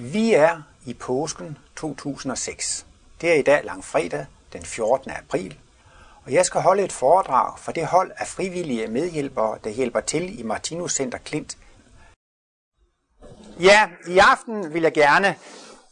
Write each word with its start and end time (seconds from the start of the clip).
Vi 0.00 0.34
er 0.34 0.62
i 0.86 0.94
påsken 0.94 1.58
2006. 1.76 2.86
Det 3.20 3.30
er 3.30 3.34
i 3.34 3.42
dag 3.42 3.64
langfredag 3.64 4.26
den 4.52 4.62
14. 4.62 5.10
april, 5.10 5.58
og 6.24 6.32
jeg 6.32 6.46
skal 6.46 6.60
holde 6.60 6.82
et 6.82 6.92
foredrag 6.92 7.58
for 7.58 7.72
det 7.72 7.86
hold 7.86 8.10
af 8.16 8.26
frivillige 8.26 8.86
medhjælpere, 8.86 9.58
der 9.64 9.70
hjælper 9.70 10.00
til 10.00 10.40
i 10.40 10.42
Martinus 10.42 10.92
Center 10.92 11.18
Klint. 11.18 11.58
Ja, 13.60 13.90
i 14.08 14.18
aften 14.18 14.74
vil 14.74 14.82
jeg 14.82 14.92
gerne 14.92 15.36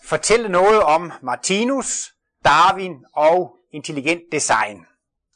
fortælle 0.04 0.48
noget 0.48 0.82
om 0.82 1.12
Martinus, 1.22 2.14
Darwin 2.44 3.04
og 3.12 3.56
intelligent 3.72 4.22
design. 4.32 4.86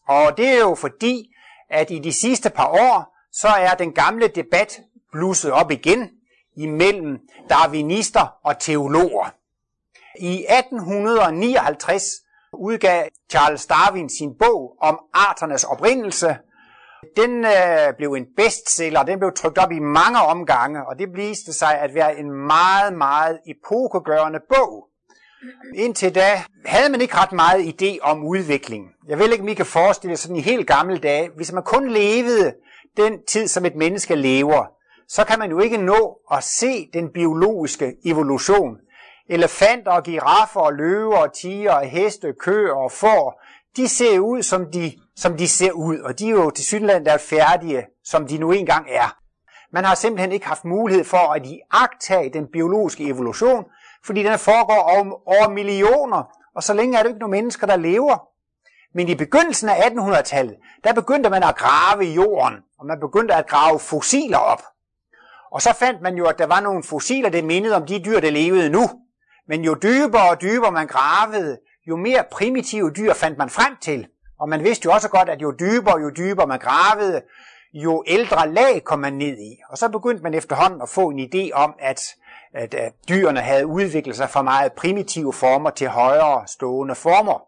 Og 0.09 0.37
det 0.37 0.49
er 0.49 0.59
jo 0.59 0.75
fordi, 0.75 1.35
at 1.71 1.91
i 1.91 1.99
de 1.99 2.13
sidste 2.13 2.51
par 2.51 2.69
år, 2.69 3.17
så 3.33 3.49
er 3.49 3.75
den 3.75 3.93
gamle 3.93 4.29
debat 4.29 4.81
blusset 5.13 5.53
op 5.53 5.71
igen 5.71 6.20
imellem 6.57 7.19
darwinister 7.51 8.37
og 8.45 8.59
teologer. 8.59 9.35
I 10.19 10.47
1859 10.49 12.05
udgav 12.53 13.09
Charles 13.31 13.67
Darwin 13.67 14.09
sin 14.09 14.35
bog 14.39 14.77
om 14.81 14.99
arternes 15.15 15.65
oprindelse. 15.65 16.37
Den 17.17 17.45
øh, 17.45 17.95
blev 17.97 18.13
en 18.13 18.27
bestseller, 18.37 19.03
den 19.03 19.19
blev 19.19 19.33
trykt 19.37 19.59
op 19.59 19.73
i 19.73 19.79
mange 19.79 20.21
omgange, 20.21 20.87
og 20.87 20.99
det 20.99 21.09
viste 21.17 21.53
sig 21.53 21.79
at 21.79 21.95
være 21.95 22.19
en 22.19 22.31
meget, 22.31 22.93
meget 22.93 23.39
epokegørende 23.47 24.41
bog. 24.49 24.87
Indtil 25.75 26.15
da 26.15 26.43
havde 26.67 26.91
man 26.91 27.01
ikke 27.01 27.17
ret 27.17 27.33
meget 27.33 27.83
idé 27.83 27.99
om 28.03 28.25
udvikling. 28.25 28.85
Jeg 29.09 29.19
vil 29.19 29.33
ikke, 29.33 29.43
om 29.43 29.49
I 29.49 29.55
kan 29.55 29.67
forestille 29.67 30.17
sådan 30.17 30.37
i 30.37 30.41
helt 30.41 30.67
gamle 30.67 30.99
dage, 30.99 31.31
hvis 31.37 31.53
man 31.53 31.63
kun 31.63 31.91
levede 31.91 32.55
den 32.97 33.19
tid, 33.29 33.49
som 33.49 33.65
et 33.65 33.75
menneske 33.75 34.15
lever, 34.15 34.67
så 35.13 35.25
kan 35.25 35.39
man 35.39 35.51
jo 35.51 35.59
ikke 35.61 35.77
nå 35.77 36.19
at 36.33 36.45
se 36.45 36.91
den 36.93 37.09
biologiske 37.13 37.95
evolution. 38.05 38.77
Elefanter 39.29 39.93
og 39.93 40.03
giraffer 40.03 40.61
og 40.61 40.73
løver 40.73 41.17
og 41.17 41.33
tiger 41.33 41.73
og 41.73 41.87
heste, 41.87 42.35
køer 42.41 42.75
og 42.75 42.93
får, 42.93 43.43
de 43.77 43.89
ser 43.89 44.19
ud, 44.19 44.43
som 44.43 44.71
de, 44.73 44.93
som 45.17 45.37
de 45.37 45.49
ser 45.49 45.73
ud, 45.73 45.99
og 45.99 46.19
de 46.19 46.27
er 46.27 46.31
jo 46.31 46.51
til 46.51 46.65
synligheden 46.65 47.07
der 47.07 47.19
færdige, 47.19 47.87
som 48.05 48.27
de 48.27 48.39
nu 48.39 48.53
engang 48.53 48.87
er. 48.91 49.17
Man 49.73 49.85
har 49.85 49.95
simpelthen 49.95 50.33
ikke 50.33 50.47
haft 50.47 50.65
mulighed 50.65 51.05
for 51.05 51.33
at 51.33 51.47
iagtage 51.47 52.33
den 52.33 52.47
biologiske 52.53 53.05
evolution, 53.05 53.65
fordi 54.05 54.23
den 54.23 54.39
foregår 54.39 54.75
over, 54.75 55.29
over 55.29 55.49
millioner, 55.49 56.23
og 56.55 56.63
så 56.63 56.75
længe 56.75 56.99
er 56.99 57.03
det 57.03 57.09
ikke 57.09 57.21
nogen 57.21 57.31
mennesker, 57.31 57.67
der 57.67 57.77
lever. 57.77 58.27
Men 58.95 59.09
i 59.09 59.15
begyndelsen 59.15 59.69
af 59.69 59.75
1800-tallet, 59.75 60.57
der 60.85 60.93
begyndte 60.93 61.31
man 61.31 61.43
at 61.43 61.57
grave 61.57 62.05
i 62.05 62.15
jorden, 62.15 62.55
og 62.79 62.87
man 62.87 63.01
begyndte 63.01 63.35
at 63.35 63.47
grave 63.47 63.79
fossiler 63.79 64.39
op. 64.39 64.63
Og 65.53 65.63
så 65.63 65.73
fandt 65.79 66.03
man 66.03 66.15
jo, 66.15 66.27
at 66.27 66.39
der 66.39 66.47
var 66.47 66.61
nogle 66.61 66.83
fossiler, 66.83 67.29
der 67.29 67.43
mindede 67.43 67.77
om 67.77 67.87
de 67.87 68.05
dyr, 68.05 68.21
der 68.21 68.31
levede 68.31 68.71
nu. 68.71 68.91
Men 69.49 69.65
jo 69.65 69.75
dybere 69.75 70.31
og 70.31 70.41
dybere 70.41 70.73
man 70.73 70.87
gravede, 70.87 71.59
jo 71.89 71.97
mere 71.97 72.25
primitive 72.33 72.91
dyr 72.91 73.13
fandt 73.15 73.39
man 73.39 73.51
frem 73.51 73.77
til. 73.81 74.07
Og 74.41 74.49
man 74.49 74.65
vidste 74.65 74.87
jo 74.87 74.93
også 74.93 75.09
godt, 75.09 75.29
at 75.29 75.43
jo 75.43 75.55
dybere 75.61 76.01
jo 76.01 76.11
dybere 76.11 76.47
man 76.47 76.59
gravede, 76.59 77.23
jo 77.73 78.05
ældre 78.07 78.53
lag 78.53 78.85
kom 78.85 78.99
man 78.99 79.13
ned 79.13 79.39
i. 79.39 79.57
Og 79.71 79.79
så 79.79 79.89
begyndte 79.89 80.23
man 80.23 80.35
efterhånden 80.35 80.83
at 80.83 80.89
få 80.89 81.09
en 81.09 81.21
idé 81.21 81.53
om, 81.53 81.75
at, 81.79 82.03
at, 82.55 82.75
at 82.75 82.93
dyrene 83.09 83.41
havde 83.41 83.67
udviklet 83.67 84.17
sig 84.17 84.31
fra 84.31 84.43
meget 84.43 84.73
primitive 84.73 85.33
former 85.33 85.71
til 85.71 85.89
højere 85.89 86.47
stående 86.47 86.95
former. 86.95 87.43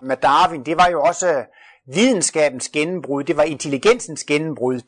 Og 0.00 0.06
med 0.06 0.16
Darwin, 0.16 0.64
det 0.64 0.76
var 0.76 0.88
jo 0.88 1.02
også 1.02 1.44
videnskabens 1.86 2.68
gennembrud, 2.68 3.24
det 3.24 3.36
var 3.36 3.42
intelligensens 3.42 4.24
gennembrud. 4.24 4.80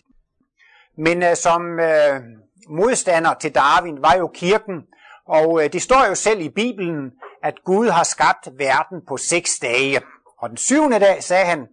Men 0.96 1.22
øh, 1.22 1.36
som 1.36 1.80
øh, 1.80 2.20
modstander 2.68 3.34
til 3.34 3.54
Darwin 3.54 4.02
var 4.02 4.14
jo 4.14 4.30
kirken, 4.34 4.82
og 5.28 5.64
øh, 5.64 5.72
det 5.72 5.82
står 5.82 6.06
jo 6.08 6.14
selv 6.14 6.40
i 6.40 6.48
Bibelen, 6.48 7.10
at 7.42 7.54
Gud 7.64 7.88
har 7.88 8.04
skabt 8.04 8.48
verden 8.58 9.00
på 9.08 9.16
seks 9.16 9.50
dage. 9.62 10.00
Og 10.38 10.48
den 10.48 10.56
syvende 10.56 11.00
dag 11.00 11.22
sagde 11.22 11.46
han, 11.46 11.66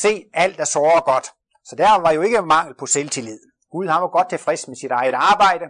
se 0.00 0.24
alt 0.34 0.60
er 0.60 0.64
så 0.64 1.02
godt. 1.04 1.32
Så 1.64 1.76
der 1.76 2.00
var 2.00 2.10
jo 2.10 2.22
ikke 2.22 2.42
mangel 2.42 2.74
på 2.78 2.86
selvtillid. 2.86 3.38
Gud 3.72 3.88
han 3.88 4.02
var 4.02 4.08
godt 4.08 4.28
tilfreds 4.28 4.68
med 4.68 4.76
sit 4.76 4.90
eget 4.90 5.14
arbejde, 5.14 5.64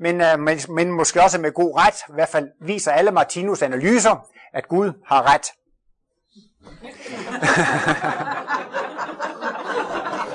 men, 0.00 0.20
øh, 0.20 0.38
men, 0.38 0.58
men 0.68 0.92
måske 0.92 1.22
også 1.22 1.40
med 1.40 1.52
god 1.52 1.78
ret. 1.78 1.96
I 2.08 2.12
hvert 2.14 2.28
fald 2.28 2.48
viser 2.60 2.92
alle 2.92 3.10
Martinus 3.10 3.62
analyser, 3.62 4.28
at 4.52 4.68
Gud 4.68 4.92
har 5.06 5.34
ret. 5.34 5.52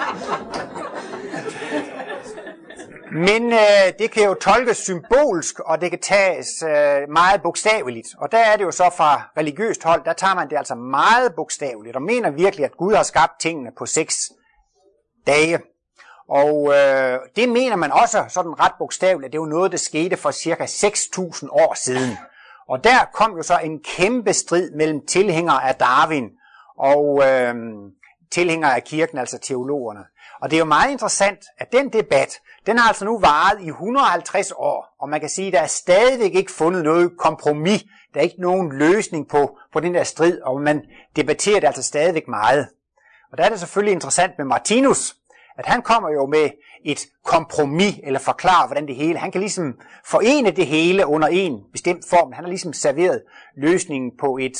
Men 3.12 3.53
øh, 3.53 3.94
det 4.00 4.12
kan 4.12 4.24
jo 4.24 4.34
tolkes 4.34 4.78
symbolsk, 4.78 5.59
og 5.59 5.81
det 5.81 5.90
kan 5.90 6.00
tages 6.00 6.47
øh, 6.64 7.09
meget 7.09 7.42
bogstaveligt. 7.42 8.08
Og 8.18 8.31
der 8.31 8.38
er 8.38 8.58
det 8.58 8.64
jo 8.64 8.72
så 8.72 8.90
fra 8.97 9.22
religiøst 9.38 9.84
hold, 9.84 10.03
der 10.06 10.14
tager 10.14 10.36
man 10.36 10.50
det 10.50 10.58
altså 10.58 10.75
meget 10.75 11.36
bogstaveligt, 11.36 11.96
og 11.96 12.02
mener 12.02 12.30
virkelig, 12.30 12.66
at 12.66 12.78
Gud 12.78 12.94
har 12.94 13.03
skabt 13.03 13.40
tingene 13.40 13.72
på 13.78 13.86
seks 13.86 14.16
dage. 15.28 15.59
Og 16.30 16.74
øh, 16.75 17.19
det 17.36 17.50
mener 17.50 17.75
man 17.75 17.92
også 17.92 18.25
sådan 18.28 18.59
ret 18.59 18.74
bogstaveligt, 18.80 19.25
at 19.25 19.31
det 19.31 19.40
var 19.40 19.48
noget, 19.48 19.72
der 19.72 19.78
skete 19.78 20.18
for 20.18 20.31
cirka 20.31 20.66
6.000 20.66 21.48
år 21.52 21.74
siden. 21.74 22.18
Og 22.69 22.84
der 22.84 23.09
kom 23.14 23.38
jo 23.38 23.44
så 23.44 23.59
en 23.64 23.80
kæmpe 23.84 24.34
strid 24.34 24.72
mellem 24.72 25.06
tilhængere 25.08 25.68
af 25.68 25.75
Darwin 25.75 26.30
og 26.78 27.22
øh, 27.25 27.56
tilhængere 28.31 28.75
af 28.75 28.84
kirken, 28.84 29.18
altså 29.18 29.38
teologerne. 29.38 30.03
Og 30.42 30.52
det 30.52 30.58
er 30.58 30.59
jo 30.59 30.66
meget 30.66 30.92
interessant, 30.92 31.40
at 31.58 31.72
den 31.72 31.94
debat, 31.94 32.40
den 32.69 32.78
har 32.78 32.88
altså 32.88 33.06
nu 33.06 33.19
varet 33.19 33.62
i 33.62 33.68
150 33.68 34.52
år, 34.52 34.96
og 35.00 35.09
man 35.09 35.19
kan 35.19 35.30
sige, 35.30 35.47
at 35.47 35.53
der 35.53 35.59
er 35.59 35.68
stadigvæk 35.68 36.35
ikke 36.35 36.52
fundet 36.52 36.84
noget 36.84 37.18
kompromis. 37.18 37.84
Der 38.13 38.19
er 38.19 38.24
ikke 38.24 38.41
nogen 38.41 38.78
løsning 38.78 39.30
på, 39.30 39.57
på 39.74 39.80
den 39.80 39.94
der 39.94 40.03
strid, 40.03 40.41
og 40.41 40.62
man 40.62 40.81
debatterer 41.16 41.59
det 41.59 41.68
altså 41.68 41.84
stadigvæk 41.84 42.28
meget. 42.28 42.68
Og 43.31 43.38
der 43.38 43.44
er 43.44 43.50
det 43.50 43.59
selvfølgelig 43.59 43.91
interessant 43.91 44.34
med 44.38 44.46
Martinus, 44.46 45.16
at 45.57 45.66
han 45.66 45.81
kommer 45.81 46.09
jo 46.09 46.25
med 46.25 46.50
et 46.85 47.00
kompromis, 47.25 47.96
eller 48.03 48.19
forklarer, 48.19 48.68
hvordan 48.68 48.88
det 48.88 48.96
hele, 48.96 49.19
han 49.19 49.31
kan 49.31 49.41
ligesom 49.41 49.74
forene 50.06 50.51
det 50.51 50.68
hele 50.68 51.07
under 51.07 51.28
en 51.28 51.63
bestemt 51.72 52.03
form. 52.09 52.31
Han 52.31 52.44
har 52.44 52.50
ligesom 52.50 52.74
serveret 52.74 53.24
løsningen 53.57 54.12
på 54.19 54.38
et, 54.38 54.57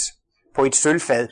på 0.56 0.64
et 0.64 0.76
sølvfad. 0.76 1.28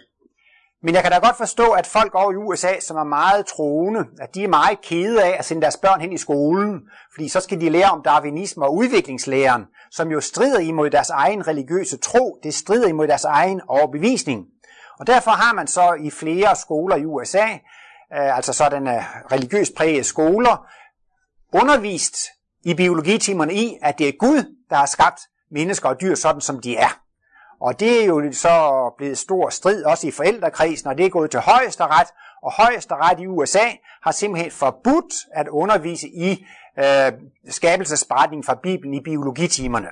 Men 0.87 0.95
jeg 0.95 1.03
kan 1.03 1.11
da 1.11 1.19
godt 1.19 1.37
forstå, 1.37 1.71
at 1.71 1.87
folk 1.87 2.15
over 2.15 2.31
i 2.31 2.35
USA, 2.35 2.79
som 2.79 2.97
er 2.97 3.03
meget 3.03 3.45
troende, 3.45 4.05
at 4.19 4.35
de 4.35 4.43
er 4.43 4.47
meget 4.47 4.81
kede 4.81 5.23
af 5.23 5.35
at 5.39 5.45
sende 5.45 5.61
deres 5.61 5.77
børn 5.77 6.01
hen 6.01 6.13
i 6.13 6.17
skolen, 6.17 6.81
fordi 7.13 7.29
så 7.29 7.39
skal 7.39 7.61
de 7.61 7.69
lære 7.69 7.91
om 7.91 8.01
darwinisme 8.01 8.65
og 8.65 8.75
udviklingslæren, 8.75 9.65
som 9.91 10.11
jo 10.11 10.21
strider 10.21 10.59
imod 10.59 10.89
deres 10.89 11.09
egen 11.09 11.47
religiøse 11.47 11.97
tro, 11.97 12.39
det 12.43 12.53
strider 12.53 12.87
imod 12.87 13.07
deres 13.07 13.23
egen 13.23 13.61
overbevisning. 13.67 14.45
Og 14.99 15.07
derfor 15.07 15.31
har 15.31 15.53
man 15.53 15.67
så 15.67 15.93
i 15.99 16.09
flere 16.09 16.55
skoler 16.55 16.95
i 16.95 17.05
USA, 17.05 17.47
øh, 18.13 18.37
altså 18.37 18.53
sådanne 18.53 18.95
øh, 18.95 19.03
religiøst 19.31 19.75
prægede 19.75 20.03
skoler, 20.03 20.67
undervist 21.53 22.17
i 22.63 22.73
biologitimerne 22.73 23.53
i, 23.53 23.77
at 23.81 23.97
det 23.97 24.07
er 24.07 24.13
Gud, 24.19 24.55
der 24.69 24.75
har 24.75 24.85
skabt 24.85 25.19
mennesker 25.51 25.89
og 25.89 26.01
dyr 26.01 26.15
sådan, 26.15 26.41
som 26.41 26.61
de 26.61 26.77
er. 26.77 27.06
Og 27.59 27.79
det 27.79 28.01
er 28.01 28.05
jo 28.05 28.31
så 28.31 28.89
blevet 28.97 29.17
stor 29.17 29.49
strid 29.49 29.83
også 29.83 30.07
i 30.07 30.11
forældrekredsen, 30.11 30.89
og 30.89 30.97
det 30.97 31.05
er 31.05 31.09
gået 31.09 31.31
til 31.31 31.39
højesteret, 31.39 32.07
og 32.43 32.51
højesteret 32.51 33.19
i 33.19 33.27
USA 33.27 33.65
har 34.03 34.11
simpelthen 34.11 34.51
forbudt 34.51 35.13
at 35.33 35.47
undervise 35.47 36.07
i 36.07 36.45
øh, 36.79 37.11
skabelsesberetningen 37.49 38.43
fra 38.43 38.55
Bibelen 38.63 38.93
i 38.93 39.01
biologitimerne. 39.01 39.89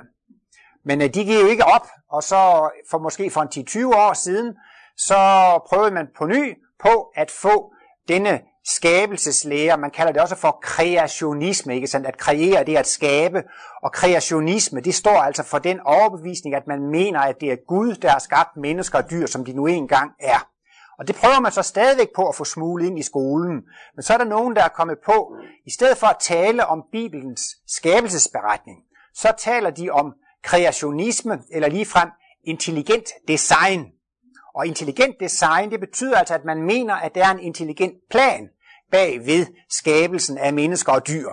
Men 0.85 1.01
øh, 1.01 1.13
de 1.13 1.25
giver 1.25 1.41
jo 1.41 1.47
ikke 1.47 1.65
op, 1.65 1.87
og 2.09 2.23
så 2.23 2.69
for 2.89 2.97
måske 2.97 3.29
for 3.29 3.41
en 3.41 3.65
10-20 3.93 3.95
år 3.95 4.13
siden, 4.13 4.55
så 4.97 5.15
prøvede 5.67 5.91
man 5.91 6.07
på 6.17 6.25
ny 6.25 6.57
på 6.79 7.11
at 7.15 7.31
få 7.31 7.73
denne 8.07 8.41
skabelseslære, 8.65 9.77
man 9.77 9.91
kalder 9.91 10.11
det 10.11 10.21
også 10.21 10.35
for 10.35 10.59
kreationisme, 10.61 11.75
ikke 11.75 11.87
sandt? 11.87 12.07
At 12.07 12.17
kreere, 12.17 12.63
det 12.63 12.73
er 12.73 12.79
at 12.79 12.87
skabe, 12.87 13.43
og 13.83 13.91
kreationisme, 13.91 14.81
det 14.81 14.95
står 14.95 15.17
altså 15.17 15.43
for 15.43 15.59
den 15.59 15.79
overbevisning, 15.79 16.55
at 16.55 16.67
man 16.67 16.81
mener, 16.91 17.19
at 17.19 17.35
det 17.41 17.51
er 17.51 17.57
Gud, 17.67 17.95
der 17.95 18.09
har 18.09 18.19
skabt 18.19 18.57
mennesker 18.57 18.97
og 18.97 19.09
dyr, 19.11 19.25
som 19.25 19.45
de 19.45 19.53
nu 19.53 19.65
engang 19.65 20.11
er. 20.19 20.47
Og 20.99 21.07
det 21.07 21.15
prøver 21.15 21.39
man 21.39 21.51
så 21.51 21.61
stadigvæk 21.61 22.07
på 22.15 22.27
at 22.27 22.35
få 22.35 22.43
smuglet 22.43 22.85
ind 22.85 22.99
i 22.99 23.03
skolen. 23.03 23.61
Men 23.95 24.03
så 24.03 24.13
er 24.13 24.17
der 24.17 24.25
nogen, 24.25 24.55
der 24.55 24.63
er 24.63 24.67
kommet 24.67 24.97
på, 25.05 25.35
i 25.65 25.71
stedet 25.71 25.97
for 25.97 26.07
at 26.07 26.17
tale 26.19 26.65
om 26.65 26.83
Bibelens 26.91 27.41
skabelsesberetning, 27.67 28.77
så 29.13 29.33
taler 29.37 29.69
de 29.69 29.89
om 29.89 30.13
kreationisme, 30.43 31.39
eller 31.51 31.69
ligefrem 31.69 32.09
intelligent 32.43 33.09
design. 33.27 33.85
Og 34.55 34.67
intelligent 34.67 35.15
design, 35.19 35.71
det 35.71 35.79
betyder 35.79 36.17
altså, 36.17 36.33
at 36.33 36.45
man 36.45 36.61
mener, 36.61 36.93
at 36.93 37.15
der 37.15 37.25
er 37.25 37.31
en 37.31 37.39
intelligent 37.39 37.93
plan 38.11 38.49
bag 38.91 39.25
ved 39.25 39.45
skabelsen 39.69 40.37
af 40.37 40.53
mennesker 40.53 40.91
og 40.93 41.07
dyr. 41.07 41.29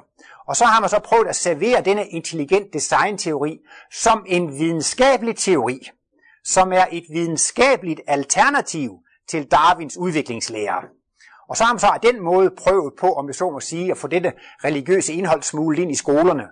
Og 0.49 0.56
så 0.56 0.64
har 0.64 0.81
man 0.81 0.90
så 0.90 0.99
prøvet 0.99 1.28
at 1.28 1.37
servere 1.37 1.82
denne 1.82 2.06
intelligent 2.06 2.72
design-teori 2.72 3.58
som 3.93 4.25
en 4.28 4.58
videnskabelig 4.58 5.37
teori, 5.37 5.90
som 6.44 6.72
er 6.72 6.84
et 6.93 7.04
videnskabeligt 7.12 8.00
alternativ 8.06 8.90
til 9.28 9.44
Darwins 9.50 9.96
udviklingslære. 9.96 10.82
Og 11.49 11.56
så 11.56 11.64
har 11.64 11.72
man 11.72 11.81
så 11.81 11.87
af 11.87 12.00
den 12.00 12.22
måde 12.22 12.50
prøvet 12.58 12.93
på, 12.99 13.12
om 13.12 13.28
vi 13.28 13.32
så 13.32 13.50
må 13.50 13.60
sige, 13.60 13.90
at 13.90 13.98
få 13.98 14.08
dette 14.08 14.32
religiøse 14.64 15.12
indhold 15.12 15.43
smuglet 15.43 15.82
ind 15.82 15.90
i 15.90 15.94
skolerne. 15.94 16.44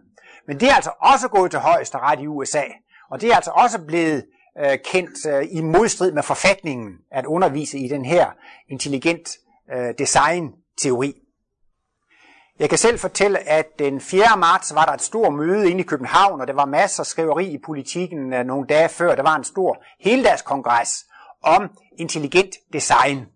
Men 0.46 0.60
det 0.60 0.68
er 0.68 0.74
altså 0.74 0.90
også 1.00 1.28
gået 1.28 1.50
til 1.50 1.60
højeste 1.60 1.98
ret 1.98 2.20
i 2.20 2.26
USA. 2.26 2.62
Og 3.10 3.20
det 3.20 3.30
er 3.30 3.36
altså 3.36 3.50
også 3.50 3.80
blevet 3.86 4.24
øh, 4.58 4.78
kendt 4.84 5.26
øh, 5.26 5.46
i 5.50 5.60
modstrid 5.60 6.12
med 6.12 6.22
forfatningen 6.22 6.90
at 7.12 7.26
undervise 7.26 7.78
i 7.78 7.88
den 7.88 8.04
her 8.04 8.30
intelligent 8.68 9.30
øh, 9.72 9.94
teori. 10.82 11.14
Jeg 12.58 12.68
kan 12.68 12.78
selv 12.78 12.98
fortælle, 12.98 13.38
at 13.38 13.66
den 13.78 14.00
4. 14.00 14.36
marts 14.38 14.74
var 14.74 14.84
der 14.84 14.92
et 14.92 15.02
stort 15.02 15.34
møde 15.34 15.70
inde 15.70 15.80
i 15.80 15.86
København, 15.86 16.40
og 16.40 16.46
der 16.46 16.52
var 16.52 16.64
masser 16.64 17.02
af 17.02 17.06
skriveri 17.06 17.46
i 17.46 17.58
politikken 17.58 18.32
øh, 18.32 18.44
nogle 18.44 18.66
dage 18.66 18.88
før. 18.88 19.14
Der 19.14 19.22
var 19.22 19.36
en 19.36 19.44
stor 19.44 19.82
heldagskongres 20.00 21.04
om 21.42 21.70
intelligent 21.98 22.54
design. 22.72 23.26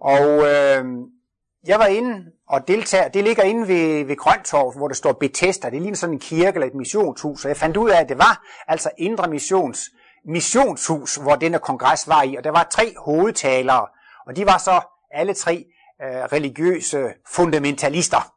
Og 0.00 0.26
øh, 0.26 0.84
jeg 1.66 1.78
var 1.78 1.86
inde 1.86 2.24
og 2.48 2.68
deltager. 2.68 3.08
Det 3.08 3.24
ligger 3.24 3.42
inde 3.42 3.68
ved, 3.68 4.04
ved 4.04 4.16
Grøntorv, 4.16 4.76
hvor 4.76 4.88
der 4.88 4.94
står 4.94 5.12
Bethesda. 5.12 5.70
Det 5.70 5.82
ligner 5.82 5.96
sådan 5.96 6.14
en 6.14 6.20
kirke 6.20 6.56
eller 6.56 6.66
et 6.66 6.74
missionshus. 6.74 7.44
Og 7.44 7.48
jeg 7.48 7.56
fandt 7.56 7.76
ud 7.76 7.90
af, 7.90 8.00
at 8.00 8.08
det 8.08 8.18
var 8.18 8.44
altså 8.68 8.90
Indre 8.98 9.30
Missions 9.30 9.90
missionshus, 10.24 11.16
hvor 11.16 11.34
denne 11.36 11.58
kongres 11.58 12.08
var 12.08 12.22
i. 12.22 12.36
Og 12.36 12.44
der 12.44 12.50
var 12.50 12.66
tre 12.70 12.94
hovedtalere, 12.98 13.86
og 14.26 14.36
de 14.36 14.46
var 14.46 14.58
så 14.58 14.80
alle 15.10 15.34
tre 15.34 15.64
øh, 16.04 16.24
religiøse 16.24 17.12
fundamentalister. 17.28 18.32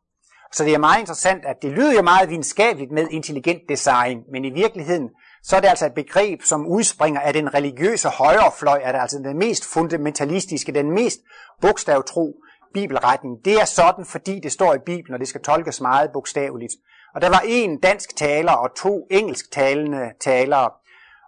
Så 0.51 0.63
det 0.63 0.73
er 0.73 0.77
meget 0.77 0.99
interessant, 0.99 1.45
at 1.45 1.55
det 1.61 1.71
lyder 1.71 1.93
jo 1.93 2.01
meget 2.01 2.29
videnskabeligt 2.29 2.91
med 2.91 3.07
intelligent 3.11 3.61
design, 3.69 4.23
men 4.31 4.45
i 4.45 4.49
virkeligheden 4.49 5.09
så 5.43 5.55
er 5.55 5.59
det 5.59 5.67
altså 5.67 5.85
et 5.85 5.93
begreb, 5.93 6.41
som 6.41 6.67
udspringer 6.67 7.21
af 7.21 7.33
den 7.33 7.53
religiøse 7.53 8.09
højrefløj, 8.09 8.79
er 8.83 8.91
det 8.91 8.99
altså 8.99 9.17
den 9.17 9.37
mest 9.37 9.73
fundamentalistiske, 9.73 10.71
den 10.71 10.91
mest 10.91 11.19
bogstavtro 11.61 12.35
bibelretning. 12.73 13.45
Det 13.45 13.61
er 13.61 13.65
sådan, 13.65 14.05
fordi 14.05 14.39
det 14.39 14.51
står 14.51 14.73
i 14.73 14.79
Bibelen, 14.85 15.13
og 15.13 15.19
det 15.19 15.27
skal 15.27 15.41
tolkes 15.41 15.81
meget 15.81 16.11
bogstaveligt. 16.13 16.73
Og 17.15 17.21
der 17.21 17.29
var 17.29 17.43
en 17.45 17.79
dansk 17.79 18.15
taler 18.15 18.51
og 18.51 18.75
to 18.75 19.07
engelsktalende 19.11 20.11
talere. 20.21 20.69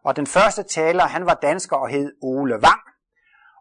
Og 0.06 0.16
den 0.16 0.28
første 0.28 0.64
taler, 0.64 1.04
han 1.04 1.26
var 1.26 1.34
dansker 1.34 1.76
og 1.76 1.90
hed 1.90 2.12
Ole 2.22 2.54
Wang. 2.54 2.82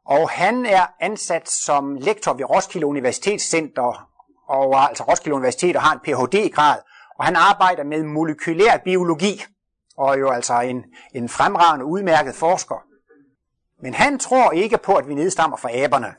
Og 0.06 0.30
han 0.30 0.66
er 0.66 0.86
ansat 1.00 1.48
som 1.48 1.94
lektor 1.94 2.32
ved 2.32 2.50
Roskilde 2.50 2.86
Universitetscenter, 2.86 4.08
og 4.48 4.88
altså 4.88 5.04
Roskilde 5.04 5.36
Universitet 5.36 5.76
og 5.76 5.82
har 5.82 5.92
en 5.92 6.00
Ph.D.-grad, 6.00 6.78
og 7.18 7.24
han 7.24 7.36
arbejder 7.36 7.84
med 7.84 8.02
molekylær 8.02 8.76
biologi, 8.84 9.44
og 9.96 10.14
er 10.14 10.18
jo 10.18 10.30
altså 10.30 10.60
en, 10.60 10.84
en 11.14 11.28
fremragende, 11.28 11.84
udmærket 11.84 12.34
forsker. 12.34 12.76
Men 13.82 13.94
han 13.94 14.18
tror 14.18 14.50
ikke 14.50 14.78
på, 14.78 14.94
at 14.94 15.08
vi 15.08 15.14
nedstammer 15.14 15.56
fra 15.56 15.70
aberne. 15.72 16.14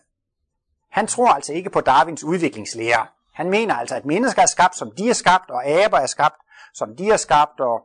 Han 0.92 1.08
tror 1.08 1.28
altså 1.28 1.54
ikke 1.54 1.70
på 1.70 1.82
Darwins 1.82 2.24
udviklingslære. 2.24 3.08
Han 3.34 3.50
mener 3.50 3.76
altså, 3.76 3.96
at 3.96 4.06
mennesker 4.06 4.42
er 4.42 4.46
skabt, 4.46 4.76
som 4.76 4.92
de 4.98 5.10
er 5.10 5.14
skabt, 5.14 5.50
og 5.50 5.66
aber 5.66 5.98
er 5.98 6.06
skabt, 6.06 6.36
som 6.74 6.96
de 6.96 7.10
er 7.10 7.18
skabt. 7.18 7.60
Og, 7.60 7.82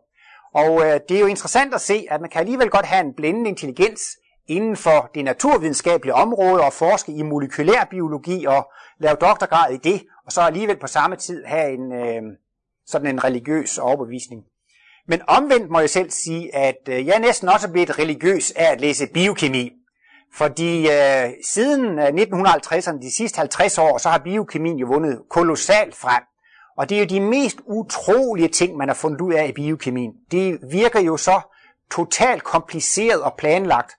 og 0.55 0.87
øh, 0.87 1.01
det 1.09 1.17
er 1.17 1.21
jo 1.21 1.27
interessant 1.27 1.75
at 1.75 1.81
se, 1.81 2.07
at 2.11 2.21
man 2.21 2.31
kan 2.31 2.41
alligevel 2.41 2.71
godt 2.71 2.87
have 2.87 3.01
en 3.01 3.15
blændende 3.15 3.51
intelligens 3.51 4.01
inden 4.51 4.77
for 4.77 5.11
det 5.15 5.25
naturvidenskabelige 5.25 6.15
område 6.15 6.65
og 6.65 6.73
forske 6.73 7.13
i 7.13 7.23
molekylær 7.23 7.85
biologi 7.91 8.45
og 8.45 8.73
lave 8.99 9.17
doktorgrad 9.21 9.73
i 9.73 9.77
det, 9.77 10.03
og 10.27 10.33
så 10.33 10.41
alligevel 10.41 10.77
på 10.81 10.87
samme 10.87 11.17
tid 11.17 11.45
have 11.45 11.73
en 11.73 11.93
øh, 11.93 12.23
sådan 12.87 13.07
en 13.07 13.25
religiøs 13.25 13.79
overbevisning. 13.79 14.43
Men 15.09 15.21
omvendt 15.29 15.71
må 15.71 15.81
jeg 15.81 15.91
selv 15.91 16.11
sige, 16.11 16.55
at 16.55 16.89
øh, 16.89 17.07
jeg 17.07 17.15
er 17.15 17.21
næsten 17.21 17.49
også 17.49 17.71
blevet 17.71 17.99
religiøs 17.99 18.51
af 18.51 18.73
at 18.73 18.81
læse 18.81 19.07
biokemi. 19.07 19.71
Fordi 20.35 20.89
øh, 20.89 21.31
siden 21.49 21.99
øh, 21.99 22.07
1950'erne, 22.07 23.03
de 23.03 23.17
sidste 23.17 23.39
50 23.39 23.79
år, 23.79 23.99
så 23.99 24.09
har 24.09 24.19
biokemien 24.19 24.79
jo 24.79 24.87
vundet 24.87 25.23
kolossalt 25.31 25.95
frem. 25.95 26.23
Og 26.77 26.89
det 26.89 26.97
er 26.97 27.01
jo 27.01 27.07
de 27.07 27.21
mest 27.21 27.59
utrolige 27.67 28.49
ting, 28.49 28.77
man 28.77 28.89
har 28.89 28.95
fundet 28.95 29.21
ud 29.21 29.33
af 29.33 29.49
i 29.49 29.53
biokemien. 29.53 30.13
Det 30.31 30.59
virker 30.71 31.01
jo 31.01 31.17
så 31.17 31.41
totalt 31.91 32.45
kompliceret 32.45 33.23
og 33.23 33.35
planlagt. 33.39 33.93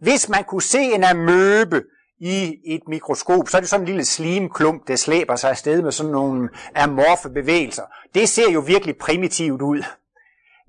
Hvis 0.00 0.28
man 0.28 0.44
kunne 0.44 0.62
se 0.62 0.82
en 0.82 1.04
amøbe 1.04 1.82
i 2.20 2.56
et 2.64 2.82
mikroskop, 2.88 3.48
så 3.48 3.56
er 3.56 3.60
det 3.60 3.70
sådan 3.70 3.82
en 3.82 3.88
lille 3.88 4.04
slimklump, 4.04 4.88
der 4.88 4.96
slæber 4.96 5.36
sig 5.36 5.50
afsted 5.50 5.82
med 5.82 5.92
sådan 5.92 6.12
nogle 6.12 6.48
amorfe 6.74 7.30
bevægelser. 7.30 7.82
Det 8.14 8.28
ser 8.28 8.50
jo 8.50 8.60
virkelig 8.60 8.96
primitivt 8.96 9.62
ud. 9.62 9.82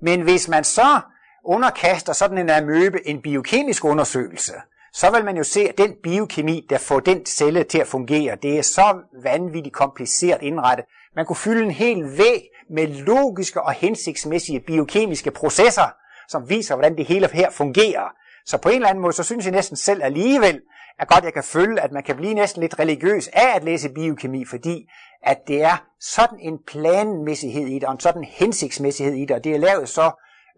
Men 0.02 0.20
hvis 0.20 0.48
man 0.48 0.64
så 0.64 1.00
underkaster 1.44 2.12
sådan 2.12 2.38
en 2.38 2.50
amøbe 2.50 3.08
en 3.08 3.22
biokemisk 3.22 3.84
undersøgelse, 3.84 4.52
så 4.92 5.10
vil 5.10 5.24
man 5.24 5.36
jo 5.36 5.44
se, 5.44 5.60
at 5.68 5.78
den 5.78 5.94
biokemi, 6.02 6.66
der 6.70 6.78
får 6.78 7.00
den 7.00 7.26
celle 7.26 7.64
til 7.64 7.78
at 7.78 7.86
fungere, 7.86 8.36
det 8.42 8.58
er 8.58 8.62
så 8.62 8.98
vanvittigt 9.22 9.74
kompliceret 9.74 10.42
indrettet. 10.42 10.86
Man 11.16 11.26
kunne 11.26 11.36
fylde 11.36 11.64
en 11.64 11.70
hel 11.70 12.18
væg 12.18 12.42
med 12.70 12.86
logiske 12.88 13.62
og 13.62 13.72
hensigtsmæssige 13.72 14.60
biokemiske 14.60 15.30
processer, 15.30 15.94
som 16.28 16.48
viser, 16.48 16.74
hvordan 16.74 16.96
det 16.96 17.06
hele 17.06 17.28
her 17.32 17.50
fungerer. 17.50 18.21
Så 18.46 18.58
på 18.58 18.68
en 18.68 18.74
eller 18.74 18.88
anden 18.88 19.02
måde, 19.02 19.12
så 19.12 19.22
synes 19.22 19.44
jeg 19.44 19.52
næsten 19.52 19.76
selv 19.76 20.02
alligevel, 20.02 20.60
at 20.98 21.08
godt 21.08 21.24
jeg 21.24 21.32
kan 21.32 21.44
følge, 21.44 21.80
at 21.80 21.92
man 21.92 22.02
kan 22.02 22.16
blive 22.16 22.34
næsten 22.34 22.60
lidt 22.60 22.78
religiøs 22.78 23.28
af 23.28 23.56
at 23.56 23.64
læse 23.64 23.88
biokemi, 23.88 24.44
fordi 24.44 24.88
at 25.22 25.38
det 25.46 25.62
er 25.62 25.84
sådan 26.00 26.38
en 26.40 26.58
planmæssighed 26.66 27.66
i 27.66 27.74
det, 27.74 27.84
og 27.84 27.92
en 27.92 28.00
sådan 28.00 28.24
hensigtsmæssighed 28.24 29.14
i 29.14 29.20
det, 29.20 29.30
og 29.30 29.44
det 29.44 29.54
er 29.54 29.58
lavet 29.58 29.88
så 29.88 30.10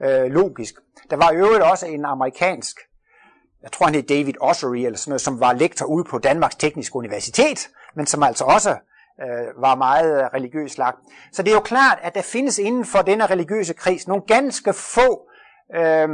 øh, 0.02 0.24
logisk. 0.24 0.74
Der 1.10 1.16
var 1.16 1.30
i 1.30 1.36
øvrigt 1.36 1.62
også 1.62 1.86
en 1.86 2.04
amerikansk 2.04 2.76
jeg 3.64 3.72
tror 3.72 3.86
han 3.86 3.94
hed 3.94 4.02
David 4.02 4.34
Ossery, 4.40 4.76
eller 4.76 4.98
sådan 4.98 5.10
noget, 5.10 5.20
som 5.20 5.40
var 5.40 5.52
lektor 5.52 5.86
ude 5.86 6.04
på 6.04 6.18
Danmarks 6.18 6.54
Tekniske 6.54 6.96
Universitet, 6.96 7.68
men 7.96 8.06
som 8.06 8.22
altså 8.22 8.44
også 8.44 8.70
øh, 9.22 9.62
var 9.62 9.74
meget 9.74 10.20
øh, 10.20 10.26
religiøs 10.34 10.78
lagt. 10.78 10.98
Så 11.32 11.42
det 11.42 11.50
er 11.50 11.54
jo 11.54 11.60
klart, 11.60 11.98
at 12.02 12.14
der 12.14 12.22
findes 12.22 12.58
inden 12.58 12.84
for 12.84 12.98
denne 12.98 13.26
religiøse 13.26 13.74
kreds 13.74 14.08
nogle 14.08 14.22
ganske 14.26 14.72
få 14.72 15.28
øh, 15.74 16.08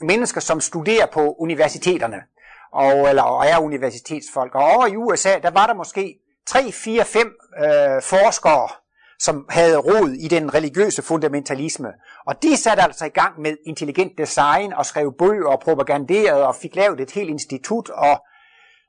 mennesker, 0.00 0.40
som 0.40 0.60
studerer 0.60 1.06
på 1.06 1.36
universiteterne, 1.38 2.22
og, 2.72 3.08
eller 3.08 3.22
og 3.22 3.46
er 3.46 3.58
universitetsfolk. 3.58 4.54
Og 4.54 4.62
over 4.62 4.86
i 4.86 4.96
USA, 4.96 5.38
der 5.42 5.50
var 5.50 5.66
der 5.66 5.74
måske 5.74 6.18
3, 6.46 6.72
4, 6.72 7.04
5 7.04 7.34
øh, 7.64 8.02
forskere, 8.02 8.68
som 9.18 9.46
havde 9.50 9.76
rod 9.76 10.10
i 10.10 10.28
den 10.28 10.54
religiøse 10.54 11.02
fundamentalisme. 11.02 11.88
Og 12.26 12.42
de 12.42 12.56
satte 12.56 12.82
altså 12.82 13.04
i 13.04 13.08
gang 13.08 13.40
med 13.40 13.56
intelligent 13.66 14.12
design 14.18 14.72
og 14.72 14.86
skrev 14.86 15.14
bøger 15.18 15.48
og 15.48 15.60
propaganderede 15.60 16.46
og 16.46 16.54
fik 16.54 16.76
lavet 16.76 17.00
et 17.00 17.10
helt 17.10 17.30
institut, 17.30 17.88
og, 17.90 18.24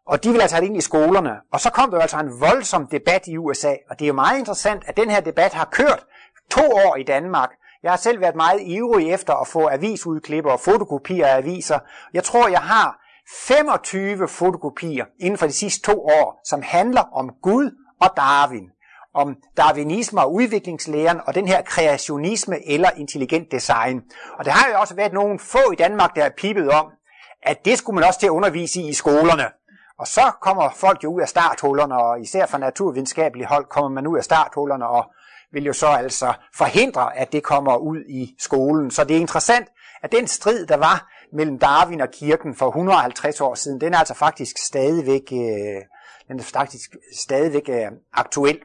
og 0.07 0.23
de 0.23 0.29
ville 0.29 0.41
altså 0.41 0.55
have 0.55 0.61
det 0.61 0.67
ind 0.67 0.77
i 0.77 0.81
skolerne. 0.81 1.31
Og 1.53 1.59
så 1.59 1.69
kom 1.69 1.91
der 1.91 1.99
altså 1.99 2.19
en 2.19 2.41
voldsom 2.41 2.87
debat 2.87 3.27
i 3.27 3.37
USA, 3.37 3.73
og 3.89 3.99
det 3.99 4.05
er 4.05 4.07
jo 4.07 4.13
meget 4.13 4.39
interessant, 4.39 4.83
at 4.87 4.97
den 4.97 5.09
her 5.09 5.19
debat 5.19 5.53
har 5.53 5.65
kørt 5.65 6.05
to 6.49 6.61
år 6.61 6.95
i 6.95 7.03
Danmark. 7.03 7.49
Jeg 7.83 7.91
har 7.91 7.97
selv 7.97 8.21
været 8.21 8.35
meget 8.35 8.61
ivrig 8.61 9.11
efter 9.13 9.33
at 9.33 9.47
få 9.47 9.67
avisudklipper 9.67 10.51
og 10.51 10.59
fotokopier 10.59 11.27
af 11.27 11.37
aviser. 11.37 11.79
Jeg 12.13 12.23
tror, 12.23 12.47
jeg 12.47 12.61
har 12.61 12.99
25 13.47 14.27
fotokopier 14.27 15.05
inden 15.19 15.37
for 15.37 15.45
de 15.45 15.51
sidste 15.53 15.91
to 15.91 16.05
år, 16.05 16.41
som 16.45 16.61
handler 16.61 17.01
om 17.01 17.29
Gud 17.41 17.71
og 18.01 18.09
Darwin 18.17 18.69
om 19.13 19.35
darwinisme 19.57 20.21
og 20.21 20.33
udviklingslæren 20.33 21.21
og 21.25 21.35
den 21.35 21.47
her 21.47 21.61
kreationisme 21.61 22.69
eller 22.69 22.89
intelligent 22.97 23.51
design. 23.51 24.03
Og 24.39 24.45
der 24.45 24.51
har 24.51 24.69
jo 24.71 24.79
også 24.79 24.95
været 24.95 25.13
nogle 25.13 25.39
få 25.39 25.71
i 25.73 25.75
Danmark, 25.75 26.15
der 26.15 26.23
har 26.23 26.29
pipet 26.37 26.69
om, 26.69 26.85
at 27.43 27.65
det 27.65 27.77
skulle 27.77 27.95
man 27.95 28.03
også 28.03 28.19
til 28.19 28.27
at 28.27 28.31
undervise 28.31 28.81
i 28.81 28.89
i 28.89 28.93
skolerne. 28.93 29.43
Og 29.99 30.07
så 30.07 30.31
kommer 30.41 30.69
folk 30.75 31.03
jo 31.03 31.13
ud 31.13 31.21
af 31.21 31.29
starthullerne, 31.29 31.97
og 31.97 32.21
især 32.21 32.45
fra 32.45 32.57
naturvidenskabelige 32.57 33.47
hold 33.47 33.65
kommer 33.65 33.89
man 33.89 34.07
ud 34.07 34.17
af 34.17 34.23
starthullerne 34.23 34.87
og 34.87 35.05
vil 35.53 35.65
jo 35.65 35.73
så 35.73 35.87
altså 35.87 36.33
forhindre, 36.55 37.17
at 37.17 37.31
det 37.31 37.43
kommer 37.43 37.77
ud 37.77 38.03
i 38.09 38.35
skolen. 38.39 38.91
Så 38.91 39.03
det 39.03 39.15
er 39.15 39.19
interessant, 39.19 39.67
at 40.03 40.11
den 40.11 40.27
strid, 40.27 40.65
der 40.65 40.77
var 40.77 41.11
mellem 41.33 41.59
Darwin 41.59 42.01
og 42.01 42.11
kirken 42.11 42.55
for 42.55 42.67
150 42.67 43.41
år 43.41 43.55
siden, 43.55 43.81
den 43.81 43.93
er 43.93 43.97
altså 43.97 44.13
faktisk 44.13 44.57
stadigvæk, 44.57 45.31
øh, 45.31 45.81
den 46.27 46.39
er 46.39 46.43
faktisk 46.43 46.95
stadigvæk 47.17 47.69
øh, 47.69 47.91
aktuel. 48.13 48.59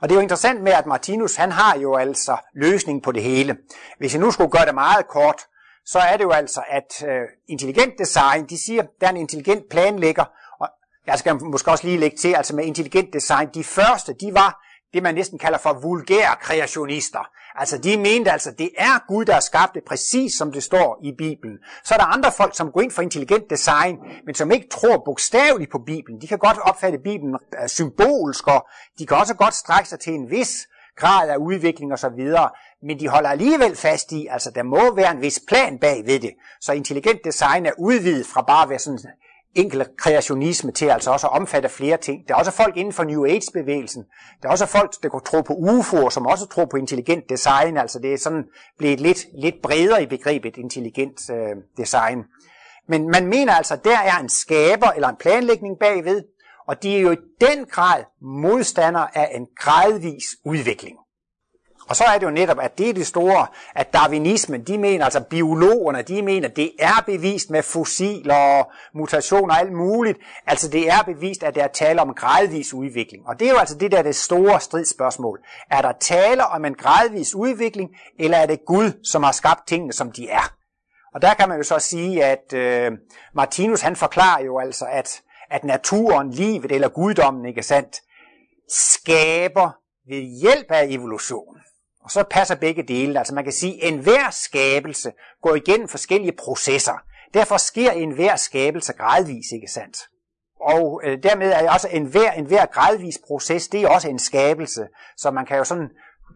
Og 0.00 0.08
det 0.08 0.14
er 0.14 0.18
jo 0.18 0.22
interessant 0.22 0.62
med, 0.62 0.72
at 0.72 0.86
Martinus, 0.86 1.36
han 1.36 1.52
har 1.52 1.78
jo 1.78 1.96
altså 1.96 2.36
løsning 2.54 3.02
på 3.02 3.12
det 3.12 3.22
hele. 3.22 3.56
Hvis 3.98 4.14
jeg 4.14 4.20
nu 4.20 4.30
skulle 4.30 4.50
gøre 4.50 4.66
det 4.66 4.74
meget 4.74 5.08
kort, 5.08 5.46
så 5.86 5.98
er 5.98 6.16
det 6.16 6.24
jo 6.24 6.30
altså, 6.30 6.62
at 6.68 7.08
øh, 7.08 7.22
intelligent 7.48 7.98
design, 7.98 8.46
de 8.46 8.64
siger, 8.64 8.82
der 9.00 9.06
er 9.06 9.10
en 9.10 9.16
intelligent 9.16 9.68
planlægger, 9.70 10.24
og 10.60 10.68
jeg 11.06 11.18
skal 11.18 11.44
måske 11.44 11.70
også 11.70 11.86
lige 11.86 11.98
lægge 11.98 12.16
til, 12.16 12.34
altså 12.34 12.56
med 12.56 12.64
intelligent 12.64 13.12
design, 13.12 13.48
de 13.54 13.64
første, 13.64 14.12
de 14.12 14.34
var 14.34 14.67
det, 14.94 15.02
man 15.02 15.14
næsten 15.14 15.38
kalder 15.38 15.58
for 15.58 15.72
vulgære 15.72 16.36
kreationister. 16.40 17.30
Altså 17.54 17.78
de 17.78 17.96
mente 17.96 18.30
altså, 18.30 18.50
det 18.58 18.70
er 18.78 19.06
Gud, 19.08 19.24
der 19.24 19.32
har 19.32 19.40
skabt 19.40 19.74
det 19.74 19.82
præcis 19.86 20.34
som 20.34 20.52
det 20.52 20.62
står 20.62 21.00
i 21.04 21.12
Bibelen. 21.18 21.58
Så 21.84 21.94
er 21.94 21.98
der 21.98 22.04
andre 22.04 22.32
folk, 22.32 22.56
som 22.56 22.72
går 22.72 22.80
ind 22.80 22.90
for 22.90 23.02
intelligent 23.02 23.50
design, 23.50 23.98
men 24.26 24.34
som 24.34 24.50
ikke 24.50 24.68
tror 24.68 25.02
bogstaveligt 25.04 25.70
på 25.70 25.78
Bibelen. 25.86 26.20
De 26.20 26.26
kan 26.26 26.38
godt 26.38 26.58
opfatte 26.58 26.98
Bibelen 26.98 27.36
øh, 27.62 27.68
symbolsk, 27.68 28.46
og 28.46 28.66
de 28.98 29.06
kan 29.06 29.16
også 29.16 29.34
godt 29.34 29.54
strække 29.54 29.88
sig 29.88 30.00
til 30.00 30.12
en 30.12 30.30
vis 30.30 30.68
grad 30.96 31.28
af 31.28 31.36
udvikling 31.36 31.92
osv., 31.92 32.34
men 32.82 33.00
de 33.00 33.08
holder 33.08 33.30
alligevel 33.30 33.76
fast 33.76 34.12
i, 34.12 34.26
altså 34.30 34.50
der 34.50 34.62
må 34.62 34.94
være 34.94 35.10
en 35.10 35.20
vis 35.20 35.40
plan 35.48 35.78
bag 35.78 36.06
ved 36.06 36.20
det. 36.20 36.30
Så 36.60 36.72
intelligent 36.72 37.20
design 37.24 37.66
er 37.66 37.72
udvidet 37.78 38.26
fra 38.26 38.42
bare 38.42 38.62
at 38.62 38.70
være 38.70 38.78
sådan 38.78 38.98
enkel 39.54 39.86
kreationisme 39.98 40.72
til 40.72 40.86
altså 40.86 41.10
også 41.10 41.26
at 41.26 41.40
omfatte 41.40 41.68
flere 41.68 41.96
ting. 41.96 42.28
Der 42.28 42.34
er 42.34 42.38
også 42.38 42.50
folk 42.50 42.76
inden 42.76 42.92
for 42.92 43.04
New 43.04 43.26
Age-bevægelsen. 43.26 44.04
Der 44.42 44.48
er 44.48 44.52
også 44.52 44.66
folk, 44.66 44.92
der 45.02 45.08
går 45.08 45.18
tro 45.18 45.40
på 45.40 45.52
UFO'er, 45.52 46.10
som 46.10 46.26
også 46.26 46.46
tror 46.46 46.64
på 46.64 46.76
intelligent 46.76 47.24
design. 47.28 47.76
Altså 47.76 47.98
det 47.98 48.12
er 48.12 48.18
sådan 48.18 48.44
blevet 48.78 49.00
lidt, 49.00 49.26
lidt 49.42 49.54
bredere 49.62 50.02
i 50.02 50.06
begrebet 50.06 50.56
intelligent 50.56 51.30
øh, 51.30 51.56
design. 51.76 52.24
Men 52.88 53.10
man 53.10 53.26
mener 53.26 53.52
altså, 53.52 53.74
at 53.74 53.84
der 53.84 53.98
er 53.98 54.18
en 54.18 54.28
skaber 54.28 54.90
eller 54.90 55.08
en 55.08 55.16
planlægning 55.16 55.78
bagved, 55.80 56.22
og 56.68 56.82
de 56.82 56.96
er 56.96 57.00
jo 57.00 57.10
i 57.10 57.16
den 57.40 57.64
grad 57.64 58.04
modstandere 58.22 59.18
af 59.18 59.30
en 59.34 59.46
gradvis 59.56 60.24
udvikling. 60.44 60.98
Og 61.88 61.96
så 61.96 62.04
er 62.04 62.18
det 62.18 62.26
jo 62.26 62.30
netop, 62.30 62.58
at 62.60 62.78
det 62.78 62.88
er 62.88 62.94
det 62.94 63.06
store, 63.06 63.46
at 63.74 63.92
darwinismen, 63.92 64.64
de 64.64 64.78
mener, 64.78 65.04
altså 65.04 65.20
biologerne, 65.20 66.02
de 66.02 66.22
mener, 66.22 66.48
det 66.48 66.72
er 66.78 67.02
bevist 67.06 67.50
med 67.50 67.62
fossiler 67.62 68.34
og 68.34 68.70
mutationer 68.94 69.54
og 69.54 69.60
alt 69.60 69.72
muligt. 69.72 70.18
Altså 70.46 70.68
det 70.68 70.88
er 70.88 71.02
bevist, 71.02 71.42
at 71.42 71.54
der 71.54 71.64
er 71.64 71.68
tale 71.68 72.00
om 72.00 72.14
gradvis 72.14 72.74
udvikling. 72.74 73.26
Og 73.26 73.40
det 73.40 73.48
er 73.48 73.52
jo 73.52 73.58
altså 73.58 73.74
det 73.78 73.92
der 73.92 74.02
det 74.02 74.16
store 74.16 74.60
stridsspørgsmål. 74.60 75.40
Er 75.70 75.82
der 75.82 75.92
tale 76.00 76.46
om 76.46 76.64
en 76.64 76.74
gradvis 76.74 77.34
udvikling, 77.34 77.90
eller 78.18 78.38
er 78.38 78.46
det 78.46 78.64
Gud, 78.66 78.92
som 79.04 79.22
har 79.22 79.32
skabt 79.32 79.66
tingene, 79.66 79.92
som 79.92 80.12
de 80.12 80.28
er? 80.28 80.54
Og 81.14 81.22
der 81.22 81.34
kan 81.34 81.48
man 81.48 81.58
jo 81.58 81.64
så 81.64 81.78
sige, 81.78 82.24
at 82.24 82.52
øh, 82.52 82.92
Martinus 83.34 83.80
han 83.80 83.96
forklarer 83.96 84.44
jo 84.44 84.58
altså, 84.58 84.84
at, 84.90 85.22
at 85.50 85.64
naturen, 85.64 86.30
livet 86.30 86.72
eller 86.72 86.88
guddommen, 86.88 87.46
ikke 87.46 87.62
sandt, 87.62 87.96
skaber 88.68 89.70
ved 90.08 90.22
hjælp 90.40 90.70
af 90.70 90.86
evolution. 90.88 91.56
Og 92.08 92.12
så 92.12 92.24
passer 92.30 92.54
begge 92.54 92.82
dele. 92.82 93.18
Altså 93.18 93.34
man 93.34 93.44
kan 93.44 93.52
sige, 93.52 93.84
at 93.84 93.92
enhver 93.92 94.30
skabelse 94.30 95.12
går 95.42 95.54
igennem 95.54 95.88
forskellige 95.88 96.32
processer. 96.38 97.02
Derfor 97.34 97.56
sker 97.56 97.90
enhver 97.90 98.36
skabelse 98.36 98.92
gradvis, 98.92 99.52
ikke 99.54 99.68
sandt? 99.68 99.98
Og 100.60 101.00
øh, 101.04 101.22
dermed 101.22 101.52
er 101.52 101.70
også 101.70 101.88
enhver, 101.88 102.32
enhver 102.32 102.66
gradvis 102.66 103.18
proces, 103.26 103.68
det 103.68 103.82
er 103.82 103.88
også 103.88 104.08
en 104.08 104.18
skabelse. 104.18 104.86
Så 105.16 105.30
man 105.30 105.46
kan 105.46 105.56
jo 105.56 105.64
sådan 105.64 105.88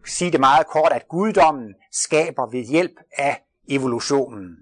sige 0.05 0.31
det 0.31 0.39
meget 0.39 0.67
kort, 0.67 0.91
at 0.91 1.07
guddommen 1.07 1.73
skaber 1.91 2.51
ved 2.51 2.63
hjælp 2.65 2.95
af 3.17 3.41
evolutionen. 3.69 4.55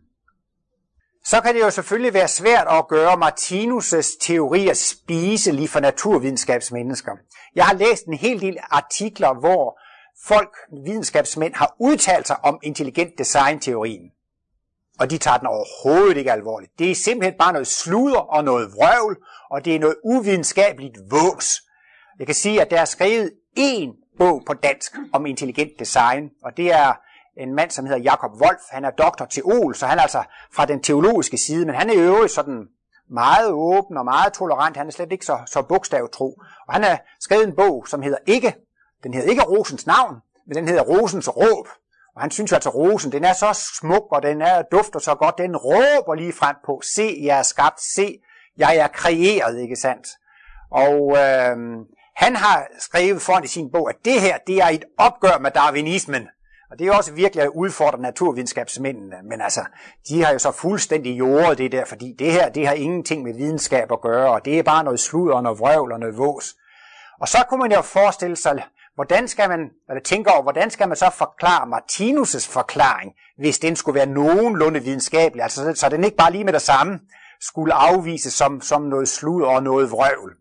Så 1.23 1.41
kan 1.41 1.55
det 1.55 1.61
jo 1.61 1.69
selvfølgelig 1.69 2.13
være 2.13 2.27
svært 2.27 2.67
at 2.67 2.87
gøre 2.87 3.13
Martinus' 3.13 4.17
teorier 4.21 4.73
spiselige 4.73 5.67
for 5.67 5.79
naturvidenskabsmennesker. 5.79 7.11
Jeg 7.55 7.65
har 7.65 7.73
læst 7.73 8.05
en 8.05 8.13
hel 8.13 8.41
del 8.41 8.57
artikler, 8.69 9.39
hvor 9.39 9.79
folk, 10.27 10.57
videnskabsmænd, 10.85 11.53
har 11.53 11.75
udtalt 11.79 12.27
sig 12.27 12.45
om 12.45 12.59
intelligent 12.63 13.17
design-teorien. 13.17 14.11
Og 14.99 15.09
de 15.09 15.17
tager 15.17 15.37
den 15.37 15.47
overhovedet 15.47 16.17
ikke 16.17 16.31
alvorligt. 16.31 16.71
Det 16.79 16.91
er 16.91 16.95
simpelthen 16.95 17.37
bare 17.39 17.53
noget 17.53 17.67
sludder 17.67 18.19
og 18.19 18.43
noget 18.43 18.71
vrøvl, 18.73 19.17
og 19.49 19.65
det 19.65 19.75
er 19.75 19.79
noget 19.79 19.95
uvidenskabeligt 20.03 20.97
vås. 21.11 21.61
Jeg 22.19 22.27
kan 22.27 22.35
sige, 22.35 22.61
at 22.61 22.71
der 22.71 22.81
er 22.81 22.85
skrevet 22.85 23.31
én 23.59 24.15
bog 24.17 24.43
på 24.47 24.53
dansk 24.53 24.95
om 25.13 25.25
intelligent 25.25 25.71
design, 25.79 26.29
og 26.43 26.57
det 26.57 26.73
er 26.73 26.93
en 27.37 27.55
mand, 27.55 27.71
som 27.71 27.85
hedder 27.85 28.01
Jakob 28.01 28.31
Wolf. 28.31 28.61
Han 28.71 28.85
er 28.85 28.91
doktor 28.91 29.25
teol, 29.25 29.75
så 29.75 29.85
han 29.85 29.97
er 29.97 30.01
altså 30.01 30.23
fra 30.53 30.65
den 30.65 30.83
teologiske 30.83 31.37
side, 31.37 31.65
men 31.65 31.75
han 31.75 31.89
er 31.89 31.93
i 31.93 31.97
øvrigt 31.97 32.31
sådan 32.31 32.67
meget 33.09 33.51
åben 33.51 33.97
og 33.97 34.05
meget 34.05 34.33
tolerant. 34.33 34.77
Han 34.77 34.87
er 34.87 34.91
slet 34.91 35.11
ikke 35.11 35.25
så, 35.25 35.39
så 35.45 35.61
bogstavtro. 35.61 36.41
Og 36.67 36.73
han 36.73 36.83
har 36.83 37.01
skrevet 37.19 37.47
en 37.47 37.55
bog, 37.55 37.87
som 37.87 38.01
hedder 38.01 38.17
Ikke 38.27 38.55
den 39.03 39.13
hedder 39.13 39.29
ikke 39.29 39.43
Rosens 39.43 39.85
navn, 39.85 40.15
men 40.47 40.55
den 40.55 40.67
hedder 40.67 40.83
Rosens 40.83 41.29
råb. 41.29 41.67
Og 42.15 42.21
han 42.21 42.31
synes 42.31 42.53
altså, 42.53 42.69
at 42.69 42.75
rosen, 42.75 43.11
den 43.11 43.23
er 43.23 43.33
så 43.33 43.69
smuk, 43.79 44.07
og 44.11 44.23
den 44.23 44.41
er 44.41 44.61
dufter 44.71 44.99
så 44.99 45.15
godt, 45.15 45.37
den 45.37 45.57
råber 45.57 46.15
lige 46.15 46.33
frem 46.33 46.55
på, 46.65 46.81
se, 46.95 47.19
jeg 47.23 47.39
er 47.39 47.43
skabt, 47.43 47.81
se, 47.81 48.19
jeg 48.57 48.77
er 48.77 48.87
kreeret, 48.87 49.59
ikke 49.59 49.75
sandt? 49.75 50.07
Og 50.71 51.17
øh, 51.17 51.57
han 52.15 52.35
har 52.35 52.67
skrevet 52.79 53.21
foran 53.21 53.43
i 53.43 53.47
sin 53.47 53.71
bog, 53.71 53.89
at 53.89 53.95
det 54.05 54.21
her, 54.21 54.37
det 54.47 54.57
er 54.57 54.67
et 54.67 54.83
opgør 54.97 55.37
med 55.39 55.51
darwinismen. 55.51 56.27
Og 56.71 56.79
det 56.79 56.87
er 56.87 56.93
også 56.93 57.13
virkelig 57.13 57.43
at 57.43 57.49
udfordre 57.49 57.99
naturvidenskabsmændene. 57.99 59.15
Men 59.29 59.41
altså, 59.41 59.65
de 60.09 60.23
har 60.23 60.31
jo 60.31 60.39
så 60.39 60.51
fuldstændig 60.51 61.19
jordet 61.19 61.57
det 61.57 61.71
der, 61.71 61.85
fordi 61.85 62.15
det 62.19 62.31
her, 62.31 62.49
det 62.49 62.67
har 62.67 62.73
ingenting 62.73 63.23
med 63.23 63.33
videnskab 63.33 63.91
at 63.91 64.01
gøre, 64.01 64.31
og 64.31 64.45
det 64.45 64.59
er 64.59 64.63
bare 64.63 64.83
noget 64.83 64.99
sludder, 64.99 65.35
og 65.35 65.43
noget 65.43 65.59
vrøvl 65.59 65.91
og 65.91 65.99
noget 65.99 66.17
vås. 66.17 66.55
Og 67.21 67.27
så 67.27 67.37
kunne 67.49 67.59
man 67.59 67.71
jo 67.71 67.81
forestille 67.81 68.35
sig 68.35 68.63
Hvordan 68.95 69.27
skal 69.27 69.49
man, 69.49 69.69
eller 69.89 70.01
tænker 70.01 70.31
over, 70.31 70.41
hvordan 70.41 70.69
skal 70.69 70.87
man 70.87 70.97
så 70.97 71.09
forklare 71.09 71.69
Martinus' 71.75 72.51
forklaring, 72.51 73.11
hvis 73.37 73.59
den 73.59 73.75
skulle 73.75 73.95
være 73.95 74.05
nogenlunde 74.05 74.79
videnskabelig, 74.83 75.43
altså 75.43 75.73
så 75.75 75.89
den 75.89 76.03
ikke 76.03 76.17
bare 76.17 76.31
lige 76.31 76.43
med 76.43 76.53
det 76.53 76.61
samme 76.61 76.99
skulle 77.39 77.73
afvises 77.73 78.33
som, 78.33 78.61
som 78.61 78.81
noget 78.81 79.07
slud 79.07 79.43
og 79.43 79.63
noget 79.63 79.91
vrøvl. 79.91 80.35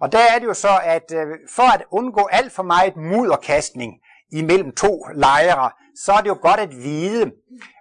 Og 0.00 0.12
der 0.12 0.18
er 0.18 0.38
det 0.38 0.46
jo 0.46 0.54
så, 0.54 0.80
at 0.82 1.12
øh, 1.14 1.26
for 1.50 1.74
at 1.74 1.84
undgå 1.90 2.28
alt 2.32 2.52
for 2.52 2.62
meget 2.62 2.96
mudderkastning 2.96 3.92
imellem 4.32 4.72
to 4.72 5.06
lejre, 5.14 5.70
så 6.04 6.12
er 6.12 6.20
det 6.20 6.28
jo 6.28 6.38
godt 6.42 6.60
at 6.60 6.76
vide, 6.76 7.32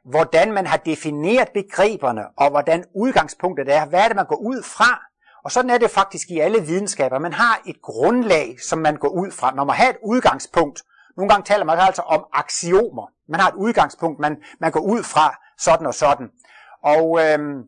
hvordan 0.06 0.54
man 0.54 0.68
har 0.68 0.78
defineret 0.78 1.50
begreberne, 1.54 2.24
og 2.38 2.50
hvordan 2.50 2.86
udgangspunktet 2.96 3.76
er. 3.76 3.86
Hvad 3.86 4.00
er 4.00 4.08
det, 4.08 4.16
man 4.16 4.26
går 4.26 4.36
ud 4.36 4.64
fra? 4.64 5.11
Og 5.44 5.52
sådan 5.52 5.70
er 5.70 5.78
det 5.78 5.92
faktisk 5.92 6.30
i 6.30 6.40
alle 6.40 6.62
videnskaber. 6.62 7.20
Man 7.20 7.34
har 7.34 7.62
et 7.66 7.82
grundlag, 7.82 8.58
som 8.70 8.80
man 8.80 8.96
går 8.96 9.10
ud 9.10 9.32
fra. 9.32 9.54
Man 9.54 9.68
må 9.68 9.74
have 9.74 9.90
et 9.90 9.98
udgangspunkt. 10.04 10.84
Nogle 11.18 11.30
gange 11.30 11.46
taler 11.46 11.66
man 11.66 11.80
altså 11.80 12.02
om 12.02 12.26
aksiomer. 12.34 13.08
Man 13.30 13.40
har 13.40 13.50
et 13.50 13.56
udgangspunkt, 13.56 14.20
man, 14.20 14.38
man 14.60 14.72
går 14.72 14.80
ud 14.80 15.04
fra 15.04 15.36
sådan 15.58 15.88
og 15.88 15.94
sådan. 15.94 16.28
Og 16.84 17.20
øhm, 17.26 17.64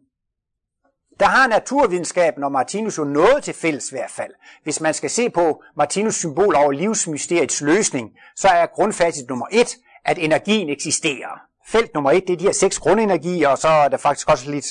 der 1.19 1.25
har 1.25 1.47
naturvidenskaben 1.47 2.43
og 2.43 2.51
Martinus 2.51 2.97
jo 2.97 3.03
noget 3.03 3.43
til 3.43 3.53
fælles 3.53 3.91
i 3.91 3.95
hvert 3.95 4.11
fald. 4.11 4.31
Hvis 4.63 4.81
man 4.81 4.93
skal 4.93 5.09
se 5.09 5.29
på 5.29 5.63
Martinus' 5.81 6.11
symbol 6.11 6.55
over 6.55 6.71
livsmysteriets 6.71 7.61
løsning, 7.61 8.09
så 8.35 8.47
er 8.47 8.65
grundfacit 8.65 9.29
nummer 9.29 9.45
et, 9.51 9.75
at 10.05 10.17
energien 10.17 10.69
eksisterer. 10.69 11.41
Felt 11.67 11.93
nummer 11.93 12.11
et, 12.11 12.23
det 12.27 12.33
er 12.33 12.37
de 12.37 12.45
her 12.45 12.53
seks 12.53 12.79
grundenergier, 12.79 13.47
og 13.47 13.57
så 13.57 13.67
er 13.67 13.87
der 13.87 13.97
faktisk 13.97 14.29
også 14.29 14.51
lidt 14.51 14.65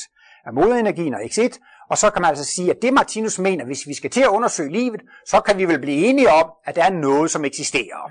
af 0.44 0.52
moderenergien 0.52 1.14
og 1.14 1.20
X1, 1.20 1.58
og 1.92 1.98
så 1.98 2.10
kan 2.10 2.22
man 2.22 2.28
altså 2.28 2.44
sige, 2.44 2.70
at 2.70 2.76
det 2.82 2.92
Martinus 2.92 3.38
mener, 3.38 3.64
hvis 3.64 3.86
vi 3.86 3.94
skal 3.94 4.10
til 4.10 4.20
at 4.20 4.28
undersøge 4.28 4.72
livet, 4.72 5.00
så 5.26 5.40
kan 5.40 5.58
vi 5.58 5.64
vel 5.64 5.80
blive 5.80 6.06
enige 6.06 6.30
om, 6.30 6.50
at 6.64 6.76
der 6.76 6.84
er 6.84 6.90
noget, 6.90 7.30
som 7.30 7.44
eksisterer. 7.44 8.10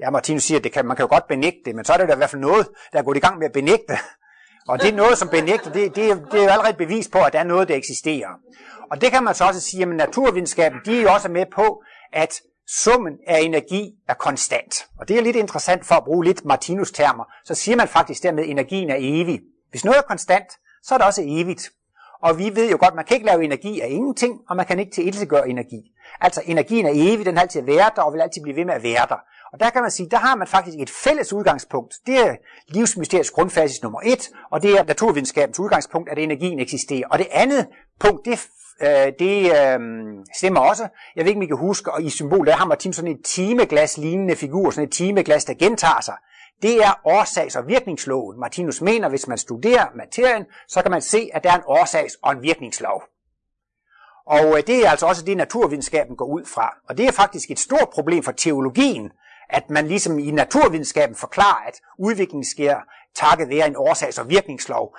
Ja, 0.00 0.10
Martinus 0.10 0.42
siger, 0.42 0.58
at 0.58 0.64
det 0.64 0.72
kan, 0.72 0.86
man 0.86 0.96
kan 0.96 1.02
jo 1.02 1.08
godt 1.08 1.28
benægte 1.28 1.60
det, 1.64 1.74
men 1.74 1.84
så 1.84 1.92
er 1.92 1.96
det 1.96 2.08
da 2.08 2.12
i 2.12 2.16
hvert 2.16 2.30
fald 2.30 2.40
noget, 2.40 2.68
der 2.92 2.98
er 2.98 3.02
gået 3.02 3.16
i 3.16 3.20
gang 3.20 3.38
med 3.38 3.46
at 3.46 3.52
benægte. 3.52 3.98
Og 4.68 4.80
det 4.80 4.88
er 4.88 4.96
noget, 4.96 5.18
som 5.18 5.28
benægter, 5.28 5.72
det, 5.72 5.96
det, 5.96 6.22
det 6.32 6.40
er 6.40 6.44
jo 6.44 6.50
allerede 6.50 6.76
bevis 6.76 7.08
på, 7.08 7.18
at 7.18 7.32
der 7.32 7.38
er 7.38 7.44
noget, 7.44 7.68
der 7.68 7.74
eksisterer. 7.74 8.28
Og 8.90 9.00
det 9.00 9.10
kan 9.10 9.24
man 9.24 9.34
så 9.34 9.44
også 9.44 9.60
sige, 9.60 9.82
at 9.82 9.88
naturvidenskaben, 9.88 10.78
de 10.84 10.98
er 10.98 11.02
jo 11.02 11.12
også 11.12 11.28
med 11.28 11.46
på, 11.54 11.82
at 12.12 12.40
summen 12.68 13.12
af 13.26 13.40
energi 13.40 13.92
er 14.08 14.14
konstant. 14.14 14.74
Og 15.00 15.08
det 15.08 15.18
er 15.18 15.22
lidt 15.22 15.36
interessant 15.36 15.86
for 15.86 15.94
at 15.94 16.04
bruge 16.04 16.24
lidt 16.24 16.44
Martinus-termer. 16.44 17.24
Så 17.44 17.54
siger 17.54 17.76
man 17.76 17.88
faktisk 17.88 18.22
dermed, 18.22 18.42
at 18.42 18.50
energien 18.50 18.90
er 18.90 18.96
evig. 18.98 19.40
Hvis 19.70 19.84
noget 19.84 19.98
er 19.98 20.02
konstant, 20.02 20.48
så 20.82 20.94
er 20.94 20.98
det 20.98 21.06
også 21.06 21.22
evigt. 21.24 21.70
Og 22.26 22.38
vi 22.38 22.50
ved 22.54 22.70
jo 22.70 22.76
godt, 22.80 22.94
man 22.94 23.04
kan 23.04 23.14
ikke 23.14 23.26
lave 23.26 23.44
energi 23.44 23.80
af 23.80 23.88
ingenting, 23.90 24.40
og 24.48 24.56
man 24.56 24.66
kan 24.66 24.78
ikke 24.78 24.92
til 24.92 25.28
energi. 25.46 25.80
Altså 26.20 26.42
energien 26.44 26.86
er 26.86 26.92
evig, 26.94 27.26
den 27.26 27.34
har 27.36 27.42
altid 27.42 27.62
været 27.62 27.92
der, 27.96 28.02
og 28.02 28.12
vil 28.12 28.20
altid 28.20 28.42
blive 28.42 28.56
ved 28.56 28.64
med 28.64 28.74
at 28.74 28.82
være 28.82 29.06
der. 29.08 29.18
Og 29.52 29.60
der 29.60 29.70
kan 29.70 29.82
man 29.82 29.90
sige, 29.90 30.10
der 30.10 30.16
har 30.16 30.36
man 30.36 30.46
faktisk 30.46 30.78
et 30.78 30.90
fælles 30.90 31.32
udgangspunkt. 31.32 31.94
Det 32.06 32.18
er 32.26 32.36
livsmysteriets 32.68 33.30
grundfasis 33.30 33.82
nummer 33.82 34.00
et, 34.04 34.30
og 34.50 34.62
det 34.62 34.70
er 34.78 34.84
naturvidenskabens 34.84 35.58
udgangspunkt, 35.58 36.10
at 36.10 36.18
energien 36.18 36.58
eksisterer. 36.60 37.08
Og 37.10 37.18
det 37.18 37.26
andet 37.30 37.66
punkt, 38.00 38.24
det 38.24 38.48
øh, 38.82 39.12
det 39.18 39.52
øh, 39.56 39.80
stemmer 40.36 40.60
også. 40.60 40.88
Jeg 41.16 41.24
ved 41.24 41.28
ikke, 41.28 41.38
om 41.38 41.42
I 41.42 41.46
kan 41.46 41.56
huske, 41.56 41.92
og 41.92 42.02
i 42.02 42.10
symbol, 42.10 42.46
der 42.46 42.52
har 42.52 42.66
Martin 42.66 42.92
sådan 42.92 43.10
et 43.10 43.24
timeglas 43.24 43.98
lignende 43.98 44.36
figur, 44.36 44.70
sådan 44.70 44.88
et 44.88 44.92
timeglas, 44.92 45.44
der 45.44 45.54
gentager 45.54 46.00
sig. 46.00 46.14
Det 46.62 46.84
er 46.84 47.00
årsags- 47.04 47.56
og 47.56 47.66
virkningsloven. 47.66 48.40
Martinus 48.40 48.80
mener, 48.80 49.08
hvis 49.08 49.28
man 49.28 49.38
studerer 49.38 49.86
materien, 49.94 50.46
så 50.68 50.82
kan 50.82 50.90
man 50.90 51.02
se, 51.02 51.30
at 51.34 51.44
der 51.44 51.50
er 51.50 51.56
en 51.56 51.62
årsags- 51.66 52.18
og 52.22 52.32
en 52.32 52.42
virkningslov. 52.42 53.02
Og 54.26 54.58
øh, 54.58 54.66
det 54.66 54.86
er 54.86 54.90
altså 54.90 55.06
også 55.06 55.24
det, 55.24 55.36
naturvidenskaben 55.36 56.16
går 56.16 56.26
ud 56.26 56.44
fra. 56.44 56.76
Og 56.88 56.98
det 56.98 57.06
er 57.06 57.12
faktisk 57.12 57.50
et 57.50 57.58
stort 57.58 57.88
problem 57.92 58.22
for 58.22 58.32
teologien, 58.32 59.10
at 59.48 59.70
man 59.70 59.88
ligesom 59.88 60.18
i 60.18 60.30
naturvidenskaben 60.30 61.16
forklarer, 61.16 61.66
at 61.66 61.80
udviklingen 61.98 62.44
sker 62.44 62.76
takket 63.14 63.48
være 63.48 63.66
en 63.66 63.76
årsags- 63.76 64.18
og 64.18 64.28
virkningslov. 64.28 64.96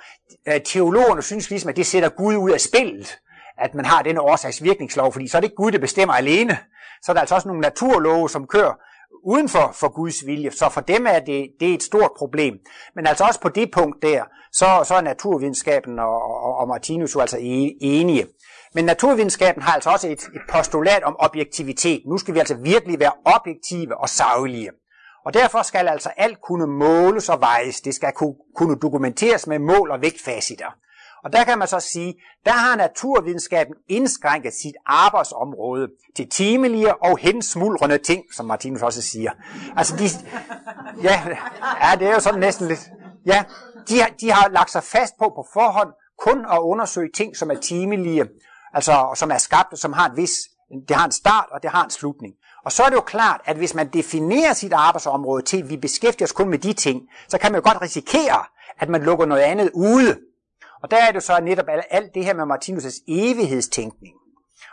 Teologerne 0.64 1.22
synes 1.22 1.50
ligesom, 1.50 1.68
at 1.68 1.76
det 1.76 1.86
sætter 1.86 2.08
Gud 2.08 2.36
ud 2.36 2.50
af 2.50 2.60
spillet, 2.60 3.18
at 3.58 3.74
man 3.74 3.84
har 3.84 4.02
denne 4.02 4.20
årsags-virkningslov, 4.20 5.12
fordi 5.12 5.28
så 5.28 5.36
er 5.36 5.40
det 5.40 5.46
ikke 5.46 5.56
Gud, 5.56 5.72
der 5.72 5.78
bestemmer 5.78 6.14
alene. 6.14 6.58
Så 7.02 7.12
er 7.12 7.14
der 7.14 7.20
altså 7.20 7.34
også 7.34 7.48
nogle 7.48 7.62
naturlove, 7.62 8.30
som 8.30 8.46
kører 8.46 8.72
uden 9.26 9.48
for, 9.48 9.70
for 9.80 9.88
Guds 9.88 10.26
vilje. 10.26 10.50
Så 10.50 10.68
for 10.68 10.80
dem 10.80 11.06
er 11.06 11.18
det, 11.18 11.50
det 11.60 11.70
er 11.70 11.74
et 11.74 11.82
stort 11.82 12.10
problem. 12.18 12.54
Men 12.94 13.06
altså 13.06 13.24
også 13.24 13.40
på 13.40 13.48
det 13.48 13.70
punkt 13.72 14.02
der, 14.02 14.24
så, 14.52 14.84
så 14.84 14.94
er 14.94 15.00
naturvidenskaben 15.00 15.98
og, 15.98 16.22
og, 16.22 16.56
og 16.56 16.68
Martinus 16.68 17.14
jo 17.14 17.20
altså 17.20 17.36
e-, 17.36 17.76
enige. 17.80 18.26
Men 18.74 18.84
naturvidenskaben 18.84 19.62
har 19.62 19.72
altså 19.72 19.90
også 19.90 20.08
et, 20.08 20.22
et 20.22 20.40
postulat 20.52 21.02
om 21.02 21.16
objektivitet. 21.18 22.02
Nu 22.06 22.18
skal 22.18 22.34
vi 22.34 22.38
altså 22.38 22.54
virkelig 22.54 23.00
være 23.00 23.12
objektive 23.24 23.96
og 23.96 24.08
saglige. 24.08 24.70
Og 25.26 25.34
derfor 25.34 25.62
skal 25.62 25.88
altså 25.88 26.10
alt 26.16 26.38
kunne 26.42 26.66
måles 26.66 27.28
og 27.28 27.40
vejes. 27.40 27.80
Det 27.80 27.94
skal 27.94 28.12
kunne 28.56 28.76
dokumenteres 28.76 29.46
med 29.46 29.58
mål 29.58 29.90
og 29.90 30.00
vægtfaciter. 30.00 30.70
Og 31.24 31.32
der 31.32 31.44
kan 31.44 31.58
man 31.58 31.68
så 31.68 31.80
sige, 31.80 32.14
der 32.44 32.52
har 32.52 32.76
naturvidenskaben 32.76 33.74
indskrænket 33.88 34.52
sit 34.54 34.74
arbejdsområde 34.86 35.88
til 36.16 36.28
timelige 36.30 37.02
og 37.02 37.18
hensmuldrende 37.18 37.98
ting, 37.98 38.24
som 38.34 38.46
Martinus 38.46 38.82
også 38.82 39.02
siger. 39.02 39.30
Altså 39.76 39.96
de, 39.96 40.04
ja, 41.02 41.22
ja, 41.82 41.96
det 41.98 42.08
er 42.08 42.14
jo 42.14 42.20
sådan 42.20 42.40
næsten 42.40 42.68
lidt, 42.68 42.90
ja, 43.26 43.44
de, 43.88 44.00
har, 44.00 44.08
de 44.20 44.32
har 44.32 44.48
lagt 44.48 44.70
sig 44.70 44.82
fast 44.82 45.14
på 45.18 45.24
på 45.24 45.46
forhånd 45.52 45.88
kun 46.18 46.46
at 46.52 46.58
undersøge 46.58 47.10
ting, 47.14 47.36
som 47.36 47.50
er 47.50 47.54
timelige, 47.54 48.26
altså 48.74 49.12
som 49.14 49.30
er 49.30 49.38
skabt 49.38 49.72
og 49.72 49.78
som 49.78 49.92
har 49.92 50.08
et 50.08 50.16
vis, 50.16 50.30
det 50.88 50.96
har 50.96 51.04
en 51.04 51.12
start 51.12 51.46
og 51.50 51.62
det 51.62 51.70
har 51.70 51.84
en 51.84 51.90
slutning. 51.90 52.34
Og 52.64 52.72
så 52.72 52.82
er 52.82 52.88
det 52.88 52.94
jo 52.94 53.00
klart, 53.00 53.40
at 53.44 53.56
hvis 53.56 53.74
man 53.74 53.88
definerer 53.88 54.52
sit 54.52 54.72
arbejdsområde 54.72 55.42
til, 55.42 55.62
at 55.62 55.70
vi 55.70 55.76
beskæftiger 55.76 56.26
os 56.26 56.32
kun 56.32 56.48
med 56.48 56.58
de 56.58 56.72
ting, 56.72 57.02
så 57.28 57.38
kan 57.38 57.52
man 57.52 57.60
jo 57.60 57.68
godt 57.70 57.82
risikere, 57.82 58.44
at 58.78 58.88
man 58.88 59.02
lukker 59.02 59.26
noget 59.26 59.42
andet 59.42 59.70
ude. 59.74 60.18
Og 60.82 60.90
der 60.90 60.96
er 60.96 61.12
det 61.12 61.22
så 61.22 61.40
netop 61.40 61.66
alt 61.90 62.14
det 62.14 62.24
her 62.24 62.34
med 62.34 62.44
Martinus' 62.44 63.04
evighedstænkning 63.08 64.14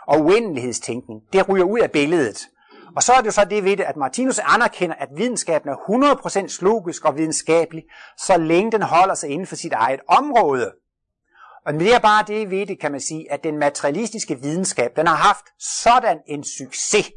og 0.06 0.20
uendelighedstænkning, 0.20 1.20
det 1.32 1.48
ryger 1.48 1.64
ud 1.64 1.78
af 1.78 1.90
billedet. 1.90 2.48
Og 2.96 3.02
så 3.02 3.12
er 3.12 3.18
det 3.18 3.26
jo 3.26 3.30
så 3.30 3.44
det 3.44 3.64
ved 3.64 3.76
det, 3.76 3.84
at 3.84 3.96
Martinus 3.96 4.38
anerkender, 4.38 4.94
at 4.94 5.08
videnskaben 5.16 5.68
er 5.68 5.76
100% 6.56 6.64
logisk 6.64 7.04
og 7.04 7.16
videnskabelig, 7.16 7.84
så 8.18 8.36
længe 8.36 8.72
den 8.72 8.82
holder 8.82 9.14
sig 9.14 9.30
inden 9.30 9.46
for 9.46 9.56
sit 9.56 9.72
eget 9.72 10.00
område. 10.08 10.72
Og 11.66 11.74
det 11.74 11.94
er 11.94 11.98
bare 11.98 12.24
det 12.26 12.50
ved 12.50 12.66
det, 12.66 12.80
kan 12.80 12.92
man 12.92 13.00
sige, 13.00 13.32
at 13.32 13.44
den 13.44 13.58
materialistiske 13.58 14.40
videnskab, 14.40 14.96
den 14.96 15.06
har 15.06 15.16
haft 15.16 15.44
sådan 15.82 16.18
en 16.28 16.44
succes. 16.44 17.10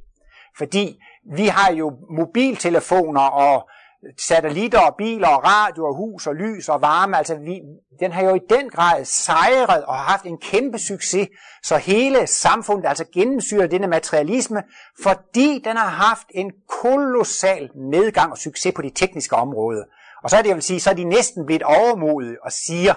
Fordi 0.58 1.00
vi 1.36 1.48
har 1.48 1.72
jo 1.74 1.94
mobiltelefoner 2.18 3.22
og 3.22 3.70
satellitter 4.18 4.80
og 4.80 4.96
biler 4.98 5.28
og 5.28 5.44
radio 5.44 5.86
og 5.86 5.96
hus 5.96 6.28
og 6.28 6.36
lys 6.36 6.70
og 6.70 6.82
varme. 6.82 7.18
Altså 7.18 7.36
vi, 7.36 7.62
den 8.00 8.12
har 8.12 8.24
jo 8.24 8.36
i 8.36 8.40
den 8.50 8.70
grad 8.70 9.06
sejret 9.06 9.86
og 9.86 9.96
haft 9.96 10.26
en 10.26 10.38
kæmpe 10.38 10.80
succes, 10.80 11.28
så 11.64 11.78
hele 11.78 12.28
samfundet 12.28 12.90
altså 12.90 13.06
gennemsyrer 13.14 13.68
denne 13.68 13.88
materialisme, 13.88 14.64
fordi 15.04 15.62
den 15.66 15.78
har 15.78 15.90
haft 15.90 16.28
en 16.32 16.52
kolossal 16.82 17.70
nedgang 17.92 18.32
og 18.32 18.38
succes 18.38 18.74
på 18.76 18.82
de 18.82 18.90
tekniske 18.90 19.36
områder. 19.36 19.84
Og 20.24 20.30
så 20.30 20.38
er 20.38 20.42
det, 20.42 20.48
jeg 20.50 20.56
vil 20.56 20.64
sige, 20.64 20.80
så 20.80 20.90
er 20.90 20.94
de 20.94 21.04
næsten 21.04 21.46
blevet 21.46 21.64
overmodige 21.64 22.44
og 22.44 22.52
siger, 22.52 22.94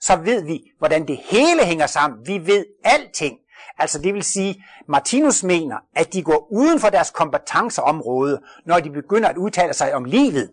så 0.00 0.16
ved 0.16 0.44
vi, 0.44 0.60
hvordan 0.78 1.08
det 1.08 1.16
hele 1.16 1.64
hænger 1.64 1.86
sammen. 1.86 2.26
Vi 2.26 2.46
ved 2.46 2.64
alting. 2.84 3.38
Altså 3.78 3.98
det 3.98 4.14
vil 4.14 4.22
sige, 4.22 4.64
Martinus 4.88 5.44
mener, 5.44 5.76
at 5.96 6.12
de 6.12 6.22
går 6.22 6.48
uden 6.52 6.80
for 6.80 6.88
deres 6.88 7.10
kompetenceområde, 7.10 8.40
når 8.66 8.80
de 8.80 8.90
begynder 8.90 9.28
at 9.28 9.36
udtale 9.36 9.74
sig 9.74 9.94
om 9.94 10.04
livet. 10.04 10.50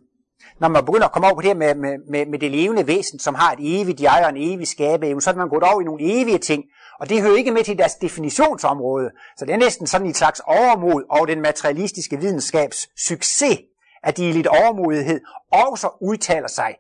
Når 0.60 0.68
man 0.68 0.86
begynder 0.86 1.06
at 1.06 1.12
komme 1.12 1.28
over 1.28 1.36
på 1.36 1.42
det 1.42 1.50
her 1.50 1.56
med, 1.56 1.76
med, 1.76 1.98
med, 2.10 2.26
med 2.26 2.40
det 2.40 2.52
levende 2.52 2.88
væsen, 2.88 3.20
som 3.20 3.36
har 3.36 3.52
et 3.52 3.82
evigt 3.82 4.02
jeg 4.02 4.22
og 4.24 4.30
en 4.30 4.54
evig 4.54 4.68
skabe, 4.68 5.22
så 5.22 5.30
er 5.30 5.36
man 5.36 5.50
gået 5.50 5.64
over 5.64 5.82
i 5.82 5.84
nogle 5.84 6.22
evige 6.22 6.38
ting. 6.38 6.64
Og 7.00 7.10
det 7.10 7.22
hører 7.22 7.36
ikke 7.36 7.52
med 7.52 7.64
til 7.64 7.78
deres 7.78 7.96
definitionsområde. 7.96 9.10
Så 9.38 9.46
det 9.46 9.54
er 9.54 9.58
næsten 9.58 9.88
sådan 9.88 10.08
et 10.08 10.18
slags 10.18 10.40
overmod 10.40 11.04
over 11.10 11.26
den 11.26 11.42
materialistiske 11.42 12.20
videnskabs 12.20 12.90
succes, 13.08 13.60
at 14.04 14.18
de 14.18 14.30
i 14.30 14.32
lidt 14.32 14.48
overmodighed 14.48 15.22
også 15.52 15.90
udtaler 16.02 16.48
sig 16.48 16.76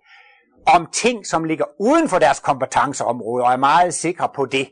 om 0.66 0.88
ting, 0.92 1.28
som 1.28 1.44
ligger 1.44 1.66
uden 1.80 2.10
for 2.10 2.20
deres 2.20 2.40
kompetenceområde, 2.40 3.44
og 3.44 3.52
er 3.52 3.58
meget 3.58 3.94
sikre 3.94 4.30
på 4.36 4.46
det. 4.46 4.70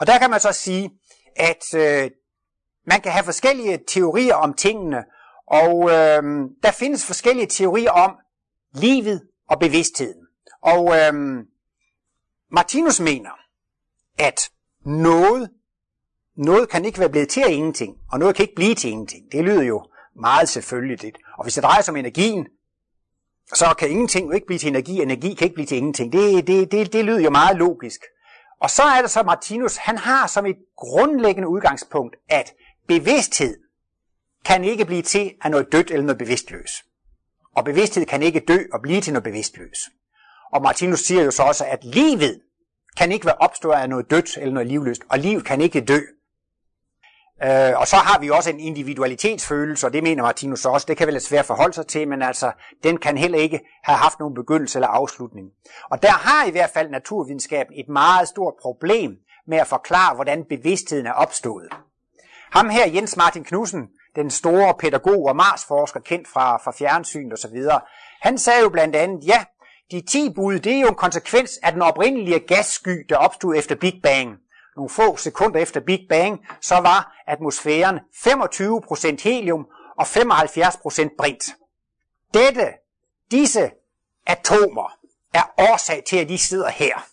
Og 0.00 0.06
der 0.06 0.18
kan 0.18 0.30
man 0.30 0.40
så 0.40 0.52
sige, 0.52 0.90
at 1.36 1.74
øh, 1.74 2.10
man 2.86 3.00
kan 3.00 3.12
have 3.12 3.24
forskellige 3.24 3.78
teorier 3.88 4.34
om 4.34 4.54
tingene, 4.54 5.04
og 5.46 5.90
øh, 5.90 6.22
der 6.62 6.70
findes 6.72 7.06
forskellige 7.06 7.46
teorier 7.46 7.90
om 7.90 8.16
livet 8.74 9.22
og 9.48 9.58
bevidstheden. 9.58 10.26
Og 10.62 10.96
øh, 10.96 11.44
Martinus 12.50 13.00
mener, 13.00 13.30
at 14.18 14.50
noget, 14.86 15.50
noget 16.36 16.68
kan 16.68 16.84
ikke 16.84 16.98
være 16.98 17.10
blevet 17.10 17.28
til 17.28 17.40
af 17.40 17.50
ingenting, 17.50 17.96
og 18.12 18.18
noget 18.18 18.36
kan 18.36 18.42
ikke 18.42 18.54
blive 18.54 18.74
til 18.74 18.90
ingenting. 18.90 19.32
Det 19.32 19.44
lyder 19.44 19.62
jo 19.62 19.84
meget 20.20 20.48
selvfølgeligt. 20.48 21.18
Og 21.38 21.44
hvis 21.44 21.54
det 21.54 21.62
drejer 21.62 21.82
sig 21.82 21.92
om 21.92 21.96
energien, 21.96 22.46
så 23.54 23.74
kan 23.78 23.90
ingenting 23.90 24.26
jo 24.26 24.32
ikke 24.32 24.46
blive 24.46 24.58
til 24.58 24.68
energi, 24.68 25.02
energi 25.02 25.34
kan 25.34 25.44
ikke 25.44 25.54
blive 25.54 25.66
til 25.66 25.76
ingenting. 25.76 26.12
Det, 26.12 26.46
det, 26.46 26.72
det, 26.72 26.92
det 26.92 27.04
lyder 27.04 27.20
jo 27.20 27.30
meget 27.30 27.56
logisk. 27.56 28.00
Og 28.60 28.70
så 28.70 28.82
er 28.82 29.02
det 29.02 29.10
så 29.10 29.22
Martinus, 29.22 29.76
han 29.76 29.98
har 29.98 30.26
som 30.26 30.46
et 30.46 30.56
grundlæggende 30.76 31.48
udgangspunkt, 31.48 32.16
at 32.28 32.52
bevidsthed 32.88 33.56
kan 34.44 34.64
ikke 34.64 34.84
blive 34.84 35.02
til 35.02 35.34
af 35.42 35.50
noget 35.50 35.72
dødt 35.72 35.90
eller 35.90 36.04
noget 36.04 36.18
bevidstløs. 36.18 36.84
Og 37.56 37.64
bevidsthed 37.64 38.06
kan 38.06 38.22
ikke 38.22 38.40
dø 38.48 38.58
og 38.72 38.82
blive 38.82 39.00
til 39.00 39.12
noget 39.12 39.24
bevidstløs. 39.24 39.78
Og 40.52 40.62
Martinus 40.62 41.00
siger 41.00 41.22
jo 41.22 41.30
så 41.30 41.42
også, 41.42 41.64
at 41.64 41.84
livet 41.84 42.40
kan 42.96 43.12
ikke 43.12 43.26
være 43.26 43.34
opstået 43.34 43.74
af 43.74 43.88
noget 43.88 44.10
dødt 44.10 44.36
eller 44.36 44.54
noget 44.54 44.68
livløst, 44.68 45.02
og 45.08 45.18
liv 45.18 45.42
kan 45.42 45.60
ikke 45.60 45.80
dø. 45.80 45.98
Øh, 47.44 47.80
og 47.80 47.86
så 47.86 47.96
har 47.96 48.18
vi 48.20 48.30
også 48.30 48.50
en 48.50 48.60
individualitetsfølelse, 48.60 49.86
og 49.86 49.92
det 49.92 50.02
mener 50.02 50.22
Martinus 50.22 50.64
også. 50.64 50.84
Det 50.88 50.96
kan 50.96 51.06
vel 51.06 51.14
være 51.14 51.20
svært 51.20 51.40
at 51.40 51.46
forholde 51.46 51.74
sig 51.74 51.86
til, 51.86 52.08
men 52.08 52.22
altså, 52.22 52.52
den 52.84 52.96
kan 52.96 53.18
heller 53.18 53.38
ikke 53.38 53.60
have 53.84 53.96
haft 53.96 54.18
nogen 54.18 54.34
begyndelse 54.34 54.78
eller 54.78 54.88
afslutning. 54.88 55.48
Og 55.90 56.02
der 56.02 56.10
har 56.10 56.46
i 56.46 56.50
hvert 56.50 56.70
fald 56.70 56.90
naturvidenskaben 56.90 57.74
et 57.76 57.88
meget 57.88 58.28
stort 58.28 58.54
problem 58.62 59.16
med 59.46 59.58
at 59.58 59.66
forklare, 59.66 60.14
hvordan 60.14 60.44
bevidstheden 60.48 61.06
er 61.06 61.12
opstået. 61.12 61.68
Ham 62.50 62.68
her, 62.68 62.90
Jens 62.94 63.16
Martin 63.16 63.44
Knudsen, 63.44 63.88
den 64.16 64.30
store 64.30 64.74
pædagog 64.78 65.26
og 65.26 65.36
Marsforsker, 65.36 66.00
kendt 66.00 66.28
fra, 66.28 66.56
fra 66.56 66.72
fjernsyn 66.78 67.32
og 67.32 67.38
så 67.38 67.48
videre, 67.48 67.80
han 68.20 68.38
sagde 68.38 68.60
jo 68.60 68.68
blandt 68.68 68.96
andet, 68.96 69.26
ja, 69.26 69.44
de 69.90 70.00
10 70.00 70.32
bud, 70.34 70.58
det 70.58 70.72
er 70.72 70.80
jo 70.80 70.88
en 70.88 70.94
konsekvens 70.94 71.50
af 71.62 71.72
den 71.72 71.82
oprindelige 71.82 72.38
gassky, 72.38 73.06
der 73.08 73.16
opstod 73.16 73.56
efter 73.56 73.74
Big 73.74 74.00
Bang 74.02 74.38
nogle 74.78 74.90
få 74.90 75.16
sekunder 75.16 75.60
efter 75.60 75.80
Big 75.80 76.06
Bang, 76.08 76.40
så 76.60 76.74
var 76.74 77.22
atmosfæren 77.26 77.98
25% 77.98 79.22
helium 79.22 79.66
og 79.98 80.06
75% 80.06 81.16
brint. 81.18 81.44
Dette, 82.34 82.66
disse 83.30 83.70
atomer, 84.26 84.92
er 85.34 85.42
årsag 85.58 86.02
til, 86.06 86.16
at 86.16 86.28
de 86.28 86.38
sidder 86.38 86.68
her. 86.68 87.06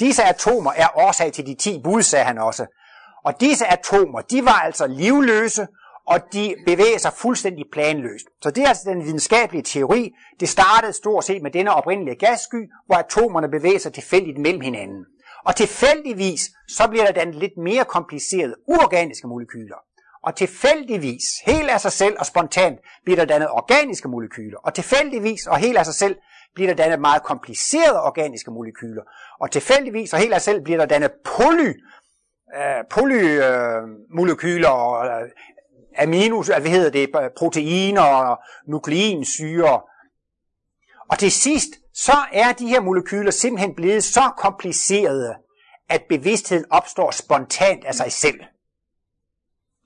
Disse 0.00 0.24
atomer 0.24 0.72
er 0.72 0.88
årsag 0.96 1.32
til 1.32 1.46
de 1.46 1.54
10 1.54 1.80
bud, 1.84 2.02
sagde 2.02 2.24
han 2.24 2.38
også. 2.38 2.66
Og 3.24 3.40
disse 3.40 3.66
atomer, 3.66 4.20
de 4.20 4.44
var 4.44 4.60
altså 4.60 4.86
livløse, 4.86 5.66
og 6.06 6.20
de 6.32 6.54
bevæger 6.66 6.98
sig 6.98 7.12
fuldstændig 7.12 7.64
planløst. 7.72 8.26
Så 8.42 8.50
det 8.50 8.64
er 8.64 8.68
altså 8.68 8.90
den 8.90 9.04
videnskabelige 9.04 9.62
teori. 9.62 10.10
Det 10.40 10.48
startede 10.48 10.92
stort 10.92 11.24
set 11.24 11.42
med 11.42 11.50
denne 11.50 11.74
oprindelige 11.74 12.16
gassky, 12.26 12.70
hvor 12.86 12.96
atomerne 12.96 13.48
bevæger 13.48 13.78
sig 13.78 13.92
tilfældigt 13.92 14.38
mellem 14.38 14.60
hinanden. 14.60 15.04
Og 15.46 15.56
tilfældigvis, 15.56 16.40
så 16.68 16.88
bliver 16.88 17.04
der 17.04 17.12
dannet 17.12 17.34
lidt 17.34 17.56
mere 17.56 17.84
komplicerede 17.84 18.54
uorganiske 18.68 19.26
molekyler. 19.26 19.76
Og 20.22 20.36
tilfældigvis, 20.36 21.24
helt 21.46 21.70
af 21.70 21.80
sig 21.80 21.92
selv 21.92 22.16
og 22.18 22.26
spontant, 22.26 22.78
bliver 23.04 23.16
der 23.16 23.24
dannet 23.24 23.50
organiske 23.50 24.08
molekyler. 24.08 24.58
Og 24.58 24.74
tilfældigvis 24.74 25.46
og 25.46 25.56
helt 25.56 25.78
af 25.78 25.84
sig 25.84 25.94
selv 25.94 26.16
bliver 26.54 26.70
der 26.70 26.82
dannet 26.82 27.00
meget 27.00 27.22
komplicerede 27.22 28.02
organiske 28.02 28.50
molekyler. 28.50 29.02
Og 29.40 29.50
tilfældigvis 29.50 30.12
og 30.12 30.18
helt 30.18 30.32
af 30.32 30.40
sig 30.40 30.52
selv 30.54 30.64
bliver 30.64 30.78
der 30.78 30.86
dannet 30.86 31.10
poly, 31.24 31.68
øh, 32.56 32.84
polymolekyler 32.90 34.74
øh, 34.74 34.80
og 34.80 35.06
øh, 35.06 35.28
aminos, 35.98 36.46
hvad 36.46 36.60
hedder 36.60 36.90
det, 36.90 37.08
proteiner 37.36 38.02
og 38.02 38.38
nukleinsyre. 38.68 39.80
Og 41.10 41.18
til 41.18 41.32
sidst, 41.32 41.68
så 41.94 42.16
er 42.32 42.52
de 42.52 42.68
her 42.68 42.80
molekyler 42.80 43.30
simpelthen 43.30 43.74
blevet 43.74 44.04
så 44.04 44.30
komplicerede, 44.36 45.34
at 45.88 46.02
bevidstheden 46.08 46.64
opstår 46.70 47.10
spontant 47.10 47.84
af 47.84 47.94
sig 47.94 48.12
selv. 48.12 48.40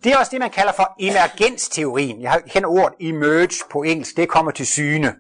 Det 0.04 0.12
er 0.12 0.18
også 0.18 0.30
det, 0.30 0.40
man 0.40 0.50
kalder 0.50 0.72
for 0.72 0.94
emergensteorien. 1.00 2.22
Jeg 2.22 2.42
kender 2.48 2.68
ordet 2.68 2.94
emerge 3.00 3.64
på 3.70 3.82
engelsk, 3.82 4.16
det 4.16 4.28
kommer 4.28 4.50
til 4.50 4.66
syne. 4.66 5.14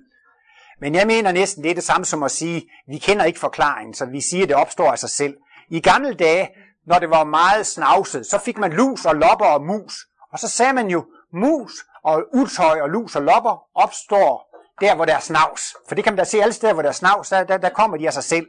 Men 0.80 0.94
jeg 0.94 1.06
mener 1.06 1.32
næsten, 1.32 1.62
det 1.62 1.70
er 1.70 1.74
det 1.74 1.84
samme 1.84 2.04
som 2.04 2.22
at 2.22 2.30
sige, 2.30 2.70
vi 2.88 2.98
kender 2.98 3.24
ikke 3.24 3.38
forklaringen, 3.38 3.94
så 3.94 4.06
vi 4.06 4.20
siger, 4.20 4.42
at 4.42 4.48
det 4.48 4.56
opstår 4.56 4.92
af 4.92 4.98
sig 4.98 5.10
selv. 5.10 5.36
I 5.70 5.80
gamle 5.80 6.14
dage, 6.14 6.48
når 6.86 6.98
det 6.98 7.10
var 7.10 7.24
meget 7.24 7.66
snavset, 7.66 8.26
så 8.26 8.38
fik 8.38 8.58
man 8.58 8.72
lus 8.72 9.04
og 9.04 9.14
lopper 9.14 9.46
og 9.46 9.64
mus. 9.64 10.06
Og 10.32 10.38
så 10.38 10.48
sagde 10.48 10.72
man 10.72 10.88
jo, 10.88 11.04
mus 11.32 11.72
og 12.04 12.22
utøj 12.34 12.80
og 12.80 12.88
lus 12.88 13.16
og 13.16 13.22
lopper 13.22 13.62
opstår 13.74 14.47
der 14.80 14.94
hvor 14.94 15.04
der 15.04 15.14
er 15.16 15.20
snavs. 15.20 15.76
For 15.88 15.94
det 15.94 16.04
kan 16.04 16.12
man 16.12 16.18
da 16.18 16.24
se 16.24 16.42
alle 16.42 16.52
steder, 16.52 16.72
hvor 16.72 16.82
der 16.82 16.88
er 16.88 16.92
snavs, 16.92 17.28
der, 17.28 17.44
der, 17.44 17.56
der 17.56 17.68
kommer 17.68 17.96
de 17.96 18.06
af 18.06 18.12
sig 18.12 18.24
selv. 18.24 18.46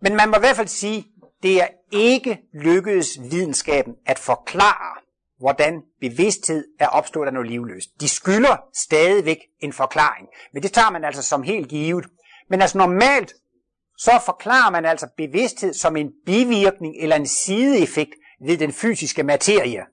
Men 0.00 0.16
man 0.16 0.28
må 0.28 0.36
i 0.36 0.40
hvert 0.40 0.56
fald 0.56 0.68
sige, 0.68 1.06
det 1.42 1.62
er 1.62 1.68
ikke 1.92 2.38
lykkedes 2.54 3.08
videnskaben 3.30 3.94
at 4.06 4.18
forklare, 4.18 5.02
hvordan 5.38 5.82
bevidsthed 6.00 6.64
er 6.80 6.88
opstået 6.88 7.26
af 7.26 7.32
noget 7.32 7.48
livløst. 7.48 7.88
De 8.00 8.08
skylder 8.08 8.56
stadigvæk 8.74 9.38
en 9.60 9.72
forklaring, 9.72 10.28
men 10.52 10.62
det 10.62 10.72
tager 10.72 10.90
man 10.90 11.04
altså 11.04 11.22
som 11.22 11.42
helt 11.42 11.68
givet. 11.68 12.06
Men 12.50 12.62
altså 12.62 12.78
normalt, 12.78 13.34
så 13.98 14.22
forklarer 14.24 14.70
man 14.70 14.84
altså 14.84 15.08
bevidsthed 15.16 15.74
som 15.74 15.96
en 15.96 16.10
bivirkning 16.26 16.94
eller 17.00 17.16
en 17.16 17.26
sideeffekt 17.26 18.10
ved 18.46 18.58
den 18.58 18.72
fysiske 18.72 19.22
materie. 19.22 19.84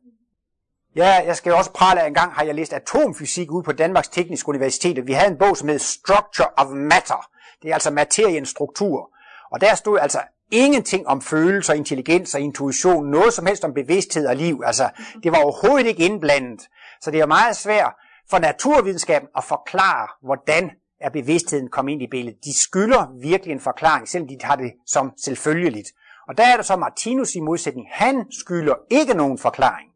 Ja, 0.96 1.24
jeg 1.26 1.36
skal 1.36 1.54
også 1.54 1.72
prale 1.72 2.02
af 2.02 2.08
en 2.08 2.14
gang, 2.14 2.34
har 2.34 2.44
jeg 2.44 2.56
læst 2.56 2.74
atomfysik 2.74 3.52
ude 3.52 3.64
på 3.64 3.72
Danmarks 3.72 4.08
Tekniske 4.08 4.50
Universitet. 4.50 5.08
Vi 5.08 5.14
havde 5.14 5.32
en 5.32 5.38
bog, 5.38 5.58
som 5.58 5.70
hed 5.70 5.80
Structure 5.80 6.50
of 6.58 6.68
Matter. 6.68 7.30
Det 7.62 7.70
er 7.70 7.74
altså 7.74 7.92
materiens 7.92 8.50
struktur. 8.50 9.10
Og 9.52 9.62
der 9.62 9.76
stod 9.76 10.00
altså 10.00 10.20
ingenting 10.52 11.08
om 11.08 11.22
følelser, 11.22 11.74
intelligens 11.74 12.36
og 12.36 12.42
intuition, 12.42 13.06
noget 13.06 13.34
som 13.34 13.46
helst 13.46 13.64
om 13.64 13.74
bevidsthed 13.74 14.28
og 14.28 14.36
liv. 14.36 14.62
Altså, 14.66 14.90
det 15.24 15.32
var 15.32 15.38
overhovedet 15.38 15.88
ikke 15.88 16.06
indblandet. 16.06 16.62
Så 17.02 17.12
det 17.12 17.20
er 17.20 17.26
meget 17.26 17.56
svært 17.56 17.94
for 18.30 18.40
naturvidenskaben 18.40 19.30
at 19.38 19.44
forklare, 19.44 20.08
hvordan 20.24 20.72
er 21.02 21.10
bevidstheden 21.10 21.70
kommet 21.70 21.92
ind 21.92 22.02
i 22.02 22.08
billedet. 22.12 22.44
De 22.44 22.60
skylder 22.60 23.20
virkelig 23.22 23.52
en 23.52 23.60
forklaring, 23.60 24.08
selvom 24.10 24.28
de 24.28 24.38
har 24.44 24.56
det 24.56 24.72
som 24.86 25.12
selvfølgeligt. 25.18 25.90
Og 26.28 26.38
der 26.38 26.44
er 26.44 26.56
der 26.56 26.64
så 26.64 26.76
Martinus 26.76 27.36
i 27.36 27.40
modsætning. 27.40 27.88
Han 27.92 28.26
skylder 28.32 28.76
ikke 28.90 29.14
nogen 29.14 29.38
forklaring. 29.38 29.89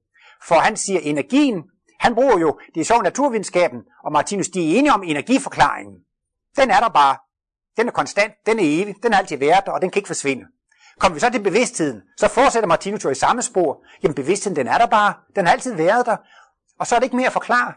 For 0.47 0.55
han 0.55 0.77
siger, 0.77 0.99
energien, 0.99 1.63
han 1.99 2.15
bruger 2.15 2.39
jo, 2.39 2.59
det 2.75 2.81
er 2.81 2.85
så 2.85 3.01
naturvidenskaben, 3.01 3.79
og 4.03 4.11
Martinus, 4.11 4.47
de 4.47 4.59
er 4.59 4.79
enige 4.79 4.93
om 4.93 5.03
energiforklaringen. 5.03 5.95
Den 6.57 6.71
er 6.71 6.79
der 6.79 6.89
bare. 6.89 7.17
Den 7.77 7.87
er 7.87 7.91
konstant, 7.91 8.33
den 8.45 8.59
er 8.59 8.63
evig, 8.63 8.95
den 9.03 9.13
er 9.13 9.17
altid 9.17 9.37
været 9.37 9.65
der, 9.65 9.71
og 9.71 9.81
den 9.81 9.89
kan 9.89 9.99
ikke 9.99 10.07
forsvinde. 10.07 10.43
Kommer 10.99 11.13
vi 11.13 11.19
så 11.19 11.29
til 11.29 11.43
bevidstheden, 11.43 12.01
så 12.17 12.27
fortsætter 12.27 12.67
Martinus 12.67 13.03
jo 13.03 13.09
i 13.09 13.15
samme 13.15 13.41
spor. 13.41 13.83
Jamen 14.03 14.15
bevidstheden, 14.15 14.55
den 14.55 14.67
er 14.67 14.77
der 14.77 14.85
bare. 14.85 15.13
Den 15.35 15.45
har 15.45 15.53
altid 15.53 15.75
været 15.75 16.05
der. 16.05 16.17
Og 16.79 16.87
så 16.87 16.95
er 16.95 16.99
det 16.99 17.03
ikke 17.03 17.15
mere 17.15 17.27
at 17.27 17.33
forklare. 17.33 17.73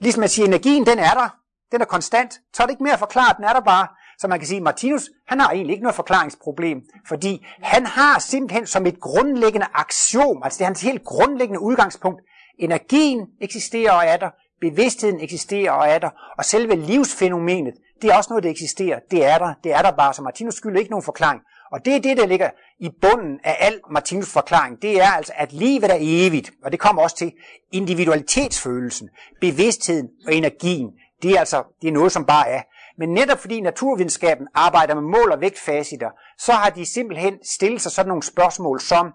Ligesom 0.00 0.22
at 0.22 0.30
sige, 0.30 0.46
energien, 0.46 0.86
den 0.86 0.98
er 0.98 1.14
der. 1.14 1.28
Den 1.72 1.80
er 1.80 1.84
konstant. 1.84 2.32
Så 2.54 2.62
er 2.62 2.66
det 2.66 2.72
ikke 2.72 2.82
mere 2.82 2.92
at 2.92 2.98
forklare, 2.98 3.34
den 3.36 3.44
er 3.44 3.52
der 3.52 3.60
bare. 3.60 3.88
Så 4.20 4.28
man 4.28 4.38
kan 4.38 4.48
sige, 4.48 4.56
at 4.56 4.62
Martinus, 4.62 5.10
han 5.28 5.40
har 5.40 5.50
egentlig 5.50 5.72
ikke 5.72 5.82
noget 5.82 5.94
forklaringsproblem, 5.94 6.78
fordi 7.08 7.46
han 7.62 7.86
har 7.86 8.18
simpelthen 8.18 8.66
som 8.66 8.86
et 8.86 9.00
grundlæggende 9.00 9.66
aktion, 9.74 10.40
altså 10.44 10.58
det 10.58 10.64
er 10.64 10.66
hans 10.66 10.82
helt 10.82 11.04
grundlæggende 11.04 11.60
udgangspunkt, 11.60 12.20
energien 12.58 13.26
eksisterer 13.40 13.92
og 13.92 14.04
er 14.04 14.16
der, 14.16 14.30
bevidstheden 14.60 15.20
eksisterer 15.20 15.72
og 15.72 15.88
er 15.88 15.98
der, 15.98 16.10
og 16.38 16.44
selve 16.44 16.74
livsfænomenet, 16.74 17.74
det 18.02 18.10
er 18.10 18.16
også 18.16 18.30
noget, 18.30 18.44
der 18.44 18.50
eksisterer. 18.50 18.98
Det 19.10 19.24
er 19.24 19.38
der, 19.38 19.54
det 19.64 19.72
er 19.72 19.82
der 19.82 19.90
bare, 19.90 20.14
så 20.14 20.22
Martinus 20.22 20.54
skylder 20.54 20.78
ikke 20.78 20.90
nogen 20.90 21.04
forklaring. 21.04 21.40
Og 21.72 21.84
det 21.84 21.96
er 21.96 22.00
det, 22.00 22.16
der 22.16 22.26
ligger 22.26 22.50
i 22.80 22.90
bunden 23.02 23.40
af 23.44 23.56
al 23.60 23.80
Martinus 23.90 24.32
forklaring. 24.32 24.82
Det 24.82 25.00
er 25.00 25.10
altså, 25.10 25.32
at 25.36 25.52
livet 25.52 25.90
er 25.90 25.98
evigt, 26.00 26.50
og 26.64 26.72
det 26.72 26.80
kommer 26.80 27.02
også 27.02 27.16
til 27.16 27.32
individualitetsfølelsen, 27.72 29.08
bevidstheden 29.40 30.08
og 30.26 30.34
energien. 30.34 30.90
Det 31.22 31.30
er 31.30 31.38
altså 31.38 31.62
det 31.82 31.88
er 31.88 31.92
noget, 31.92 32.12
som 32.12 32.24
bare 32.24 32.48
er. 32.48 32.62
Men 33.00 33.08
netop 33.08 33.38
fordi 33.38 33.60
naturvidenskaben 33.60 34.46
arbejder 34.54 34.94
med 34.94 35.02
mål- 35.02 35.32
og 35.32 35.40
vægtfaciter, 35.40 36.10
så 36.38 36.52
har 36.52 36.70
de 36.70 36.86
simpelthen 36.86 37.34
stillet 37.44 37.80
sig 37.80 37.92
sådan 37.92 38.08
nogle 38.08 38.22
spørgsmål 38.22 38.80
som, 38.80 39.12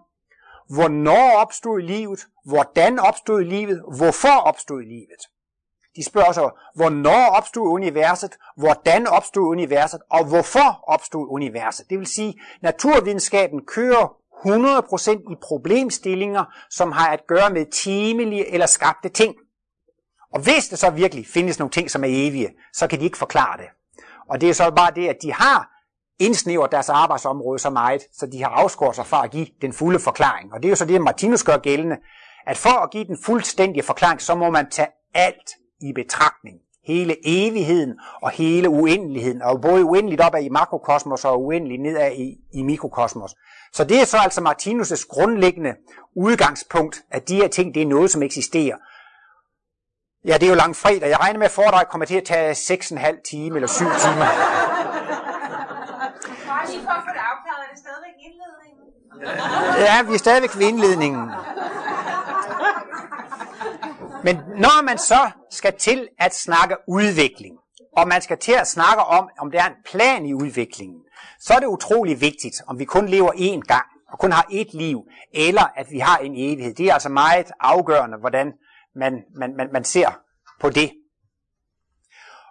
hvornår 0.70 1.32
opstod 1.38 1.82
livet, 1.82 2.20
hvordan 2.46 3.00
opstod 3.00 3.44
livet, 3.44 3.84
hvorfor 3.98 4.38
opstod 4.42 4.82
livet. 4.82 5.22
De 5.96 6.06
spørger 6.06 6.32
så, 6.32 6.50
hvornår 6.76 7.26
opstod 7.38 7.68
universet, 7.68 8.38
hvordan 8.58 9.08
opstod 9.08 9.44
universet, 9.44 10.02
og 10.10 10.26
hvorfor 10.26 10.84
opstod 10.88 11.28
universet. 11.30 11.90
Det 11.90 12.00
vil 12.00 12.08
sige, 12.08 12.42
naturvidenskaben 12.62 13.66
kører 13.66 14.16
100% 14.46 15.34
i 15.34 15.36
problemstillinger, 15.42 16.44
som 16.70 16.92
har 16.92 17.08
at 17.08 17.28
gøre 17.28 17.50
med 17.50 17.66
timelige 17.66 18.54
eller 18.54 18.66
skabte 18.66 19.10
ting. 19.10 19.36
Og 20.36 20.42
hvis 20.42 20.68
det 20.68 20.80
så 20.80 20.90
virkelig 20.90 21.28
findes 21.28 21.60
nogle 21.60 21.72
ting, 21.72 21.92
som 21.92 22.04
er 22.04 22.08
evige, 22.12 22.50
så 22.74 22.88
kan 22.88 23.00
de 23.00 23.06
ikke 23.06 23.18
forklare 23.18 23.58
det. 23.58 23.66
Og 24.30 24.42
det 24.42 24.50
er 24.50 24.54
så 24.54 24.72
bare 24.76 24.92
det, 24.96 25.08
at 25.08 25.18
de 25.22 25.34
har 25.34 25.70
indsnævret 26.20 26.72
deres 26.72 26.90
arbejdsområde 26.90 27.60
så 27.60 27.70
meget, 27.70 28.02
så 28.14 28.26
de 28.26 28.44
har 28.44 28.50
afskåret 28.50 28.96
sig 28.96 29.06
fra 29.06 29.24
at 29.24 29.32
give 29.32 29.48
den 29.62 29.74
fulde 29.74 30.00
forklaring. 30.00 30.54
Og 30.54 30.60
det 30.60 30.66
er 30.66 30.70
jo 30.70 30.76
så 30.76 30.86
det, 30.86 31.02
Martinus 31.02 31.44
gør 31.44 31.58
gældende, 31.58 31.98
at 32.48 32.58
for 32.58 32.84
at 32.84 32.92
give 32.92 33.06
den 33.06 33.18
fuldstændige 33.26 33.84
forklaring, 33.84 34.22
så 34.22 34.36
må 34.36 34.50
man 34.50 34.70
tage 34.72 34.88
alt 35.14 35.50
i 35.82 35.94
betragtning. 35.96 36.56
Hele 36.88 37.16
evigheden 37.26 37.94
og 38.22 38.30
hele 38.30 38.70
uendeligheden, 38.70 39.42
og 39.42 39.62
både 39.62 39.84
uendeligt 39.84 40.22
opad 40.22 40.44
i 40.44 40.50
makrokosmos 40.50 41.26
og 41.26 41.44
uendeligt 41.44 41.82
nedad 41.82 42.12
i, 42.12 42.38
i 42.54 42.64
mikrokosmos. 42.64 43.36
Så 43.74 43.84
det 43.84 44.02
er 44.02 44.06
så 44.06 44.18
altså 44.18 44.42
Martinus' 44.42 45.08
grundlæggende 45.10 45.74
udgangspunkt, 46.16 47.04
at 47.12 47.30
de 47.30 47.36
her 47.36 47.48
ting, 47.48 47.74
det 47.74 47.82
er 47.82 47.88
noget, 47.88 48.12
som 48.12 48.24
eksisterer. 48.24 48.76
Ja, 50.28 50.34
det 50.34 50.44
er 50.44 50.50
jo 50.50 50.56
lang 50.56 50.76
fredag. 50.76 51.10
Jeg 51.10 51.20
regner 51.20 51.40
med, 51.40 51.46
at 51.46 51.52
foredraget 51.52 51.90
kommer 51.90 52.06
til 52.06 52.16
at 52.16 52.24
tage 52.24 52.52
6,5 52.52 53.22
timer 53.22 53.56
eller 53.56 53.68
7 53.68 53.86
timer. 53.86 54.26
Bare 56.48 56.68
lige 56.68 56.82
for 56.84 56.92
at 56.92 57.04
få 57.08 57.12
det 57.14 57.24
afklaret, 57.32 57.62
er 57.68 57.72
det 57.74 57.80
stadigvæk 57.86 58.18
indledningen? 58.28 58.86
Ja, 59.80 60.04
vi 60.08 60.14
er 60.14 60.18
stadigvæk 60.18 60.58
ved 60.58 60.68
indledningen. 60.68 61.32
Men 64.24 64.36
når 64.58 64.84
man 64.84 64.98
så 64.98 65.30
skal 65.52 65.74
til 65.80 66.08
at 66.20 66.36
snakke 66.36 66.76
udvikling, 66.88 67.56
og 67.98 68.08
man 68.08 68.22
skal 68.22 68.38
til 68.38 68.54
at 68.54 68.68
snakke 68.68 69.04
om, 69.04 69.30
om 69.40 69.52
der 69.52 69.64
er 69.64 69.68
en 69.68 69.76
plan 69.86 70.26
i 70.26 70.34
udviklingen, 70.34 71.00
så 71.40 71.54
er 71.54 71.60
det 71.60 71.68
utrolig 71.68 72.22
vigtigt, 72.22 72.56
om 72.68 72.80
vi 72.80 72.86
kun 72.86 73.06
lever 73.10 73.32
én 73.32 73.62
gang, 73.62 73.86
og 74.12 74.20
kun 74.20 74.32
har 74.32 74.46
ét 74.52 74.78
liv, 74.78 75.02
eller 75.34 75.72
at 75.76 75.88
vi 75.92 76.00
har 76.00 76.18
en 76.18 76.34
evighed. 76.36 76.74
Det 76.74 76.86
er 76.86 76.94
altså 76.94 77.10
meget 77.10 77.52
afgørende, 77.60 78.18
hvordan 78.18 78.54
man, 78.96 79.24
man, 79.36 79.56
man, 79.58 79.70
man 79.74 79.84
ser 79.84 80.22
på 80.62 80.70
det. 80.70 80.92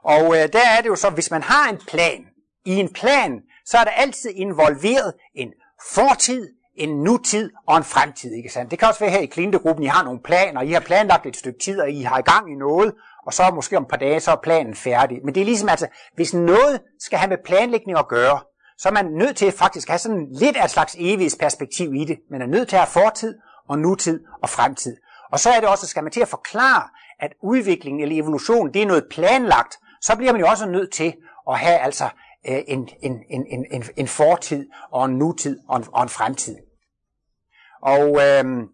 Og 0.05 0.37
øh, 0.37 0.53
der 0.53 0.69
er 0.79 0.81
det 0.83 0.89
jo 0.89 0.97
så, 0.97 1.11
hvis 1.11 1.31
man 1.31 1.43
har 1.43 1.71
en 1.71 1.79
plan, 1.89 2.25
i 2.65 2.75
en 2.75 2.93
plan, 2.93 3.43
så 3.67 3.79
er 3.79 3.85
der 3.85 3.91
altid 3.91 4.31
involveret 4.35 5.15
en 5.35 5.53
fortid, 5.93 6.49
en 6.77 7.03
nutid 7.03 7.51
og 7.67 7.77
en 7.77 7.85
fremtid, 7.85 8.33
ikke 8.33 8.49
sandt? 8.49 8.71
Det 8.71 8.79
kan 8.79 8.89
også 8.89 9.01
være 9.01 9.11
her 9.11 9.21
i 9.21 9.27
Klintegruppen, 9.27 9.85
I 9.85 9.89
har 9.89 10.05
nogle 10.05 10.21
planer, 10.25 10.63
I 10.63 10.73
har 10.73 10.81
planlagt 10.81 11.27
et 11.27 11.37
stykke 11.37 11.59
tid, 11.59 11.81
og 11.81 11.91
I 11.91 12.03
har 12.03 12.19
i 12.19 12.23
gang 12.23 12.53
i 12.53 12.55
noget, 12.55 12.95
og 13.27 13.35
så 13.35 13.51
måske 13.55 13.77
om 13.77 13.83
et 13.83 13.89
par 13.89 13.97
dage, 13.97 14.21
så 14.21 14.31
er 14.31 14.37
planen 14.43 14.75
færdig. 14.75 15.19
Men 15.25 15.35
det 15.35 15.41
er 15.41 15.45
ligesom 15.45 15.69
altså, 15.69 15.87
hvis 16.15 16.35
noget 16.35 16.81
skal 16.99 17.19
have 17.19 17.29
med 17.29 17.39
planlægning 17.45 17.99
at 17.99 18.09
gøre, 18.09 18.41
så 18.79 18.89
er 18.89 18.93
man 18.93 19.07
nødt 19.07 19.37
til 19.37 19.53
faktisk 19.53 19.89
at 19.89 19.93
have 19.93 19.99
sådan 19.99 20.27
lidt 20.31 20.57
af 20.57 20.65
et 20.65 20.71
slags 20.71 20.97
evighedsperspektiv 20.99 21.95
i 21.95 22.05
det. 22.05 22.19
Man 22.31 22.43
er 22.43 22.47
nødt 22.47 22.69
til 22.69 22.77
at 22.77 22.83
have 22.83 23.05
fortid 23.05 23.35
og 23.69 23.79
nutid 23.79 24.21
og 24.43 24.49
fremtid. 24.49 24.97
Og 25.35 25.41
så 25.41 25.51
er 25.51 25.61
det 25.61 25.69
også, 25.69 25.87
skal 25.87 26.03
man 26.03 26.13
til 26.13 26.21
at 26.21 26.29
forklare, 26.29 26.89
at 27.21 27.33
udviklingen 27.43 28.03
eller 28.03 28.23
evolution, 28.23 28.75
det 28.75 28.83
er 28.83 28.87
noget 28.87 29.05
planlagt, 29.11 29.79
så 30.01 30.17
bliver 30.17 30.33
man 30.33 30.41
jo 30.41 30.47
også 30.47 30.67
nødt 30.67 30.93
til 30.93 31.15
at 31.51 31.59
have 31.59 31.79
altså 31.79 32.09
en, 32.45 32.89
en, 33.03 33.19
en, 33.31 33.67
en, 33.71 33.85
en 33.97 34.09
fortid 34.09 34.67
og 34.91 35.05
en 35.05 35.19
nutid 35.19 35.59
og 35.69 35.77
en, 35.77 35.85
og 35.93 36.03
en 36.03 36.09
fremtid. 36.09 36.57
Og 37.83 38.23
øhm, 38.23 38.69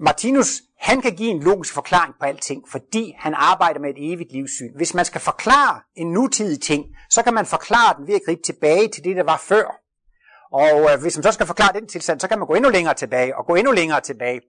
Martinus, 0.00 0.62
han 0.78 1.00
kan 1.00 1.16
give 1.16 1.30
en 1.30 1.42
logisk 1.42 1.74
forklaring 1.74 2.14
på 2.20 2.26
alting, 2.26 2.68
fordi 2.68 3.14
han 3.18 3.34
arbejder 3.34 3.80
med 3.80 3.90
et 3.90 4.12
evigt 4.12 4.32
livssyn. 4.32 4.76
Hvis 4.76 4.94
man 4.94 5.04
skal 5.04 5.20
forklare 5.20 5.80
en 5.96 6.12
nutidig 6.12 6.62
ting, 6.62 6.84
så 7.10 7.22
kan 7.22 7.34
man 7.34 7.46
forklare 7.46 7.96
den 7.98 8.06
ved 8.06 8.14
at 8.14 8.22
gribe 8.26 8.42
tilbage 8.42 8.88
til 8.88 9.04
det, 9.04 9.16
der 9.16 9.24
var 9.24 9.42
før. 9.48 9.66
Og 10.52 10.92
øh, 10.92 11.00
hvis 11.00 11.16
man 11.16 11.22
så 11.22 11.32
skal 11.32 11.46
forklare 11.46 11.72
den 11.72 11.88
tilstand, 11.88 12.20
så 12.20 12.28
kan 12.28 12.38
man 12.38 12.46
gå 12.46 12.54
endnu 12.54 12.70
længere 12.70 12.94
tilbage 12.94 13.36
og 13.36 13.46
gå 13.46 13.54
endnu 13.54 13.72
længere 13.72 14.00
tilbage. 14.00 14.40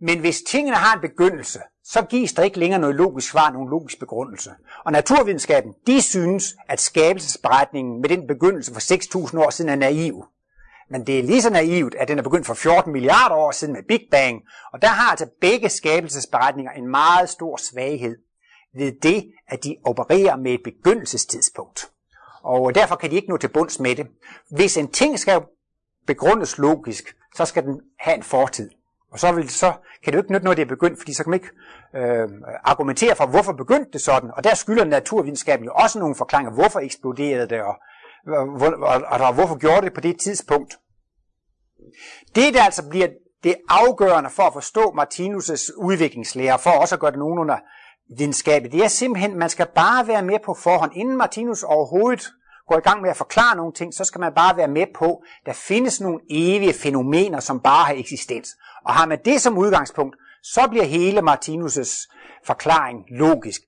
Men 0.00 0.18
hvis 0.18 0.42
tingene 0.42 0.76
har 0.76 0.94
en 0.94 1.00
begyndelse, 1.00 1.60
så 1.84 2.02
gives 2.02 2.32
der 2.32 2.42
ikke 2.42 2.58
længere 2.58 2.80
noget 2.80 2.96
logisk 2.96 3.30
svar, 3.30 3.50
nogen 3.50 3.70
logisk 3.70 3.98
begrundelse. 3.98 4.50
Og 4.84 4.92
naturvidenskaben, 4.92 5.72
de 5.86 6.02
synes, 6.02 6.56
at 6.68 6.80
skabelsesberetningen 6.80 8.00
med 8.00 8.08
den 8.08 8.26
begyndelse 8.26 8.72
for 8.72 8.80
6.000 9.28 9.38
år 9.38 9.50
siden 9.50 9.70
er 9.70 9.76
naiv. 9.76 10.24
Men 10.90 11.06
det 11.06 11.18
er 11.18 11.22
lige 11.22 11.42
så 11.42 11.50
naivt, 11.50 11.94
at 11.94 12.08
den 12.08 12.18
er 12.18 12.22
begyndt 12.22 12.46
for 12.46 12.54
14 12.54 12.92
milliarder 12.92 13.36
år 13.36 13.50
siden 13.50 13.74
med 13.74 13.82
Big 13.88 14.00
Bang. 14.10 14.42
Og 14.72 14.82
der 14.82 14.88
har 14.88 15.10
altså 15.10 15.26
begge 15.40 15.68
skabelsesberetninger 15.68 16.72
en 16.72 16.90
meget 16.90 17.28
stor 17.28 17.56
svaghed 17.56 18.16
ved 18.76 18.92
det, 19.02 19.32
at 19.48 19.64
de 19.64 19.76
opererer 19.84 20.36
med 20.36 20.52
et 20.52 20.60
begyndelsestidspunkt. 20.64 21.90
Og 22.42 22.74
derfor 22.74 22.96
kan 22.96 23.10
de 23.10 23.16
ikke 23.16 23.28
nå 23.28 23.36
til 23.36 23.48
bunds 23.48 23.80
med 23.80 23.96
det. 23.96 24.06
Hvis 24.50 24.76
en 24.76 24.92
ting 24.92 25.18
skal 25.18 25.42
begrundes 26.06 26.58
logisk, 26.58 27.16
så 27.34 27.44
skal 27.44 27.62
den 27.62 27.80
have 27.98 28.16
en 28.16 28.22
fortid. 28.22 28.70
Og 29.12 29.18
så, 29.18 29.32
vil, 29.32 29.48
så 29.48 29.72
kan 30.04 30.12
det 30.12 30.14
jo 30.14 30.22
ikke 30.22 30.32
nytte 30.32 30.44
noget, 30.44 30.56
det 30.56 30.62
er 30.62 30.68
begyndt, 30.68 30.98
fordi 30.98 31.14
så 31.14 31.24
kan 31.24 31.30
man 31.30 31.40
ikke 31.40 31.50
øh, 31.96 32.28
argumentere 32.64 33.16
for, 33.16 33.26
hvorfor 33.26 33.52
begyndte 33.52 33.90
det 33.92 34.00
sådan. 34.00 34.30
Og 34.36 34.44
der 34.44 34.54
skylder 34.54 34.84
naturvidenskaben 34.84 35.64
jo 35.64 35.72
også 35.74 35.98
nogle 35.98 36.14
forklaringer, 36.14 36.52
hvorfor 36.52 36.80
eksploderede 36.80 37.48
det, 37.48 37.60
og, 37.62 37.74
hvor, 38.58 38.86
og, 38.86 39.26
og 39.26 39.34
hvorfor 39.34 39.58
gjorde 39.58 39.82
det 39.82 39.94
på 39.94 40.00
det 40.00 40.20
tidspunkt. 40.20 40.78
Det, 42.34 42.54
der 42.54 42.62
altså 42.62 42.88
bliver 42.88 43.08
det 43.44 43.56
afgørende 43.68 44.30
for 44.30 44.42
at 44.42 44.52
forstå 44.52 44.80
Martinus' 44.80 45.76
udviklingslære, 45.76 46.58
for 46.58 46.70
også 46.70 46.94
at 46.94 47.00
gøre 47.00 47.10
det 47.10 47.18
nogenlunde 47.18 47.56
videnskabeligt, 48.18 48.72
det 48.72 48.84
er 48.84 48.88
simpelthen, 48.88 49.30
at 49.30 49.36
man 49.36 49.48
skal 49.48 49.66
bare 49.74 50.08
være 50.08 50.22
med 50.22 50.38
på 50.44 50.54
forhånd. 50.54 50.92
Inden 50.94 51.16
Martinus 51.16 51.62
overhovedet 51.62 52.28
går 52.68 52.76
i 52.76 52.80
gang 52.80 53.02
med 53.02 53.10
at 53.10 53.16
forklare 53.16 53.56
nogle 53.56 53.72
ting, 53.72 53.94
så 53.94 54.04
skal 54.04 54.20
man 54.20 54.32
bare 54.34 54.56
være 54.56 54.68
med 54.68 54.86
på, 54.94 55.22
at 55.40 55.46
der 55.46 55.52
findes 55.52 56.00
nogle 56.00 56.20
evige 56.30 56.72
fænomener, 56.72 57.40
som 57.40 57.60
bare 57.60 57.84
har 57.84 57.94
eksistens. 57.96 58.48
Og 58.84 58.94
har 58.94 59.06
man 59.06 59.18
det 59.24 59.40
som 59.40 59.58
udgangspunkt, 59.58 60.16
så 60.42 60.68
bliver 60.70 60.84
hele 60.84 61.20
Martinus' 61.20 62.08
forklaring 62.46 62.98
logisk. 63.10 63.60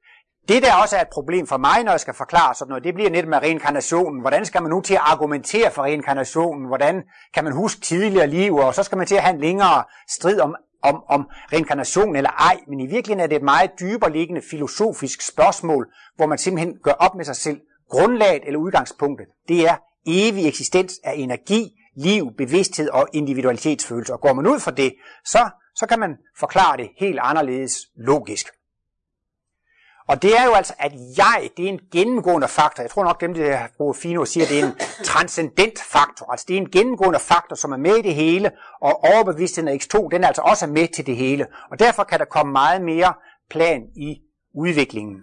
Det 0.49 0.63
der 0.63 0.75
også 0.83 0.97
er 0.97 1.01
et 1.01 1.09
problem 1.13 1.47
for 1.47 1.57
mig, 1.57 1.85
når 1.85 1.91
jeg 1.91 2.01
skal 2.01 2.15
forklare 2.15 2.55
sådan 2.55 2.69
noget, 2.69 2.85
det 2.85 2.95
bliver 2.95 3.11
netop 3.11 3.29
med 3.29 3.39
reinkarnationen. 3.39 4.21
Hvordan 4.21 4.47
skal 4.47 4.63
man 4.63 4.71
nu 4.71 4.81
til 4.81 4.95
at 4.95 5.01
argumentere 5.05 5.71
for 5.71 5.83
reinkarnationen? 5.83 6.67
Hvordan 6.67 7.03
kan 7.35 7.45
man 7.45 7.53
huske 7.53 7.81
tidligere 7.81 8.27
liv? 8.27 8.57
Og 8.57 8.75
så 8.75 8.83
skal 8.83 8.99
man 8.99 9.07
til 9.07 9.15
at 9.15 9.23
have 9.23 9.35
en 9.35 9.41
længere 9.41 9.85
strid 10.09 10.41
om, 10.41 10.57
om, 10.83 11.03
om 11.09 11.29
reinkarnation 11.53 12.17
eller 12.17 12.31
ej. 12.31 12.57
Men 12.69 12.81
i 12.81 12.87
virkeligheden 12.87 13.21
er 13.21 13.27
det 13.27 13.37
et 13.37 13.43
meget 13.43 13.71
dybere 13.81 14.13
liggende 14.13 14.43
filosofisk 14.51 15.23
spørgsmål, 15.23 15.89
hvor 16.17 16.27
man 16.27 16.39
simpelthen 16.39 16.77
gør 16.83 16.93
op 16.93 17.15
med 17.15 17.25
sig 17.25 17.37
selv. 17.37 17.61
Grundlaget 17.91 18.43
eller 18.47 18.61
udgangspunktet, 18.61 19.27
det 19.49 19.69
er 19.69 19.77
evig 20.07 20.49
eksistens 20.49 21.01
af 21.05 21.15
energi, 21.17 21.71
liv, 21.97 22.31
bevidsthed 22.39 22.89
og 22.89 23.09
individualitetsfølelse. 23.13 24.13
Og 24.13 24.21
går 24.21 24.33
man 24.33 24.47
ud 24.47 24.61
fra 24.61 24.71
det, 24.71 24.95
så, 25.25 25.51
så 25.75 25.87
kan 25.87 26.01
man 26.01 26.17
forklare 26.39 26.77
det 26.77 26.89
helt 26.99 27.19
anderledes 27.23 27.73
logisk. 27.97 28.47
Og 30.09 30.23
det 30.23 30.39
er 30.39 30.45
jo 30.45 30.53
altså, 30.53 30.75
at 30.79 30.93
jeg, 31.17 31.51
det 31.57 31.65
er 31.65 31.69
en 31.69 31.81
gennemgående 31.93 32.49
faktor. 32.49 32.83
Jeg 32.83 32.91
tror 32.91 33.05
nok, 33.05 33.21
dem, 33.21 33.35
der 33.35 33.59
bruger 33.77 33.93
Fino, 33.93 34.25
siger, 34.25 34.45
at 34.45 34.51
det 34.51 34.61
er 34.61 34.67
en 34.67 34.75
transcendent 35.05 35.79
faktor. 35.79 36.31
Altså 36.31 36.47
det 36.49 36.57
er 36.57 36.61
en 36.61 36.71
gennemgående 36.71 37.19
faktor, 37.19 37.57
som 37.57 37.73
er 37.73 37.77
med 37.77 37.97
i 37.97 38.03
det 38.03 38.15
hele, 38.15 38.51
og 38.81 39.05
overbevidstheden 39.05 39.69
af 39.69 39.79
X2, 39.83 40.09
den 40.11 40.25
er 40.25 40.29
altså 40.29 40.43
også 40.43 40.67
med 40.67 40.89
til 40.89 41.07
det 41.07 41.17
hele. 41.17 41.47
Og 41.71 41.79
derfor 41.79 42.05
kan 42.05 42.19
der 42.19 42.25
komme 42.25 42.53
meget 42.53 42.83
mere 42.83 43.15
plan 43.51 43.83
i 43.97 44.21
udviklingen. 44.55 45.17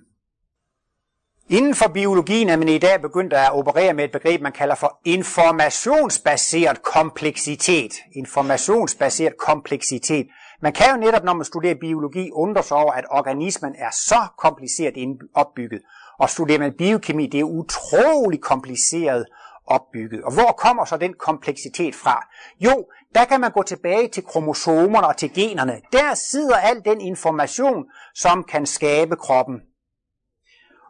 Inden 1.49 1.75
for 1.75 1.87
biologien 1.87 2.49
er 2.49 2.57
man 2.57 2.69
i 2.69 2.77
dag 2.77 3.01
begyndt 3.01 3.33
at 3.33 3.51
operere 3.53 3.93
med 3.93 4.03
et 4.03 4.11
begreb, 4.11 4.41
man 4.41 4.51
kalder 4.51 4.75
for 4.75 4.99
informationsbaseret 5.05 6.81
kompleksitet. 6.83 7.93
Informationsbaseret 8.15 9.37
kompleksitet. 9.37 10.27
Man 10.61 10.73
kan 10.73 10.85
jo 10.91 10.97
netop, 10.97 11.23
når 11.23 11.33
man 11.33 11.45
studerer 11.45 11.75
biologi, 11.75 12.31
undre 12.31 12.63
sig 12.63 12.77
over, 12.77 12.91
at 12.91 13.05
organismen 13.11 13.75
er 13.77 13.91
så 13.91 14.27
kompliceret 14.37 15.17
opbygget. 15.35 15.81
Og 16.19 16.29
studerer 16.29 16.59
man 16.59 16.73
biokemi, 16.77 17.27
det 17.27 17.39
er 17.39 17.43
utrolig 17.43 18.41
kompliceret 18.41 19.25
opbygget. 19.67 20.23
Og 20.23 20.33
hvor 20.33 20.51
kommer 20.57 20.85
så 20.85 20.97
den 20.97 21.13
kompleksitet 21.19 21.95
fra? 21.95 22.27
Jo, 22.59 22.85
der 23.15 23.25
kan 23.25 23.41
man 23.41 23.51
gå 23.51 23.63
tilbage 23.63 24.07
til 24.07 24.23
kromosomerne 24.25 25.07
og 25.07 25.17
til 25.17 25.33
generne. 25.33 25.81
Der 25.91 26.13
sidder 26.13 26.55
al 26.55 26.81
den 26.85 27.01
information, 27.01 27.85
som 28.15 28.43
kan 28.43 28.65
skabe 28.65 29.15
kroppen. 29.15 29.61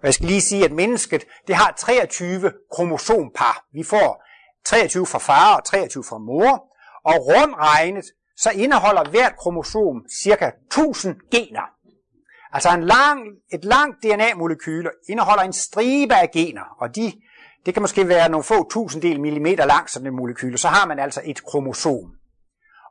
Jeg 0.07 0.13
skal 0.13 0.27
lige 0.27 0.41
sige, 0.41 0.65
at 0.65 0.71
mennesket 0.71 1.23
det 1.47 1.55
har 1.55 1.75
23 1.77 2.51
kromosompar. 2.71 3.65
Vi 3.73 3.83
får 3.83 4.23
23 4.65 5.05
fra 5.05 5.19
far 5.19 5.55
og 5.55 5.65
23 5.65 6.03
fra 6.03 6.17
mor. 6.17 6.63
Og 7.05 7.13
rundt 7.27 7.55
regnet, 7.57 8.05
så 8.37 8.51
indeholder 8.51 9.09
hvert 9.09 9.35
kromosom 9.37 10.05
cirka 10.23 10.51
1000 10.67 11.15
gener. 11.31 11.61
Altså 12.51 12.69
en 12.73 12.83
lang, 12.83 13.21
et 13.53 13.65
langt 13.65 13.97
DNA-molekyle 14.03 14.89
indeholder 15.09 15.43
en 15.43 15.53
stribe 15.53 16.15
af 16.15 16.31
gener, 16.31 16.75
og 16.81 16.95
de, 16.95 17.13
det 17.65 17.73
kan 17.73 17.81
måske 17.81 18.07
være 18.07 18.29
nogle 18.29 18.43
få 18.43 18.69
tusinddel 18.69 19.21
millimeter 19.21 19.65
langt 19.65 19.91
sådan 19.91 20.07
et 20.07 20.13
molekyle, 20.13 20.57
så 20.57 20.67
har 20.67 20.87
man 20.87 20.99
altså 20.99 21.21
et 21.25 21.43
kromosom. 21.43 22.11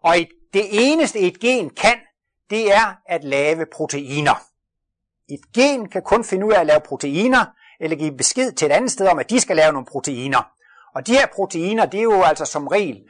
Og 0.02 0.18
et, 0.20 0.28
det 0.52 0.66
eneste 0.70 1.18
et 1.18 1.40
gen 1.40 1.70
kan, 1.70 1.98
det 2.50 2.74
er 2.74 2.94
at 3.06 3.24
lave 3.24 3.66
proteiner. 3.72 4.42
Et 5.28 5.40
gen 5.54 5.88
kan 5.88 6.02
kun 6.02 6.24
finde 6.24 6.46
ud 6.46 6.52
af 6.52 6.60
at 6.60 6.66
lave 6.66 6.80
proteiner, 6.80 7.44
eller 7.80 7.96
give 7.96 8.16
besked 8.16 8.52
til 8.52 8.66
et 8.66 8.72
andet 8.72 8.90
sted 8.90 9.08
om, 9.08 9.18
at 9.18 9.30
de 9.30 9.40
skal 9.40 9.56
lave 9.56 9.72
nogle 9.72 9.86
proteiner. 9.86 10.50
Og 10.94 11.06
de 11.06 11.12
her 11.12 11.26
proteiner, 11.34 11.86
det 11.86 11.98
er 11.98 12.02
jo 12.02 12.22
altså 12.22 12.44
som 12.44 12.66
regel 12.66 13.02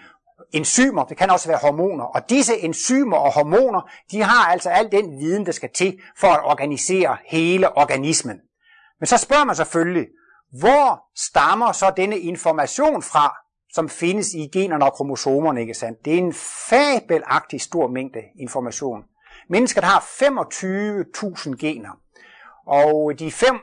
enzymer, 0.53 1.05
det 1.05 1.17
kan 1.17 1.31
også 1.31 1.49
være 1.49 1.59
hormoner, 1.63 2.05
og 2.05 2.31
disse 2.31 2.59
enzymer 2.59 3.17
og 3.17 3.33
hormoner, 3.33 3.91
de 4.11 4.23
har 4.23 4.53
altså 4.53 4.71
al 4.71 4.93
den 4.93 5.19
viden, 5.19 5.47
der 5.47 5.53
skal 5.53 5.71
til 5.75 5.99
for 6.17 6.29
at 6.29 6.45
organisere 6.45 7.17
hele 7.27 7.77
organismen. 7.79 8.41
Men 9.01 9.07
så 9.07 9.17
spørger 9.17 9.45
man 9.45 9.57
selvfølgelig, 9.57 10.07
hvor 10.59 11.05
stammer 11.17 11.73
så 11.73 11.93
denne 11.97 12.19
information 12.19 13.03
fra, 13.03 13.37
som 13.73 13.89
findes 13.89 14.35
i 14.35 14.49
generne 14.53 14.85
og 14.85 14.93
kromosomerne, 14.93 15.61
ikke 15.61 15.75
sandt? 15.75 16.05
Det 16.05 16.15
er 16.15 16.19
en 16.19 16.35
fabelagtig 16.69 17.61
stor 17.61 17.89
mængde 17.89 18.21
information. 18.41 19.03
Mennesket 19.51 19.85
har 19.85 20.01
25.000 20.01 21.57
gener, 21.57 21.91
og 22.67 23.19
de 23.19 23.31
fem 23.31 23.61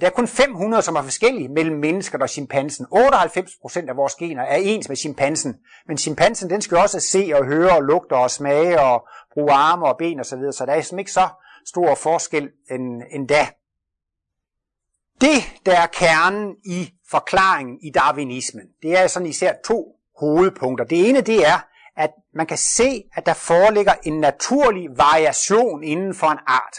der 0.00 0.06
er 0.06 0.10
kun 0.10 0.28
500, 0.28 0.82
som 0.82 0.96
er 0.96 1.02
forskellige 1.02 1.48
mellem 1.48 1.76
mennesker 1.78 2.18
og 2.18 2.28
chimpansen. 2.28 2.86
98% 2.86 3.88
af 3.88 3.96
vores 3.96 4.14
gener 4.14 4.42
er 4.42 4.56
ens 4.56 4.88
med 4.88 4.96
chimpansen. 4.96 5.56
Men 5.86 5.98
chimpansen, 5.98 6.50
den 6.50 6.60
skal 6.60 6.78
også 6.78 7.00
se 7.00 7.30
og 7.34 7.44
høre 7.44 7.76
og 7.76 7.82
lugte 7.82 8.12
og 8.12 8.30
smage 8.30 8.80
og 8.80 9.08
bruge 9.34 9.52
arme 9.52 9.86
og 9.86 9.96
ben 9.98 10.20
osv. 10.20 10.24
Så, 10.24 10.36
videre. 10.36 10.52
så 10.52 10.66
der 10.66 10.72
er 10.72 10.80
simpelthen 10.80 10.98
ikke 10.98 11.12
så 11.12 11.28
stor 11.66 11.94
forskel 11.94 12.48
end, 12.70 13.02
end 13.10 13.28
da. 13.28 13.48
Det, 15.20 15.42
der 15.66 15.76
er 15.76 15.86
kernen 15.86 16.56
i 16.64 16.90
forklaringen 17.10 17.78
i 17.82 17.90
darwinismen, 17.90 18.64
det 18.82 18.98
er 18.98 19.06
sådan 19.06 19.28
især 19.28 19.52
to 19.64 19.96
hovedpunkter. 20.20 20.84
Det 20.84 21.08
ene, 21.08 21.20
det 21.20 21.46
er, 21.46 21.66
at 21.96 22.10
man 22.34 22.46
kan 22.46 22.58
se, 22.58 23.04
at 23.14 23.26
der 23.26 23.34
foreligger 23.34 23.92
en 24.02 24.20
naturlig 24.20 24.88
variation 24.96 25.82
inden 25.82 26.14
for 26.14 26.26
en 26.26 26.38
art. 26.46 26.76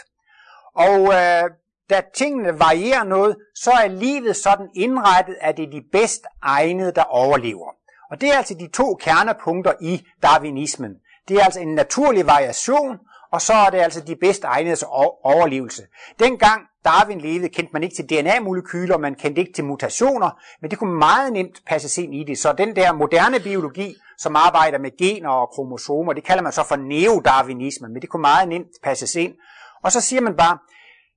Og 0.74 1.14
øh, 1.14 1.50
da 1.92 2.02
tingene 2.14 2.58
varierer 2.58 3.04
noget, 3.04 3.36
så 3.54 3.70
er 3.70 3.88
livet 3.88 4.36
sådan 4.36 4.68
indrettet, 4.74 5.36
at 5.40 5.56
det 5.56 5.64
er 5.66 5.70
de 5.70 5.82
bedst 5.92 6.22
egnede, 6.42 6.92
der 6.92 7.02
overlever. 7.02 7.70
Og 8.10 8.20
det 8.20 8.28
er 8.28 8.36
altså 8.36 8.54
de 8.54 8.68
to 8.68 8.94
kernepunkter 8.94 9.72
i 9.80 10.06
darwinismen. 10.22 10.94
Det 11.28 11.36
er 11.36 11.44
altså 11.44 11.60
en 11.60 11.74
naturlig 11.74 12.26
variation, 12.26 12.98
og 13.32 13.40
så 13.42 13.52
er 13.52 13.70
det 13.70 13.78
altså 13.78 14.00
de 14.00 14.16
bedst 14.16 14.44
egnede 14.44 14.86
overlevelse. 15.22 15.82
Dengang 16.18 16.62
Darwin 16.84 17.20
levede, 17.20 17.48
kendte 17.48 17.72
man 17.72 17.82
ikke 17.82 17.94
til 17.94 18.04
DNA-molekyler, 18.10 18.98
man 18.98 19.14
kendte 19.14 19.40
ikke 19.40 19.52
til 19.52 19.64
mutationer, 19.64 20.30
men 20.60 20.70
det 20.70 20.78
kunne 20.78 20.98
meget 20.98 21.32
nemt 21.32 21.62
passe 21.66 22.02
ind 22.02 22.14
i 22.14 22.24
det. 22.24 22.38
Så 22.38 22.52
den 22.52 22.76
der 22.76 22.92
moderne 22.92 23.40
biologi, 23.40 23.94
som 24.18 24.36
arbejder 24.36 24.78
med 24.78 24.90
gener 24.98 25.30
og 25.30 25.48
kromosomer, 25.48 26.12
det 26.12 26.24
kalder 26.24 26.42
man 26.42 26.52
så 26.52 26.64
for 26.68 26.76
neodarwinisme, 26.76 27.88
men 27.88 28.02
det 28.02 28.10
kunne 28.10 28.20
meget 28.20 28.48
nemt 28.48 28.68
passe 28.82 29.20
ind. 29.20 29.34
Og 29.82 29.92
så 29.92 30.00
siger 30.00 30.22
man 30.22 30.36
bare, 30.36 30.58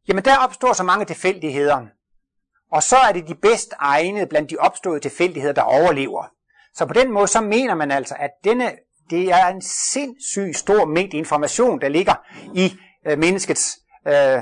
Jamen 0.07 0.25
der 0.25 0.37
opstår 0.37 0.73
så 0.73 0.83
mange 0.83 1.05
tilfældigheder, 1.05 1.85
og 2.71 2.83
så 2.83 2.95
er 2.95 3.11
det 3.11 3.27
de 3.27 3.35
bedst 3.35 3.73
egnede 3.79 4.27
blandt 4.27 4.49
de 4.49 4.57
opståede 4.59 4.99
tilfældigheder, 4.99 5.53
der 5.53 5.61
overlever. 5.61 6.23
Så 6.73 6.85
på 6.85 6.93
den 6.93 7.11
måde, 7.11 7.27
så 7.27 7.41
mener 7.41 7.75
man 7.75 7.91
altså, 7.91 8.15
at 8.19 8.29
denne, 8.43 8.71
det 9.09 9.29
er 9.29 9.47
en 9.47 9.61
sindssygt 9.61 10.57
stor 10.57 10.85
mængde 10.85 11.17
information, 11.17 11.81
der 11.81 11.89
ligger 11.89 12.13
i 12.53 12.73
øh, 13.07 13.19
menneskets 13.19 13.79
øh, 14.07 14.41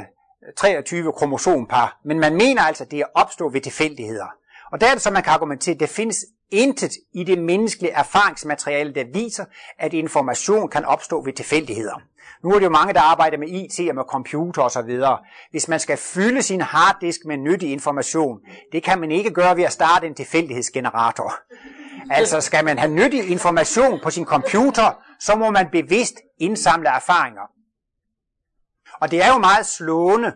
23 0.57 1.13
kromosompar. 1.13 1.99
Men 2.05 2.19
man 2.19 2.35
mener 2.35 2.61
altså, 2.61 2.83
at 2.83 2.91
det 2.91 2.99
er 2.99 3.05
opstået 3.13 3.53
ved 3.53 3.61
tilfældigheder. 3.61 4.27
Og 4.71 4.81
der 4.81 4.87
er 4.87 4.93
det 4.93 5.01
så, 5.01 5.11
man 5.11 5.23
kan 5.23 5.33
argumentere, 5.33 5.73
at 5.73 5.79
der 5.79 5.87
findes 5.87 6.17
intet 6.53 6.91
i 7.13 7.23
det 7.23 7.37
menneskelige 7.37 7.91
erfaringsmateriale, 7.91 8.93
der 8.93 9.03
viser, 9.13 9.45
at 9.79 9.93
information 9.93 10.69
kan 10.69 10.85
opstå 10.85 11.23
ved 11.23 11.33
tilfældigheder. 11.33 12.01
Nu 12.43 12.49
er 12.49 12.53
det 12.53 12.65
jo 12.65 12.69
mange, 12.69 12.93
der 12.93 13.01
arbejder 13.01 13.37
med 13.37 13.47
IT 13.47 13.89
og 13.89 13.95
med 13.95 14.03
computer 14.09 14.61
osv. 14.61 14.99
Hvis 15.51 15.67
man 15.67 15.79
skal 15.79 15.97
fylde 15.97 16.41
sin 16.41 16.61
harddisk 16.61 17.19
med 17.25 17.37
nyttig 17.37 17.71
information, 17.71 18.39
det 18.71 18.83
kan 18.83 18.99
man 18.99 19.11
ikke 19.11 19.31
gøre 19.31 19.57
ved 19.57 19.63
at 19.63 19.71
starte 19.71 20.07
en 20.07 20.15
tilfældighedsgenerator. 20.15 21.33
Altså 22.09 22.41
skal 22.41 22.65
man 22.65 22.77
have 22.79 22.93
nyttig 22.93 23.29
information 23.29 23.99
på 24.03 24.09
sin 24.09 24.25
computer, 24.25 25.03
så 25.19 25.35
må 25.35 25.51
man 25.51 25.69
bevidst 25.71 26.15
indsamle 26.39 26.89
erfaringer. 26.89 27.41
Og 29.01 29.11
det 29.11 29.23
er 29.23 29.33
jo 29.33 29.37
meget 29.37 29.65
slående 29.65 30.33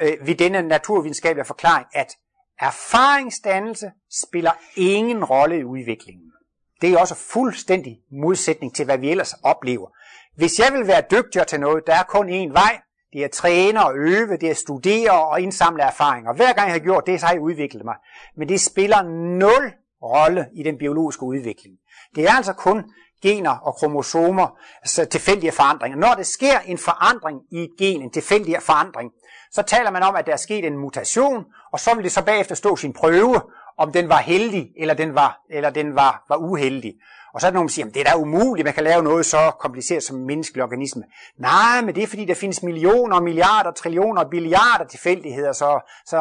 øh, 0.00 0.26
ved 0.26 0.34
denne 0.34 0.62
naturvidenskabelige 0.62 1.44
forklaring, 1.44 1.86
at 1.92 2.16
erfaringsdannelse 2.60 3.90
spiller 4.22 4.50
ingen 4.76 5.24
rolle 5.24 5.58
i 5.58 5.64
udviklingen. 5.64 6.32
Det 6.80 6.92
er 6.92 6.98
også 6.98 7.14
fuldstændig 7.14 7.98
modsætning 8.12 8.74
til, 8.74 8.84
hvad 8.84 8.98
vi 8.98 9.10
ellers 9.10 9.34
oplever. 9.42 9.88
Hvis 10.36 10.58
jeg 10.58 10.72
vil 10.72 10.86
være 10.86 11.02
dygtigere 11.10 11.46
til 11.46 11.60
noget, 11.60 11.86
der 11.86 11.94
er 11.94 12.02
kun 12.02 12.28
én 12.28 12.52
vej. 12.52 12.80
Det 13.12 13.20
er 13.20 13.24
at 13.24 13.30
træne 13.30 13.86
og 13.86 13.92
øve, 13.96 14.36
det 14.36 14.42
er 14.42 14.50
at 14.50 14.56
studere 14.56 15.26
og 15.26 15.40
indsamle 15.40 15.82
erfaringer. 15.82 16.32
Hver 16.32 16.52
gang 16.52 16.66
jeg 16.66 16.74
har 16.74 16.84
gjort 16.84 17.06
det, 17.06 17.20
så 17.20 17.26
har 17.26 17.32
jeg 17.32 17.42
udviklet 17.42 17.84
mig. 17.84 17.94
Men 18.36 18.48
det 18.48 18.60
spiller 18.60 19.02
nul 19.38 19.72
rolle 20.02 20.46
i 20.54 20.62
den 20.62 20.78
biologiske 20.78 21.22
udvikling. 21.22 21.76
Det 22.14 22.24
er 22.24 22.32
altså 22.32 22.52
kun 22.52 22.84
gener 23.22 23.50
og 23.50 23.74
kromosomer, 23.74 24.58
altså 24.82 25.04
tilfældige 25.04 25.52
forandringer. 25.52 25.98
Når 25.98 26.14
det 26.14 26.26
sker 26.26 26.58
en 26.58 26.78
forandring 26.78 27.40
i 27.50 27.58
et 27.58 27.70
gen, 27.78 28.02
en 28.02 28.10
tilfældig 28.10 28.62
forandring, 28.62 29.10
så 29.52 29.62
taler 29.62 29.90
man 29.90 30.02
om, 30.02 30.16
at 30.16 30.26
der 30.26 30.32
er 30.32 30.36
sket 30.36 30.64
en 30.64 30.78
mutation, 30.78 31.44
og 31.72 31.80
så 31.80 31.94
vil 31.94 32.04
det 32.04 32.12
så 32.12 32.24
bagefter 32.24 32.54
stå 32.54 32.76
sin 32.76 32.92
prøve, 32.92 33.40
om 33.78 33.92
den 33.92 34.08
var 34.08 34.18
heldig, 34.18 34.70
eller 34.80 34.94
den 34.94 35.14
var, 35.14 35.40
eller 35.50 35.70
den 35.70 35.94
var, 35.94 36.24
var 36.28 36.36
uheldig. 36.36 36.94
Og 37.34 37.40
så 37.40 37.46
er 37.46 37.50
der 37.50 37.54
nogen, 37.54 37.68
der 37.68 37.72
siger, 37.72 37.86
at 37.86 37.94
det 37.94 38.00
er 38.00 38.10
da 38.10 38.16
umuligt, 38.16 38.64
man 38.64 38.74
kan 38.74 38.84
lave 38.84 39.02
noget 39.02 39.26
så 39.26 39.50
kompliceret 39.60 40.02
som 40.02 40.16
en 40.16 40.26
menneskelig 40.26 40.62
organisme. 40.62 41.02
Nej, 41.38 41.80
men 41.80 41.94
det 41.94 42.02
er 42.02 42.06
fordi, 42.06 42.24
der 42.24 42.34
findes 42.34 42.62
millioner, 42.62 43.20
milliarder, 43.20 43.70
trillioner, 43.70 44.24
billiarder 44.24 44.84
tilfældigheder, 44.84 45.52
så, 45.52 45.80
så, 46.06 46.18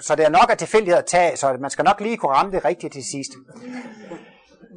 så 0.00 0.14
det 0.14 0.24
er 0.24 0.28
nok 0.28 0.46
af 0.50 0.58
tilfældigheder 0.58 0.98
at 0.98 1.06
tage, 1.06 1.36
så 1.36 1.56
man 1.60 1.70
skal 1.70 1.84
nok 1.84 2.00
lige 2.00 2.16
kunne 2.16 2.32
ramme 2.32 2.52
det 2.52 2.64
rigtigt 2.64 2.92
til 2.92 3.04
sidst. 3.04 3.32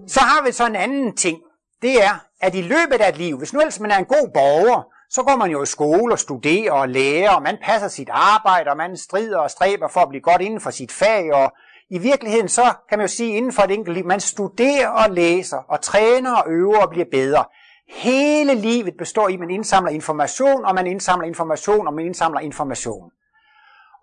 Så 0.08 0.20
har 0.20 0.46
vi 0.46 0.52
så 0.52 0.66
en 0.66 0.76
anden 0.76 1.16
ting. 1.16 1.38
Det 1.82 2.04
er, 2.04 2.26
at 2.42 2.56
i 2.56 2.62
løbet 2.62 3.02
af 3.02 3.10
et 3.10 3.18
liv, 3.18 3.38
hvis 3.38 3.54
nu 3.54 3.60
ellers 3.60 3.80
man 3.80 3.92
er 3.92 3.98
en 3.98 4.06
god 4.06 4.30
borger, 4.34 4.95
så 5.10 5.24
går 5.24 5.38
man 5.38 5.52
jo 5.52 5.64
i 5.64 5.66
skole 5.66 6.14
og 6.14 6.20
studerer 6.20 6.72
og 6.72 6.90
lærer, 6.90 7.30
og 7.30 7.44
man 7.44 7.58
passer 7.64 7.88
sit 7.88 8.10
arbejde, 8.12 8.70
og 8.70 8.78
man 8.78 8.98
strider 8.98 9.38
og 9.38 9.52
stræber 9.52 9.88
for 9.88 10.00
at 10.00 10.10
blive 10.10 10.22
godt 10.22 10.42
inden 10.42 10.62
for 10.62 10.70
sit 10.70 10.92
fag, 10.92 11.34
og 11.34 11.54
i 11.90 11.98
virkeligheden 11.98 12.48
så 12.50 12.74
kan 12.90 12.98
man 12.98 13.08
jo 13.08 13.14
sige 13.14 13.38
inden 13.38 13.52
for 13.52 13.62
et 13.64 13.72
enkelt 13.72 13.98
liv, 13.98 14.06
man 14.06 14.20
studerer 14.20 14.90
og 14.90 15.12
læser 15.12 15.58
og 15.58 15.82
træner 15.82 16.36
og 16.36 16.52
øver 16.52 16.82
og 16.82 16.90
bliver 16.90 17.06
bedre. 17.12 17.46
Hele 17.90 18.56
livet 18.56 18.94
består 18.98 19.30
i, 19.30 19.34
at 19.34 19.40
man 19.40 19.50
indsamler 19.50 19.92
information, 19.92 20.66
og 20.66 20.76
man 20.76 20.88
indsamler 20.88 21.28
information, 21.28 21.88
og 21.88 21.94
man 21.94 22.06
indsamler 22.06 22.40
information. 22.40 23.12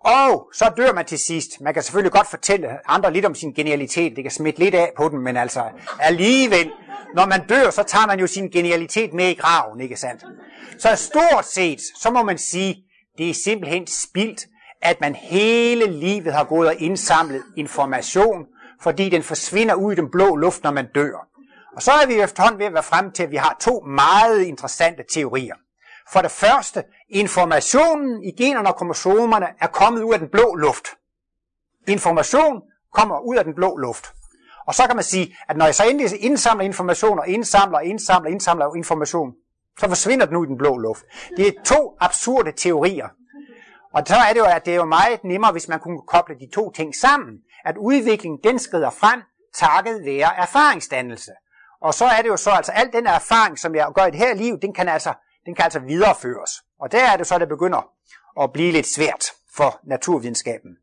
Og 0.03 0.49
så 0.53 0.71
dør 0.77 0.93
man 0.93 1.05
til 1.05 1.19
sidst. 1.19 1.61
Man 1.61 1.73
kan 1.73 1.83
selvfølgelig 1.83 2.11
godt 2.11 2.27
fortælle 2.29 2.67
andre 2.85 3.13
lidt 3.13 3.25
om 3.25 3.35
sin 3.35 3.53
genialitet. 3.53 4.15
Det 4.15 4.23
kan 4.23 4.31
smitte 4.31 4.59
lidt 4.59 4.75
af 4.75 4.91
på 4.97 5.09
den, 5.09 5.19
men 5.19 5.37
altså 5.37 5.63
alligevel, 5.99 6.71
når 7.15 7.25
man 7.25 7.47
dør, 7.47 7.69
så 7.69 7.83
tager 7.83 8.07
man 8.07 8.19
jo 8.19 8.27
sin 8.27 8.49
genialitet 8.49 9.13
med 9.13 9.29
i 9.29 9.33
graven, 9.33 9.81
ikke 9.81 9.95
sandt? 9.95 10.23
Så 10.79 10.95
stort 10.95 11.45
set, 11.45 11.79
så 11.97 12.11
må 12.11 12.23
man 12.23 12.37
sige, 12.37 12.83
det 13.17 13.29
er 13.29 13.33
simpelthen 13.33 13.87
spildt, 13.87 14.45
at 14.81 15.01
man 15.01 15.15
hele 15.15 15.91
livet 15.91 16.33
har 16.33 16.43
gået 16.43 16.67
og 16.67 16.75
indsamlet 16.79 17.43
information, 17.57 18.45
fordi 18.81 19.09
den 19.09 19.23
forsvinder 19.23 19.75
ud 19.75 19.93
i 19.93 19.95
den 19.95 20.11
blå 20.11 20.35
luft, 20.35 20.63
når 20.63 20.71
man 20.71 20.87
dør. 20.95 21.27
Og 21.75 21.81
så 21.81 21.91
er 21.91 22.07
vi 22.07 22.13
efterhånden 22.13 22.59
ved 22.59 22.65
at 22.65 22.73
være 22.73 22.83
frem 22.83 23.11
til, 23.11 23.23
at 23.23 23.31
vi 23.31 23.35
har 23.35 23.57
to 23.61 23.79
meget 23.79 24.43
interessante 24.43 25.03
teorier. 25.13 25.55
For 26.11 26.21
det 26.21 26.31
første, 26.31 26.83
informationen 27.09 28.23
i 28.23 28.31
generne 28.31 28.69
og 28.69 28.75
kromosomerne 28.75 29.47
er 29.59 29.67
kommet 29.67 30.01
ud 30.01 30.13
af 30.13 30.19
den 30.19 30.29
blå 30.29 30.55
luft. 30.55 30.87
Information 31.87 32.61
kommer 32.93 33.19
ud 33.19 33.35
af 33.35 33.43
den 33.43 33.55
blå 33.55 33.77
luft. 33.77 34.13
Og 34.67 34.75
så 34.75 34.83
kan 34.87 34.95
man 34.95 35.03
sige, 35.03 35.35
at 35.49 35.57
når 35.57 35.65
jeg 35.65 35.75
så 35.75 35.83
endelig 35.83 36.23
indsamler 36.23 36.63
information 36.63 37.19
og 37.19 37.27
indsamler, 37.27 37.79
indsamler, 37.79 38.29
indsamler 38.29 38.75
information, 38.75 39.33
så 39.79 39.87
forsvinder 39.87 40.25
den 40.25 40.35
ud 40.35 40.45
i 40.45 40.49
den 40.49 40.57
blå 40.57 40.77
luft. 40.77 41.03
Det 41.37 41.47
er 41.47 41.51
to 41.65 41.97
absurde 41.99 42.51
teorier. 42.51 43.07
Og 43.93 44.03
så 44.05 44.15
er 44.15 44.33
det 44.33 44.39
jo, 44.39 44.45
at 44.45 44.65
det 44.65 44.71
er 44.71 44.75
jo 44.75 44.85
meget 44.85 45.23
nemmere, 45.23 45.51
hvis 45.51 45.67
man 45.67 45.79
kunne 45.79 46.01
koble 46.07 46.35
de 46.35 46.49
to 46.53 46.71
ting 46.71 46.95
sammen. 46.95 47.37
At 47.65 47.77
udviklingen, 47.77 48.39
den 48.43 48.59
skrider 48.59 48.89
frem, 48.89 49.21
takket 49.53 50.05
være 50.05 50.37
erfaringsdannelse. 50.37 51.31
Og 51.81 51.93
så 51.93 52.05
er 52.05 52.21
det 52.21 52.29
jo 52.29 52.37
så, 52.37 52.49
altså 52.49 52.71
al 52.71 52.93
den 52.93 53.07
erfaring, 53.07 53.59
som 53.59 53.75
jeg 53.75 53.87
gør 53.95 54.05
i 54.05 54.11
det 54.11 54.19
her 54.19 54.33
liv, 54.33 54.59
den 54.61 54.73
kan 54.73 54.89
altså, 54.89 55.13
den 55.45 55.55
kan 55.55 55.63
altså 55.63 55.79
videreføres. 55.79 56.51
Og 56.79 56.91
der 56.91 57.11
er 57.11 57.17
det 57.17 57.27
så, 57.27 57.37
det 57.37 57.47
begynder 57.47 57.91
at 58.41 58.53
blive 58.53 58.71
lidt 58.71 58.87
svært 58.87 59.31
for 59.55 59.79
naturvidenskaben. 59.83 60.77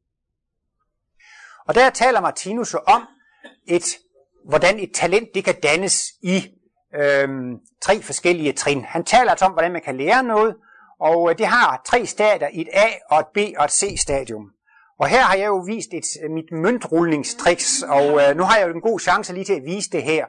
Og 1.67 1.75
der 1.75 1.91
taler 1.91 2.21
Martinus 2.21 2.75
om, 2.75 3.07
et, 3.67 3.85
hvordan 4.45 4.79
et 4.79 4.91
talent 4.95 5.29
det 5.35 5.45
kan 5.45 5.61
dannes 5.61 6.03
i 6.23 6.61
øhm, 6.95 7.59
tre 7.81 8.03
forskellige 8.03 8.53
trin. 8.53 8.85
Han 8.85 9.05
taler 9.05 9.31
altså 9.31 9.45
om, 9.45 9.53
hvordan 9.53 9.73
man 9.73 9.83
kan 9.83 9.97
lære 9.97 10.23
noget, 10.23 10.57
og 11.01 11.31
øh, 11.31 11.39
det 11.39 11.47
har 11.47 11.83
tre 11.87 12.07
stadier, 12.07 12.49
et 12.53 12.69
A 12.73 12.87
og 13.11 13.21
et 13.21 13.27
B 13.35 13.39
og 13.59 13.65
et 13.65 13.71
C-stadium. 13.71 14.53
Og 15.01 15.09
her 15.09 15.23
har 15.23 15.37
jeg 15.37 15.47
jo 15.47 15.57
vist 15.57 15.89
et, 15.93 16.05
øh, 16.25 16.31
mit 16.31 16.53
møntrulningstriks, 16.53 17.83
og 17.83 18.07
øh, 18.23 18.37
nu 18.37 18.43
har 18.43 18.57
jeg 18.59 18.69
jo 18.69 18.75
en 18.75 18.81
god 18.81 19.01
chance 19.01 19.33
lige 19.33 19.45
til 19.45 19.53
at 19.53 19.65
vise 19.65 19.91
det 19.91 20.03
her. 20.03 20.25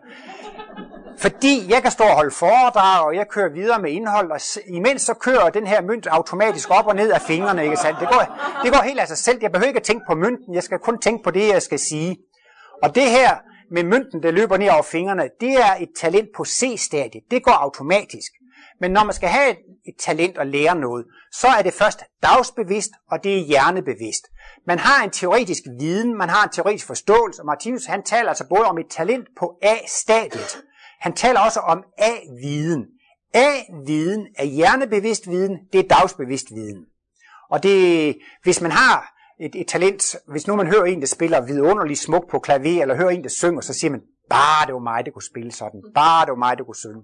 Fordi 1.18 1.66
jeg 1.70 1.82
kan 1.82 1.92
stå 1.92 2.04
og 2.04 2.16
holde 2.16 2.32
foredrag, 2.32 3.06
og 3.06 3.16
jeg 3.16 3.26
kører 3.30 3.50
videre 3.54 3.82
med 3.82 3.92
indhold, 3.92 4.32
og 4.32 4.40
imens 4.68 5.02
så 5.02 5.14
kører 5.14 5.50
den 5.50 5.68
her 5.68 5.82
mønt 5.82 6.08
automatisk 6.08 6.70
op 6.70 6.88
og 6.88 6.96
ned 6.96 7.12
af 7.12 7.22
fingrene, 7.22 7.64
ikke 7.64 7.78
sandt? 7.78 8.00
Det 8.00 8.08
går, 8.08 8.24
det 8.64 8.74
går 8.74 8.82
helt 8.82 9.00
af 9.00 9.08
sig 9.08 9.18
selv. 9.18 9.40
Jeg 9.42 9.52
behøver 9.52 9.68
ikke 9.68 9.80
at 9.80 9.84
tænke 9.84 10.06
på 10.08 10.16
mønten, 10.16 10.54
jeg 10.54 10.64
skal 10.64 10.80
kun 10.80 11.00
tænke 11.00 11.24
på 11.24 11.32
det, 11.32 11.48
jeg 11.48 11.62
skal 11.62 11.80
sige. 11.80 12.18
Og 12.84 12.96
det 12.96 13.04
her 13.04 13.30
med 13.72 13.84
mønten, 13.84 14.24
der 14.24 14.32
løber 14.32 14.58
ned 14.58 14.70
over 14.70 14.84
fingrene, 14.84 15.30
det 15.42 15.54
er 15.54 15.76
et 15.80 15.90
talent 15.98 16.30
på 16.36 16.46
C-stadiet. 16.46 17.24
Det 17.32 17.44
går 17.44 17.52
automatisk. 17.52 18.32
Men 18.82 18.92
når 18.92 19.04
man 19.04 19.14
skal 19.14 19.30
have 19.30 19.52
et, 19.52 19.58
et 19.86 19.96
talent 20.00 20.38
og 20.38 20.48
lære 20.48 20.76
noget, 20.76 21.06
så 21.32 21.48
er 21.48 21.62
det 21.62 21.74
først 21.74 22.04
dagsbevidst, 22.24 22.92
og 23.12 23.24
det 23.24 23.38
er 23.38 23.46
hjernebevidst. 23.46 24.28
Man 24.68 24.80
har 24.80 25.04
en 25.04 25.10
teoretisk 25.10 25.64
viden, 25.80 26.18
man 26.18 26.30
har 26.30 26.44
en 26.44 26.50
teoretisk 26.50 26.88
forståelse, 26.88 27.42
og 27.42 27.46
Martinus 27.46 27.86
han 27.86 28.04
taler 28.04 28.30
altså 28.30 28.48
både 28.50 28.66
om 28.66 28.78
et 28.78 28.86
talent 28.90 29.28
på 29.40 29.58
A-stadiet. 29.62 30.64
Han 31.00 31.14
taler 31.14 31.40
også 31.40 31.60
om 31.60 31.84
A-viden. 31.98 32.86
A-viden 33.34 34.28
er 34.38 34.46
hjernebevidst 34.46 35.30
viden, 35.30 35.60
det 35.74 35.80
er 35.80 35.88
dagsbevidst 35.88 36.48
viden. 36.52 36.86
Og 37.50 37.64
det, 37.64 38.18
hvis 38.44 38.62
man 38.62 38.72
har 38.72 39.14
et, 39.40 39.56
et 39.56 39.68
talent, 39.68 40.16
hvis 40.28 40.48
nu 40.48 40.56
man 40.56 40.68
hører 40.68 40.86
en, 40.86 41.02
der 41.02 41.08
spiller 41.08 41.42
vidunderligt 41.42 42.00
smukt 42.00 42.30
på 42.30 42.40
klaver, 42.40 42.82
eller 42.82 42.96
hører 42.96 43.10
en, 43.10 43.24
der 43.24 43.30
synger, 43.30 43.62
så 43.62 43.74
siger 43.74 43.92
man, 43.92 44.02
bare 44.30 44.66
det 44.66 44.74
var 44.74 44.80
mig, 44.80 45.06
der 45.06 45.12
kunne 45.12 45.24
spille 45.32 45.52
sådan. 45.52 45.82
Bare 45.96 46.26
det 46.26 46.32
var 46.32 46.38
mig, 46.38 46.58
der 46.58 46.64
kunne 46.64 46.76
synge. 46.76 47.04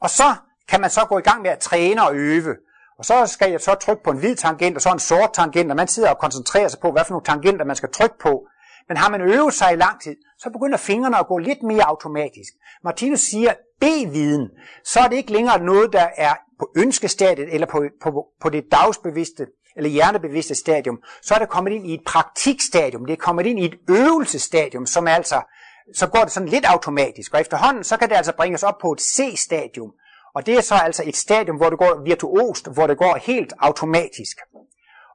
Og 0.00 0.10
så 0.10 0.34
kan 0.68 0.80
man 0.80 0.90
så 0.90 1.04
gå 1.08 1.18
i 1.18 1.22
gang 1.22 1.42
med 1.42 1.50
at 1.50 1.58
træne 1.58 2.02
og 2.02 2.14
øve. 2.14 2.56
Og 2.98 3.04
så 3.04 3.26
skal 3.26 3.50
jeg 3.50 3.60
så 3.60 3.74
trykke 3.74 4.02
på 4.02 4.10
en 4.10 4.18
hvid 4.18 4.36
tangent 4.36 4.76
og 4.76 4.82
så 4.82 4.92
en 4.92 4.98
sort 4.98 5.32
tangent, 5.32 5.70
og 5.70 5.76
man 5.76 5.88
sidder 5.88 6.10
og 6.10 6.18
koncentrerer 6.18 6.68
sig 6.68 6.80
på, 6.80 6.92
hvad 6.92 7.04
for 7.04 7.12
nogle 7.12 7.24
tangenter 7.24 7.64
man 7.64 7.76
skal 7.76 7.92
trykke 7.92 8.18
på. 8.18 8.46
Men 8.88 8.96
har 8.96 9.10
man 9.10 9.20
øvet 9.20 9.54
sig 9.54 9.72
i 9.72 9.76
lang 9.76 10.00
tid, 10.02 10.16
så 10.38 10.50
begynder 10.50 10.78
fingrene 10.78 11.18
at 11.18 11.26
gå 11.26 11.38
lidt 11.38 11.62
mere 11.62 11.84
automatisk. 11.88 12.52
Martinus 12.84 13.20
siger, 13.20 13.52
B-viden, 13.80 14.48
så 14.84 15.00
er 15.00 15.08
det 15.08 15.16
ikke 15.16 15.32
længere 15.32 15.58
noget, 15.58 15.92
der 15.92 16.08
er 16.16 16.34
på 16.58 16.70
ønskestadiet 16.76 17.54
eller 17.54 17.66
på, 17.66 17.84
på, 18.02 18.26
på 18.40 18.48
det 18.48 18.64
dagsbevidste 18.72 19.46
eller 19.76 19.90
hjernebevidste 19.90 20.54
stadium. 20.54 20.98
Så 21.22 21.34
er 21.34 21.38
det 21.38 21.48
kommet 21.48 21.72
ind 21.72 21.86
i 21.86 21.94
et 21.94 22.00
praktikstadium. 22.06 23.06
Det 23.06 23.12
er 23.12 23.16
kommet 23.16 23.46
ind 23.46 23.60
i 23.60 23.64
et 23.64 23.74
øvelsestadium, 23.88 24.86
som 24.86 25.06
altså, 25.06 25.42
så 25.94 26.06
går 26.06 26.20
det 26.20 26.32
sådan 26.32 26.48
lidt 26.48 26.64
automatisk. 26.64 27.34
Og 27.34 27.40
efterhånden, 27.40 27.84
så 27.84 27.96
kan 27.96 28.08
det 28.08 28.16
altså 28.16 28.32
bringes 28.36 28.62
op 28.62 28.78
på 28.82 28.92
et 28.92 29.00
C-stadium. 29.00 29.90
Og 30.34 30.46
det 30.46 30.54
er 30.54 30.60
så 30.60 30.74
altså 30.74 31.02
et 31.06 31.16
stadium, 31.16 31.56
hvor 31.56 31.70
det 31.70 31.78
går 31.78 32.02
virtuost, 32.04 32.68
hvor 32.74 32.86
det 32.86 32.98
går 32.98 33.18
helt 33.22 33.52
automatisk. 33.58 34.38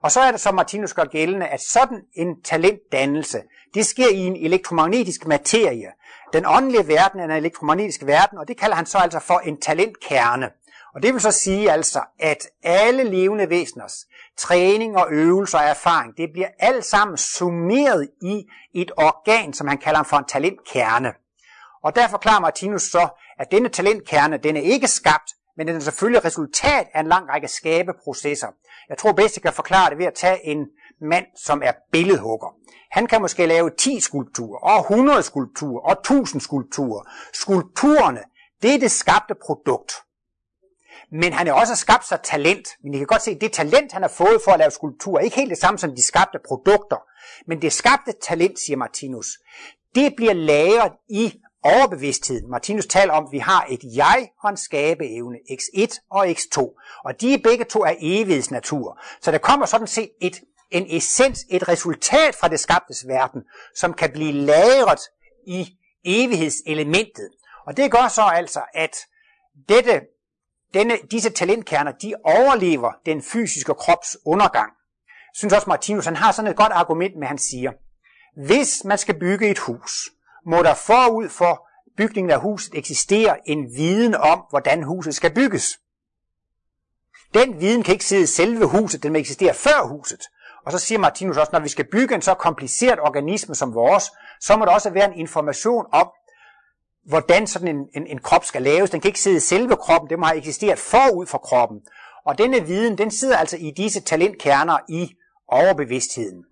Og 0.03 0.11
så 0.11 0.19
er 0.19 0.31
det 0.31 0.39
så, 0.39 0.51
Martinus 0.51 0.93
gør 0.93 1.03
gældende, 1.03 1.47
at 1.47 1.61
sådan 1.61 2.01
en 2.13 2.41
talentdannelse, 2.41 3.41
det 3.73 3.85
sker 3.85 4.09
i 4.09 4.19
en 4.19 4.35
elektromagnetisk 4.35 5.27
materie. 5.27 5.87
Den 6.33 6.45
åndelige 6.45 6.87
verden 6.87 7.19
er 7.19 7.23
en 7.23 7.31
elektromagnetisk 7.31 8.05
verden, 8.05 8.37
og 8.37 8.47
det 8.47 8.57
kalder 8.57 8.75
han 8.75 8.85
så 8.85 8.97
altså 8.97 9.19
for 9.19 9.39
en 9.39 9.61
talentkerne. 9.61 10.49
Og 10.95 11.03
det 11.03 11.13
vil 11.13 11.21
så 11.21 11.31
sige 11.31 11.71
altså, 11.71 12.01
at 12.19 12.47
alle 12.63 13.03
levende 13.03 13.49
væseners 13.49 14.07
træning 14.37 14.97
og 14.97 15.07
øvelser 15.11 15.57
og 15.57 15.63
erfaring, 15.63 16.17
det 16.17 16.29
bliver 16.33 16.47
alt 16.59 16.85
sammen 16.85 17.17
summeret 17.17 18.09
i 18.21 18.45
et 18.73 18.91
organ, 18.97 19.53
som 19.53 19.67
han 19.67 19.77
kalder 19.77 20.03
for 20.03 20.17
en 20.17 20.25
talentkerne. 20.25 21.13
Og 21.83 21.95
der 21.95 22.07
forklarer 22.07 22.39
Martinus 22.39 22.81
så, 22.81 23.07
at 23.39 23.51
denne 23.51 23.69
talentkerne, 23.69 24.37
den 24.37 24.57
er 24.57 24.61
ikke 24.61 24.87
skabt, 24.87 25.33
men 25.57 25.67
den 25.67 25.75
er 25.75 25.79
selvfølgelig 25.79 26.25
resultat 26.25 26.87
af 26.93 26.99
en 26.99 27.07
lang 27.07 27.29
række 27.29 27.47
skabeprocesser. 27.47 28.47
Jeg 28.89 28.97
tror 28.97 29.11
bedst, 29.11 29.35
jeg 29.35 29.43
kan 29.43 29.53
forklare 29.53 29.89
det 29.89 29.97
ved 29.97 30.05
at 30.05 30.13
tage 30.13 30.45
en 30.45 30.67
mand, 31.01 31.25
som 31.45 31.61
er 31.65 31.71
billedhugger. 31.91 32.55
Han 32.91 33.07
kan 33.07 33.21
måske 33.21 33.45
lave 33.45 33.71
10 33.77 33.99
skulpturer, 33.99 34.59
og 34.59 34.79
100 34.79 35.23
skulpturer, 35.23 35.81
og 35.81 35.91
1000 35.91 36.41
skulpturer. 36.41 37.03
Skulpturerne, 37.33 38.19
det 38.61 38.75
er 38.75 38.79
det 38.79 38.91
skabte 38.91 39.35
produkt. 39.45 39.91
Men 41.11 41.33
han 41.33 41.47
har 41.47 41.53
også 41.53 41.75
skabt 41.75 42.07
sig 42.07 42.19
talent. 42.23 42.67
Men 42.83 42.93
I 42.93 42.97
kan 42.97 43.07
godt 43.07 43.21
se, 43.21 43.31
at 43.31 43.41
det 43.41 43.51
talent, 43.51 43.91
han 43.91 44.01
har 44.01 44.09
fået 44.09 44.41
for 44.45 44.51
at 44.51 44.59
lave 44.59 44.71
skulpturer, 44.71 45.19
ikke 45.19 45.35
helt 45.35 45.49
det 45.49 45.57
samme 45.57 45.77
som 45.77 45.95
de 45.95 46.03
skabte 46.03 46.39
produkter. 46.47 46.97
Men 47.47 47.61
det 47.61 47.73
skabte 47.73 48.11
talent, 48.21 48.59
siger 48.59 48.77
Martinus, 48.77 49.27
det 49.95 50.15
bliver 50.15 50.33
lagret 50.33 50.91
i 51.09 51.33
overbevidstheden. 51.63 52.49
Martinus 52.49 52.85
taler 52.85 53.13
om, 53.13 53.25
at 53.25 53.31
vi 53.31 53.37
har 53.37 53.65
et 53.69 53.79
jeg 53.95 54.29
og 54.43 54.49
en 54.49 54.57
skabeevne, 54.57 55.37
x1 55.51 55.99
og 56.09 56.27
x2. 56.27 56.57
Og 57.05 57.21
de 57.21 57.39
begge 57.43 57.63
to 57.65 57.79
er 57.79 57.93
evighedsnatur. 57.99 59.01
Så 59.21 59.31
der 59.31 59.37
kommer 59.37 59.65
sådan 59.65 59.87
set 59.87 60.09
et, 60.21 60.41
en 60.71 60.85
essens, 60.97 61.45
et 61.49 61.67
resultat 61.67 62.35
fra 62.35 62.47
det 62.47 62.59
skabtes 62.59 63.07
verden, 63.07 63.41
som 63.75 63.93
kan 63.93 64.11
blive 64.11 64.31
lagret 64.31 65.01
i 65.47 65.77
evighedselementet. 66.05 67.29
Og 67.67 67.77
det 67.77 67.91
gør 67.91 68.07
så 68.07 68.21
altså, 68.21 68.61
at 68.73 68.95
dette, 69.69 70.01
denne, 70.73 70.97
disse 71.11 71.29
talentkerner, 71.29 71.91
de 71.91 72.13
overlever 72.23 72.91
den 73.05 73.21
fysiske 73.21 73.73
krops 73.73 74.17
undergang. 74.25 74.71
Jeg 75.07 75.35
synes 75.35 75.53
også, 75.53 75.69
Martinus 75.69 76.05
han 76.05 76.15
har 76.15 76.31
sådan 76.31 76.51
et 76.51 76.57
godt 76.57 76.71
argument 76.71 77.15
med, 77.19 77.27
han 77.27 77.37
siger, 77.37 77.71
hvis 78.45 78.83
man 78.85 78.97
skal 78.97 79.19
bygge 79.19 79.49
et 79.49 79.59
hus, 79.59 80.09
må 80.49 80.63
der 80.63 80.73
forud 80.73 81.29
for 81.29 81.67
bygningen 81.97 82.31
af 82.31 82.41
huset 82.41 82.71
eksistere 82.73 83.49
en 83.49 83.75
viden 83.75 84.15
om, 84.15 84.43
hvordan 84.49 84.83
huset 84.83 85.15
skal 85.15 85.33
bygges. 85.33 85.79
Den 87.33 87.61
viden 87.61 87.83
kan 87.83 87.93
ikke 87.93 88.05
sidde 88.05 88.23
i 88.23 88.25
selve 88.25 88.65
huset, 88.65 89.03
den 89.03 89.11
må 89.11 89.17
eksistere 89.17 89.53
før 89.53 89.87
huset. 89.87 90.19
Og 90.65 90.71
så 90.71 90.77
siger 90.77 90.99
Martinus 90.99 91.37
også, 91.37 91.49
når 91.53 91.59
vi 91.59 91.69
skal 91.69 91.85
bygge 91.91 92.15
en 92.15 92.21
så 92.21 92.33
kompliceret 92.33 92.99
organisme 92.99 93.55
som 93.55 93.73
vores, 93.73 94.11
så 94.41 94.57
må 94.57 94.65
der 94.65 94.71
også 94.71 94.89
være 94.89 95.05
en 95.05 95.19
information 95.19 95.85
om, 95.91 96.09
hvordan 97.05 97.47
sådan 97.47 97.67
en, 97.67 97.89
en, 97.95 98.07
en 98.07 98.19
krop 98.19 98.45
skal 98.45 98.61
laves. 98.61 98.89
Den 98.89 99.01
kan 99.01 99.09
ikke 99.09 99.19
sidde 99.19 99.37
i 99.37 99.39
selve 99.39 99.75
kroppen, 99.75 100.09
det 100.09 100.19
må 100.19 100.25
have 100.25 100.37
eksisteret 100.37 100.79
forud 100.79 101.25
for 101.25 101.37
kroppen. 101.37 101.81
Og 102.25 102.37
denne 102.37 102.65
viden, 102.65 102.97
den 102.97 103.11
sidder 103.11 103.37
altså 103.37 103.57
i 103.57 103.71
disse 103.77 104.01
talentkerner 104.01 104.77
i 104.89 105.15
overbevidstheden. 105.47 106.45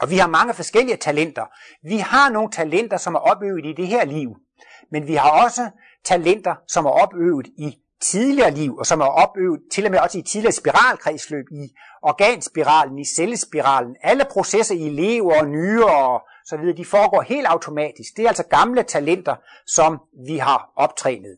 Og 0.00 0.10
vi 0.10 0.16
har 0.16 0.28
mange 0.28 0.54
forskellige 0.54 0.96
talenter. 0.96 1.44
Vi 1.82 1.96
har 1.96 2.30
nogle 2.30 2.50
talenter, 2.50 2.96
som 2.96 3.14
er 3.14 3.18
opøvet 3.18 3.66
i 3.66 3.72
det 3.72 3.86
her 3.86 4.04
liv. 4.04 4.36
Men 4.90 5.06
vi 5.06 5.14
har 5.14 5.44
også 5.44 5.70
talenter, 6.04 6.54
som 6.68 6.86
er 6.86 6.90
opøvet 6.90 7.46
i 7.46 7.78
tidligere 8.00 8.50
liv, 8.50 8.76
og 8.76 8.86
som 8.86 9.00
er 9.00 9.06
opøvet 9.06 9.60
til 9.72 9.84
og 9.84 9.90
med 9.90 9.98
også 9.98 10.18
i 10.18 10.22
tidligere 10.22 10.52
spiralkredsløb, 10.52 11.44
i 11.52 11.68
organspiralen, 12.02 12.98
i 12.98 13.04
cellespiralen. 13.04 13.96
Alle 14.02 14.24
processer 14.30 14.74
i 14.74 14.88
lever 14.88 15.40
og 15.40 15.48
nyre 15.48 15.96
og 15.96 16.22
så 16.44 16.56
videre, 16.56 16.76
de 16.76 16.84
foregår 16.84 17.22
helt 17.22 17.46
automatisk. 17.46 18.16
Det 18.16 18.24
er 18.24 18.28
altså 18.28 18.42
gamle 18.50 18.82
talenter, 18.82 19.36
som 19.66 19.98
vi 20.26 20.38
har 20.38 20.70
optrænet. 20.76 21.36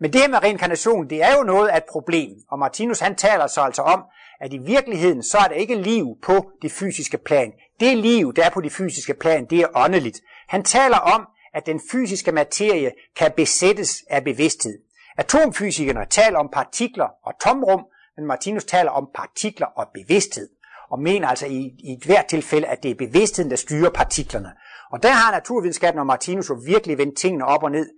Men 0.00 0.12
det 0.12 0.20
her 0.20 0.28
med 0.28 0.42
reinkarnation, 0.42 1.10
det 1.10 1.22
er 1.22 1.36
jo 1.36 1.42
noget 1.42 1.68
af 1.68 1.76
et 1.76 1.84
problem. 1.90 2.30
Og 2.50 2.58
Martinus 2.58 3.00
han 3.00 3.16
taler 3.16 3.46
så 3.46 3.60
altså 3.60 3.82
om, 3.82 4.04
at 4.40 4.52
i 4.52 4.58
virkeligheden, 4.58 5.22
så 5.22 5.38
er 5.38 5.48
der 5.48 5.54
ikke 5.54 5.74
liv 5.74 6.06
på 6.22 6.50
det 6.62 6.72
fysiske 6.72 7.18
plan. 7.18 7.52
Det 7.80 7.98
liv, 7.98 8.34
der 8.34 8.44
er 8.44 8.50
på 8.50 8.60
det 8.60 8.72
fysiske 8.72 9.14
plan, 9.14 9.46
det 9.50 9.60
er 9.60 9.68
åndeligt. 9.74 10.20
Han 10.48 10.62
taler 10.62 10.96
om, 10.96 11.26
at 11.54 11.66
den 11.66 11.80
fysiske 11.92 12.32
materie 12.32 12.92
kan 13.16 13.32
besættes 13.36 14.04
af 14.10 14.24
bevidsthed. 14.24 14.78
Atomfysikerne 15.18 16.06
taler 16.10 16.38
om 16.38 16.48
partikler 16.52 17.08
og 17.22 17.32
tomrum, 17.40 17.84
men 18.16 18.26
Martinus 18.26 18.64
taler 18.64 18.90
om 18.90 19.08
partikler 19.14 19.66
og 19.66 19.88
bevidsthed, 19.94 20.48
og 20.90 20.98
mener 21.00 21.28
altså 21.28 21.46
i, 21.46 21.74
i 21.78 21.92
et 21.92 22.04
hvert 22.04 22.26
tilfælde, 22.26 22.66
at 22.66 22.82
det 22.82 22.90
er 22.90 22.94
bevidstheden, 22.94 23.50
der 23.50 23.56
styrer 23.56 23.90
partiklerne. 23.90 24.52
Og 24.90 25.02
der 25.02 25.10
har 25.10 25.32
naturvidenskaben 25.32 26.00
og 26.00 26.06
Martinus 26.06 26.50
jo 26.50 26.54
virkelig 26.66 26.98
vendt 26.98 27.18
tingene 27.18 27.44
op 27.44 27.62
og 27.62 27.70
ned, 27.70 27.90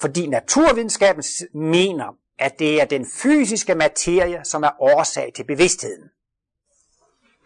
fordi 0.00 0.26
naturvidenskaben 0.26 1.22
mener, 1.54 2.14
at 2.38 2.58
det 2.58 2.80
er 2.80 2.84
den 2.84 3.06
fysiske 3.22 3.74
materie, 3.74 4.40
som 4.44 4.62
er 4.62 4.82
årsag 4.82 5.32
til 5.36 5.44
bevidstheden. 5.44 6.10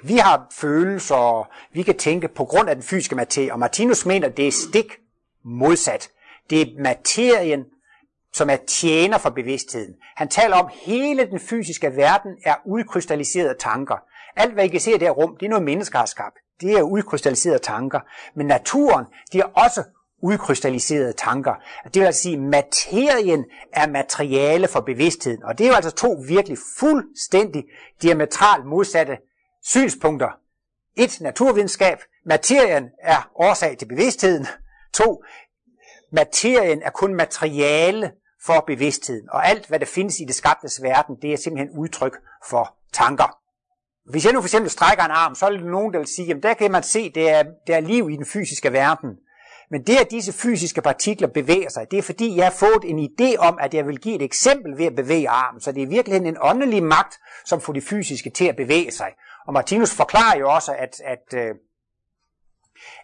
Vi 0.05 0.17
har 0.17 0.47
følelser, 0.53 1.15
og 1.15 1.47
vi 1.73 1.83
kan 1.83 1.99
tænke 1.99 2.29
på 2.29 2.45
grund 2.45 2.69
af 2.69 2.77
den 2.77 2.85
fysiske 2.85 3.15
materie, 3.15 3.53
og 3.53 3.59
Martinus 3.59 4.07
mener, 4.07 4.29
at 4.29 4.37
det 4.37 4.49
er 4.49 4.53
stik 4.53 4.99
modsat. 5.45 6.11
Det 6.51 6.61
er 6.63 6.83
materien, 6.83 7.65
som 8.33 8.51
er 8.51 8.57
tjener 8.57 9.19
for 9.19 9.31
bevidstheden. 9.31 9.95
Han 10.17 10.29
taler 10.29 10.57
om, 10.57 10.67
at 10.67 10.73
hele 10.73 11.27
den 11.27 11.41
fysiske 11.41 11.97
verden 11.97 12.37
er 12.45 12.55
udkrystalliserede 12.67 13.55
tanker. 13.59 13.97
Alt, 14.37 14.53
hvad 14.53 14.65
I 14.65 14.69
kan 14.69 14.81
se 14.81 14.91
i 14.91 14.95
det 14.95 15.03
her 15.03 15.11
rum, 15.11 15.37
det 15.37 15.47
er 15.47 15.51
noget, 15.51 15.65
mennesker 15.65 15.99
har 15.99 16.07
skabt. 16.07 16.37
Det 16.61 16.73
er 16.73 16.83
udkrystalliserede 16.83 17.59
tanker. 17.59 18.01
Men 18.35 18.47
naturen, 18.47 19.05
det 19.33 19.41
er 19.41 19.45
også 19.45 19.85
udkrystalliserede 20.23 21.13
tanker. 21.13 21.55
Det 21.85 21.95
vil 21.95 22.07
altså 22.07 22.23
sige, 22.23 22.35
at 22.35 22.43
materien 22.43 23.45
er 23.73 23.87
materiale 23.87 24.69
for 24.69 24.81
bevidstheden. 24.81 25.45
Og 25.45 25.59
det 25.59 25.65
er 25.65 25.69
jo 25.69 25.75
altså 25.75 25.91
to 25.91 26.17
virkelig 26.29 26.59
fuldstændig 26.79 27.65
diametralt 28.03 28.67
modsatte 28.67 29.19
synspunkter. 29.63 30.29
Et, 30.97 31.21
naturvidenskab. 31.21 31.99
Materien 32.27 32.89
er 33.03 33.31
årsag 33.35 33.79
til 33.79 33.87
bevidstheden. 33.87 34.47
To, 34.95 35.23
materien 36.13 36.83
er 36.83 36.91
kun 36.91 37.15
materiale 37.15 38.13
for 38.47 38.65
bevidstheden. 38.67 39.31
Og 39.31 39.47
alt, 39.47 39.67
hvad 39.67 39.79
der 39.79 39.87
findes 39.87 40.21
i 40.21 40.25
det 40.25 40.35
skabtes 40.35 40.83
verden, 40.83 41.17
det 41.23 41.33
er 41.33 41.37
simpelthen 41.37 41.79
udtryk 41.79 42.17
for 42.49 42.77
tanker. 42.93 43.39
Hvis 44.11 44.25
jeg 44.25 44.33
nu 44.33 44.41
for 44.41 44.47
eksempel 44.47 44.71
strækker 44.71 45.05
en 45.05 45.11
arm, 45.11 45.35
så 45.35 45.47
er 45.47 45.51
det 45.51 45.65
nogen, 45.65 45.93
der 45.93 45.99
vil 45.99 46.09
sige, 46.09 46.35
at 46.35 46.43
der 46.43 46.55
kan 46.55 46.71
man 46.71 46.83
se, 46.83 46.99
at 46.99 47.15
der 47.15 47.31
er, 47.31 47.45
der 47.67 47.77
er 47.77 47.81
liv 47.81 48.11
i 48.11 48.17
den 48.17 48.27
fysiske 48.27 48.73
verden. 48.73 49.11
Men 49.73 49.83
det, 49.83 49.97
at 49.97 50.11
disse 50.11 50.33
fysiske 50.33 50.83
partikler 50.83 51.29
bevæger 51.29 51.71
sig, 51.71 51.91
det 51.91 51.99
er 51.99 52.03
fordi, 52.03 52.37
jeg 52.37 52.45
har 52.45 52.53
fået 52.53 52.85
en 52.85 52.99
idé 53.11 53.37
om, 53.37 53.59
at 53.61 53.75
jeg 53.75 53.87
vil 53.87 53.99
give 53.99 54.15
et 54.15 54.23
eksempel 54.23 54.79
ved 54.79 54.87
at 54.87 54.97
bevæge 54.97 55.29
armen. 55.29 55.61
Så 55.61 55.73
det 55.73 55.83
er 55.83 55.87
virkelig 55.87 56.17
en 56.17 56.37
åndelig 56.41 56.83
magt, 56.83 57.19
som 57.45 57.61
får 57.61 57.73
de 57.73 57.81
fysiske 57.81 58.31
til 58.31 58.45
at 58.45 58.57
bevæge 58.57 58.91
sig. 58.91 59.09
Og 59.47 59.53
Martinus 59.53 59.95
forklarer 59.95 60.39
jo 60.39 60.51
også, 60.51 60.73
at, 60.73 61.01
at, 61.05 61.35
øh, 61.35 61.55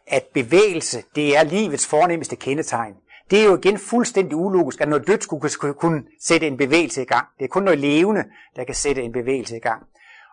at 0.06 0.26
bevægelse, 0.34 1.02
det 1.14 1.36
er 1.36 1.42
livets 1.42 1.86
fornemmeste 1.86 2.36
kendetegn. 2.36 2.94
Det 3.30 3.40
er 3.40 3.44
jo 3.44 3.56
igen 3.56 3.78
fuldstændig 3.78 4.36
ulogisk, 4.36 4.80
at 4.80 4.88
noget 4.88 5.06
dødt 5.06 5.22
skulle 5.22 5.74
kunne 5.74 6.02
sætte 6.20 6.46
en 6.46 6.56
bevægelse 6.56 7.02
i 7.02 7.06
gang. 7.06 7.26
Det 7.38 7.44
er 7.44 7.48
kun 7.48 7.62
noget 7.62 7.78
levende, 7.78 8.24
der 8.56 8.64
kan 8.64 8.74
sætte 8.74 9.02
en 9.02 9.12
bevægelse 9.12 9.56
i 9.56 9.60
gang. 9.60 9.82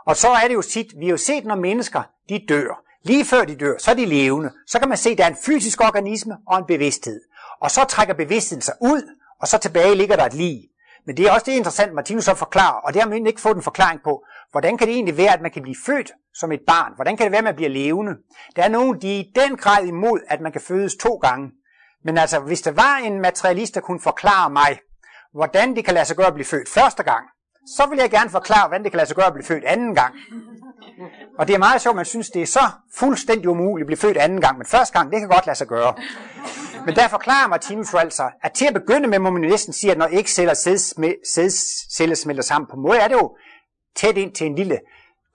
Og 0.06 0.16
så 0.16 0.28
er 0.30 0.48
det 0.48 0.54
jo 0.54 0.62
tit, 0.62 0.88
vi 1.00 1.06
har 1.06 1.12
jo 1.12 1.18
set, 1.18 1.46
når 1.46 1.56
mennesker 1.56 2.02
de 2.30 2.46
dør, 2.50 2.82
lige 3.06 3.26
før 3.26 3.46
de 3.46 3.56
dør, 3.56 3.78
så 3.78 3.92
er 3.92 3.96
de 3.96 4.06
levende. 4.06 4.52
Så 4.68 4.80
kan 4.80 4.90
man 4.90 4.98
se, 4.98 5.10
at 5.10 5.18
der 5.18 5.24
er 5.24 5.30
en 5.30 5.38
fysisk 5.46 5.82
organisme 5.82 6.38
og 6.48 6.58
en 6.58 6.66
bevidsthed. 6.68 7.22
Og 7.62 7.72
så 7.72 7.84
trækker 7.84 8.14
bevidstheden 8.14 8.62
sig 8.62 8.74
ud, 8.82 9.02
og 9.42 9.48
så 9.48 9.58
tilbage 9.58 9.96
ligger 9.96 10.16
der 10.16 10.26
et 10.26 10.34
lig. 10.34 10.62
Men 11.06 11.18
det 11.18 11.28
er 11.28 11.32
også 11.32 11.46
det 11.46 11.52
interessant, 11.52 11.94
Martinus 11.94 12.24
så 12.24 12.34
forklarer, 12.34 12.82
og 12.82 12.94
det 12.94 13.02
har 13.02 13.10
man 13.10 13.28
ikke 13.28 13.42
fået 13.42 13.56
en 13.56 13.62
forklaring 13.62 14.00
på. 14.04 14.24
Hvordan 14.52 14.78
kan 14.78 14.88
det 14.88 14.94
egentlig 14.94 15.18
være, 15.18 15.34
at 15.34 15.42
man 15.42 15.52
kan 15.52 15.62
blive 15.62 15.76
født 15.86 16.12
som 16.34 16.52
et 16.52 16.60
barn? 16.68 16.92
Hvordan 16.96 17.18
kan 17.18 17.24
det 17.24 17.32
være, 17.32 17.38
at 17.38 17.44
man 17.44 17.56
bliver 17.56 17.70
levende? 17.70 18.12
Der 18.56 18.64
er 18.64 18.70
nogen, 18.70 19.02
de 19.02 19.16
er 19.16 19.20
i 19.20 19.32
den 19.36 19.58
grad 19.58 19.86
imod, 19.86 20.20
at 20.28 20.42
man 20.42 20.52
kan 20.52 20.62
fødes 20.62 20.96
to 20.96 21.16
gange. 21.16 21.52
Men 22.06 22.18
altså, 22.18 22.40
hvis 22.40 22.62
der 22.62 22.72
var 22.72 22.98
en 22.98 23.22
materialist, 23.22 23.76
der 23.76 23.82
kunne 23.82 24.02
forklare 24.02 24.50
mig, 24.50 24.80
hvordan 25.34 25.76
det 25.76 25.86
kan 25.86 25.94
lade 25.94 26.06
sig 26.06 26.18
gøre 26.18 26.28
at 26.28 26.34
blive 26.34 26.46
født 26.46 26.70
første 26.70 27.04
gang, 27.04 27.26
så 27.68 27.86
vil 27.90 28.00
jeg 28.00 28.10
gerne 28.12 28.30
forklare, 28.30 28.68
hvordan 28.68 28.84
det 28.84 28.92
kan 28.92 28.98
lade 28.98 29.08
sig 29.08 29.16
gøre 29.16 29.26
at 29.28 29.34
blive 29.34 29.46
født 29.46 29.64
anden 29.64 29.96
gang. 29.96 30.16
Og 31.40 31.48
det 31.48 31.54
er 31.54 31.60
meget 31.60 31.82
sjovt, 31.82 31.94
at 31.94 31.96
man 31.96 32.06
synes, 32.06 32.30
det 32.30 32.42
er 32.42 32.46
så 32.46 32.70
fuldstændig 32.96 33.50
umuligt 33.50 33.84
at 33.84 33.88
blive 33.88 33.98
født 33.98 34.18
anden 34.18 34.42
gang, 34.42 34.58
men 34.58 34.68
første 34.68 34.94
gang, 34.98 35.12
det 35.12 35.20
kan 35.20 35.30
godt 35.30 35.46
lade 35.46 35.58
sig 35.58 35.68
gøre. 35.68 35.94
Men 36.86 36.96
der 36.96 37.08
forklarer 37.08 37.48
Martinus 37.48 37.94
jo 37.94 37.98
altså, 37.98 38.30
at 38.44 38.52
til 38.52 38.66
at 38.66 38.74
begynde 38.74 39.08
med, 39.08 39.20
må 39.20 39.30
man 39.30 39.42
næsten 39.42 39.74
sige, 39.74 39.92
at 39.92 39.98
når 39.98 40.08
ægceller 40.12 40.54
sædceller 41.34 42.16
smelter 42.16 42.44
sammen 42.44 42.68
på 42.70 42.76
måde, 42.76 43.00
er 43.00 43.08
det 43.08 43.16
jo 43.16 43.36
tæt 43.96 44.18
ind 44.18 44.32
til 44.32 44.48
en 44.48 44.56
lille 44.56 44.80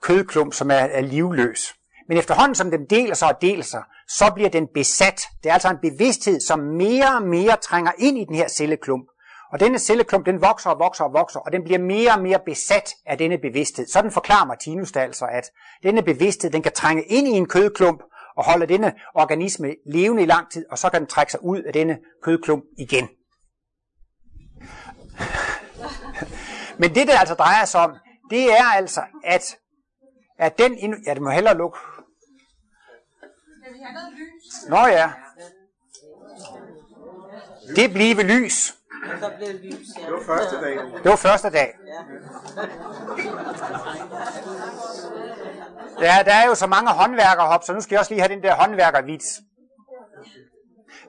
kødklump, 0.01 0.53
som 0.53 0.71
er, 0.71 0.75
er 0.75 1.01
livløs. 1.01 1.75
Men 2.07 2.17
efterhånden 2.17 2.55
som 2.55 2.71
den 2.71 2.85
deler 2.89 3.15
sig 3.15 3.27
og 3.27 3.41
deler 3.41 3.63
sig, 3.63 3.83
så 4.07 4.31
bliver 4.35 4.49
den 4.49 4.67
besat. 4.73 5.21
Det 5.43 5.49
er 5.49 5.53
altså 5.53 5.69
en 5.69 5.91
bevidsthed, 5.91 6.39
som 6.39 6.59
mere 6.59 7.15
og 7.15 7.21
mere 7.21 7.57
trænger 7.61 7.91
ind 7.97 8.17
i 8.17 8.25
den 8.25 8.35
her 8.35 8.47
celleklump. 8.47 9.05
Og 9.51 9.59
denne 9.59 9.79
celleklump, 9.79 10.25
den 10.25 10.41
vokser 10.41 10.69
og 10.69 10.79
vokser 10.79 11.03
og 11.03 11.13
vokser, 11.13 11.39
og 11.39 11.51
den 11.51 11.63
bliver 11.63 11.79
mere 11.79 12.11
og 12.11 12.21
mere 12.21 12.39
besat 12.45 12.93
af 13.05 13.17
denne 13.17 13.37
bevidsthed. 13.37 13.87
Sådan 13.87 14.11
forklarer 14.11 14.45
Martinus 14.45 14.91
det 14.91 14.99
altså, 14.99 15.25
at 15.25 15.51
denne 15.83 16.03
bevidsthed, 16.03 16.51
den 16.51 16.61
kan 16.61 16.71
trænge 16.71 17.03
ind 17.03 17.27
i 17.27 17.31
en 17.31 17.47
kødklump 17.47 18.03
og 18.35 18.45
holde 18.45 18.65
denne 18.65 18.93
organisme 19.15 19.75
levende 19.85 20.23
i 20.23 20.25
lang 20.25 20.51
tid, 20.51 20.65
og 20.71 20.77
så 20.77 20.89
kan 20.89 20.99
den 20.99 21.07
trække 21.07 21.31
sig 21.31 21.43
ud 21.43 21.61
af 21.61 21.73
denne 21.73 21.99
kødklump 22.23 22.63
igen. 22.77 23.09
Men 26.77 26.95
det, 26.95 27.07
der 27.07 27.19
altså 27.19 27.35
drejer 27.35 27.65
sig 27.65 27.81
om, 27.81 27.95
det 28.29 28.51
er 28.51 28.63
altså, 28.63 29.01
at, 29.23 29.57
at 30.37 30.57
den... 30.57 31.03
Ja, 31.05 31.13
det 31.13 31.21
må 31.21 31.29
hellere 31.29 31.57
lukke. 31.57 31.77
Nå 34.69 34.77
ja. 34.77 35.11
Det 37.75 37.93
bliver 37.93 38.23
lys. 38.23 38.80
Så 39.19 39.31
blev 39.37 39.49
lys, 39.53 39.87
ja. 39.97 40.05
Det 40.05 40.13
var 40.13 40.23
første 40.35 40.61
dag. 40.61 40.77
Det 41.03 41.09
var 41.09 41.15
første 41.15 41.49
dag. 41.49 41.73
Ja, 46.01 46.23
der 46.25 46.33
er 46.33 46.47
jo 46.47 46.55
så 46.55 46.67
mange 46.67 46.89
håndværkerhop, 46.89 47.63
så 47.63 47.73
nu 47.73 47.81
skal 47.81 47.95
jeg 47.95 47.99
også 47.99 48.13
lige 48.13 48.21
have 48.21 48.33
den 48.35 48.43
der 48.43 48.55
håndværkervits. 48.55 49.39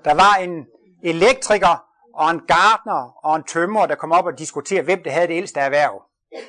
Der 0.05 0.14
var 0.14 0.34
en 0.34 0.66
elektriker 1.05 1.84
og 2.14 2.30
en 2.30 2.40
gartner 2.48 3.24
og 3.24 3.36
en 3.36 3.44
tømrer, 3.44 3.86
der 3.86 3.94
kom 3.94 4.12
op 4.12 4.26
og 4.26 4.38
diskuterede, 4.38 4.84
hvem 4.84 5.03
det 5.03 5.12
havde 5.12 5.26
det 5.26 5.36
ældste 5.36 5.61
erhverv. 5.61 6.03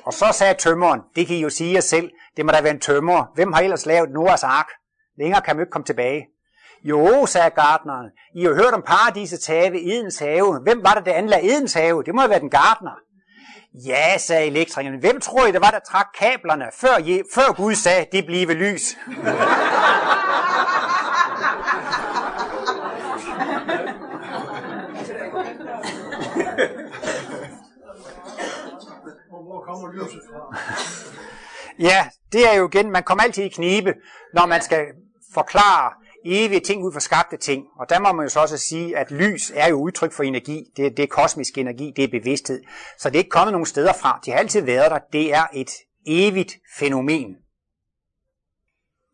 Og 0.04 0.12
så 0.12 0.26
sagde 0.32 0.54
tømmeren, 0.54 1.00
det 1.16 1.26
kan 1.26 1.36
I 1.36 1.40
jo 1.42 1.50
sige 1.50 1.74
jer 1.74 1.80
selv, 1.80 2.10
det 2.36 2.46
må 2.46 2.52
da 2.52 2.60
være 2.62 2.72
en 2.72 2.80
tømrer. 2.80 3.24
Hvem 3.34 3.52
har 3.52 3.60
ellers 3.60 3.86
lavet 3.86 4.10
Noahs 4.10 4.44
ark? 4.44 4.68
Længere 5.18 5.42
kan 5.42 5.56
man 5.56 5.62
ikke 5.62 5.70
komme 5.70 5.84
tilbage. 5.84 6.26
Jo, 6.84 7.26
sagde 7.26 7.50
gartneren, 7.50 8.10
I 8.34 8.44
har 8.44 8.54
hørt 8.54 8.74
om 8.74 8.82
paradisets 8.86 9.46
have, 9.46 9.94
Edens 9.96 10.18
have. 10.18 10.60
Hvem 10.62 10.84
var 10.84 10.94
det, 10.94 11.04
der 11.06 11.12
anlagde 11.12 11.50
Edens 11.54 11.74
have? 11.74 12.02
Det 12.02 12.14
må 12.14 12.20
have 12.20 12.30
været 12.30 12.42
den 12.42 12.50
gartner. 12.50 12.90
Ja, 13.86 14.18
sagde 14.18 14.46
elektrikeren. 14.46 15.00
Hvem 15.00 15.20
tror 15.20 15.46
I, 15.46 15.52
det 15.52 15.60
var, 15.60 15.70
der 15.70 15.78
trak 15.90 16.06
kablerne, 16.18 16.64
før, 16.80 16.94
Je- 16.98 17.34
før 17.34 17.52
Gud 17.52 17.74
sagde, 17.74 18.06
det 18.12 18.26
blive 18.26 18.52
lys? 18.54 18.96
Hvor 29.30 29.64
kommer 29.66 29.92
lyset 29.92 30.20
fra? 30.30 30.56
Ja, 31.78 32.08
det 32.32 32.48
er 32.52 32.54
jo 32.58 32.68
igen, 32.68 32.90
man 32.90 33.02
kommer 33.02 33.24
altid 33.24 33.44
i 33.44 33.48
knibe, 33.48 33.94
når 34.34 34.46
man 34.46 34.60
skal 34.62 34.86
forklare 35.34 35.92
evige 36.24 36.60
ting 36.60 36.84
ud 36.84 36.92
fra 36.92 37.00
skabte 37.00 37.36
ting. 37.36 37.64
Og 37.80 37.88
der 37.88 38.00
må 38.00 38.12
man 38.12 38.24
jo 38.24 38.28
så 38.28 38.40
også 38.40 38.58
sige, 38.58 38.96
at 38.96 39.10
lys 39.10 39.52
er 39.54 39.68
jo 39.68 39.76
udtryk 39.76 40.12
for 40.12 40.22
energi. 40.22 40.64
Det, 40.76 40.96
det 40.96 41.02
er 41.02 41.06
kosmisk 41.06 41.58
energi, 41.58 41.92
det 41.96 42.04
er 42.04 42.08
bevidsthed. 42.08 42.62
Så 42.98 43.10
det 43.10 43.16
er 43.16 43.18
ikke 43.20 43.30
kommet 43.30 43.52
nogen 43.52 43.66
steder 43.66 43.92
fra. 43.92 44.20
De 44.26 44.30
har 44.30 44.38
altid 44.38 44.60
været 44.60 44.90
der. 44.90 44.98
Det 45.12 45.34
er 45.34 45.46
et 45.52 45.70
evigt 46.06 46.56
fænomen. 46.78 47.36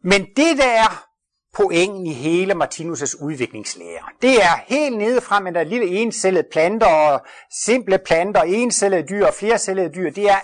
Men 0.05 0.21
det 0.21 0.59
der 0.59 0.69
er 0.69 1.07
pointen 1.55 2.07
i 2.07 2.13
hele 2.13 2.55
Martinus' 2.55 3.25
udviklingslære, 3.25 4.05
det 4.23 4.43
er 4.43 4.65
helt 4.67 4.99
nede 4.99 5.21
fra, 5.21 5.41
med 5.41 5.53
der 5.53 5.65
lille 5.65 5.87
encellede 5.87 6.49
planter 6.53 6.87
og 6.87 7.27
simple 7.65 7.99
planter, 7.99 8.43
encellede 8.43 9.07
dyr 9.09 9.27
og 9.27 9.35
flercellede 9.35 9.95
dyr, 9.95 10.11
det 10.11 10.31
er 10.31 10.39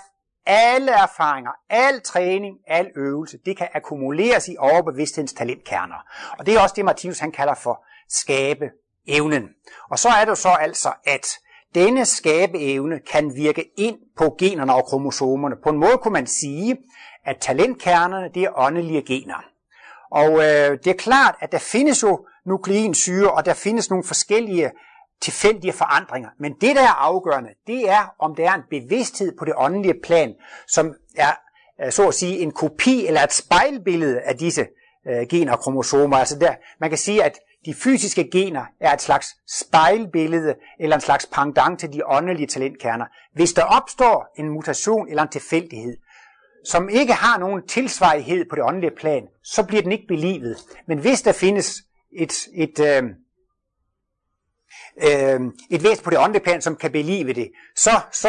alle 0.47 0.92
erfaringer, 0.92 1.51
al 1.70 2.01
træning, 2.01 2.57
al 2.66 2.90
øvelse, 2.97 3.38
det 3.47 3.57
kan 3.57 3.68
akkumuleres 3.74 4.49
i 4.49 4.57
overbevidsthedens 4.59 5.32
talentkerner. 5.32 6.07
Og 6.38 6.47
det 6.47 6.55
er 6.55 6.61
også 6.61 6.74
det, 6.76 6.84
Martinus 6.84 7.18
han 7.18 7.32
kalder 7.32 7.55
for 7.55 7.84
skabe 8.09 8.70
evnen. 9.09 9.49
Og 9.90 9.99
så 9.99 10.09
er 10.09 10.20
det 10.20 10.30
jo 10.30 10.34
så 10.34 10.49
altså, 10.49 10.92
at 11.05 11.26
denne 11.74 12.05
skabeevne 12.05 13.01
kan 13.12 13.36
virke 13.36 13.64
ind 13.78 13.99
på 14.18 14.36
generne 14.38 14.74
og 14.74 14.84
kromosomerne. 14.84 15.57
På 15.64 15.70
en 15.70 15.78
måde 15.78 15.99
kunne 15.99 16.12
man 16.12 16.26
sige, 16.26 16.76
at 17.24 17.36
talentkernerne 17.40 18.30
det 18.34 18.42
er 18.42 18.59
åndelige 18.59 19.03
gener. 19.03 19.44
Og 20.11 20.30
øh, 20.30 20.78
det 20.84 20.86
er 20.86 20.97
klart, 20.99 21.34
at 21.40 21.53
der 21.53 21.59
findes 21.59 22.03
jo 22.03 22.26
nukleinsyre, 22.47 23.30
og 23.30 23.47
der 23.47 23.55
findes 23.55 23.90
nogle 23.90 24.05
forskellige 24.05 24.70
tilfældige 25.21 25.73
forandringer. 25.73 26.29
Men 26.39 26.53
det, 26.61 26.77
der 26.77 26.83
er 26.83 26.95
afgørende, 26.99 27.51
det 27.67 27.91
er, 27.91 28.14
om 28.19 28.35
der 28.35 28.51
er 28.51 28.55
en 28.55 28.62
bevidsthed 28.71 29.33
på 29.39 29.45
det 29.45 29.55
åndelige 29.57 29.95
plan, 30.03 30.35
som 30.69 30.95
er, 31.17 31.33
øh, 31.85 31.93
så 31.93 32.09
at 32.09 32.14
sige, 32.14 32.39
en 32.39 32.51
kopi 32.53 33.07
eller 33.07 33.21
et 33.21 33.33
spejlbillede 33.33 34.21
af 34.21 34.37
disse 34.37 34.67
øh, 35.09 35.27
gener 35.29 35.53
og 35.53 35.59
kromosomer. 35.59 36.17
Altså 36.17 36.39
der, 36.39 36.55
man 36.81 36.91
kan 36.91 36.99
sige, 36.99 37.25
at 37.25 37.39
de 37.67 37.75
fysiske 37.75 38.31
gener 38.31 38.64
er 38.81 38.93
et 38.93 39.03
slags 39.03 39.37
spejlbillede 39.49 40.55
eller 40.81 40.97
en 40.97 41.03
slags 41.03 41.27
pendant 41.27 41.81
til 41.81 41.93
de 41.93 42.07
åndelige 42.07 42.47
talentkerner. 42.47 43.07
Hvis 43.35 43.53
der 43.53 43.62
opstår 43.62 44.33
en 44.39 44.49
mutation 44.49 45.09
eller 45.09 45.23
en 45.23 45.29
tilfældighed, 45.29 45.97
som 46.64 46.89
ikke 46.89 47.12
har 47.12 47.39
nogen 47.39 47.67
tilsvarighed 47.67 48.45
på 48.51 48.57
det 48.57 48.64
åndelige 48.64 48.97
plan, 48.97 49.23
så 49.45 49.67
bliver 49.67 49.83
den 49.83 49.93
ikke 49.93 50.07
belivet. 50.09 50.57
Men 50.87 50.99
hvis 50.99 51.23
der 51.23 51.33
findes 51.33 51.83
et, 52.12 52.33
et, 52.55 52.81
øh, 52.81 53.03
øh, 55.03 55.40
et 55.70 55.82
væsen 55.82 56.05
på 56.05 56.11
det 56.11 56.18
åndelige 56.18 56.44
plan, 56.44 56.62
som 56.62 56.76
kan 56.76 56.92
belive 56.92 57.32
det, 57.32 57.51
så, 57.76 57.90
så, 58.12 58.28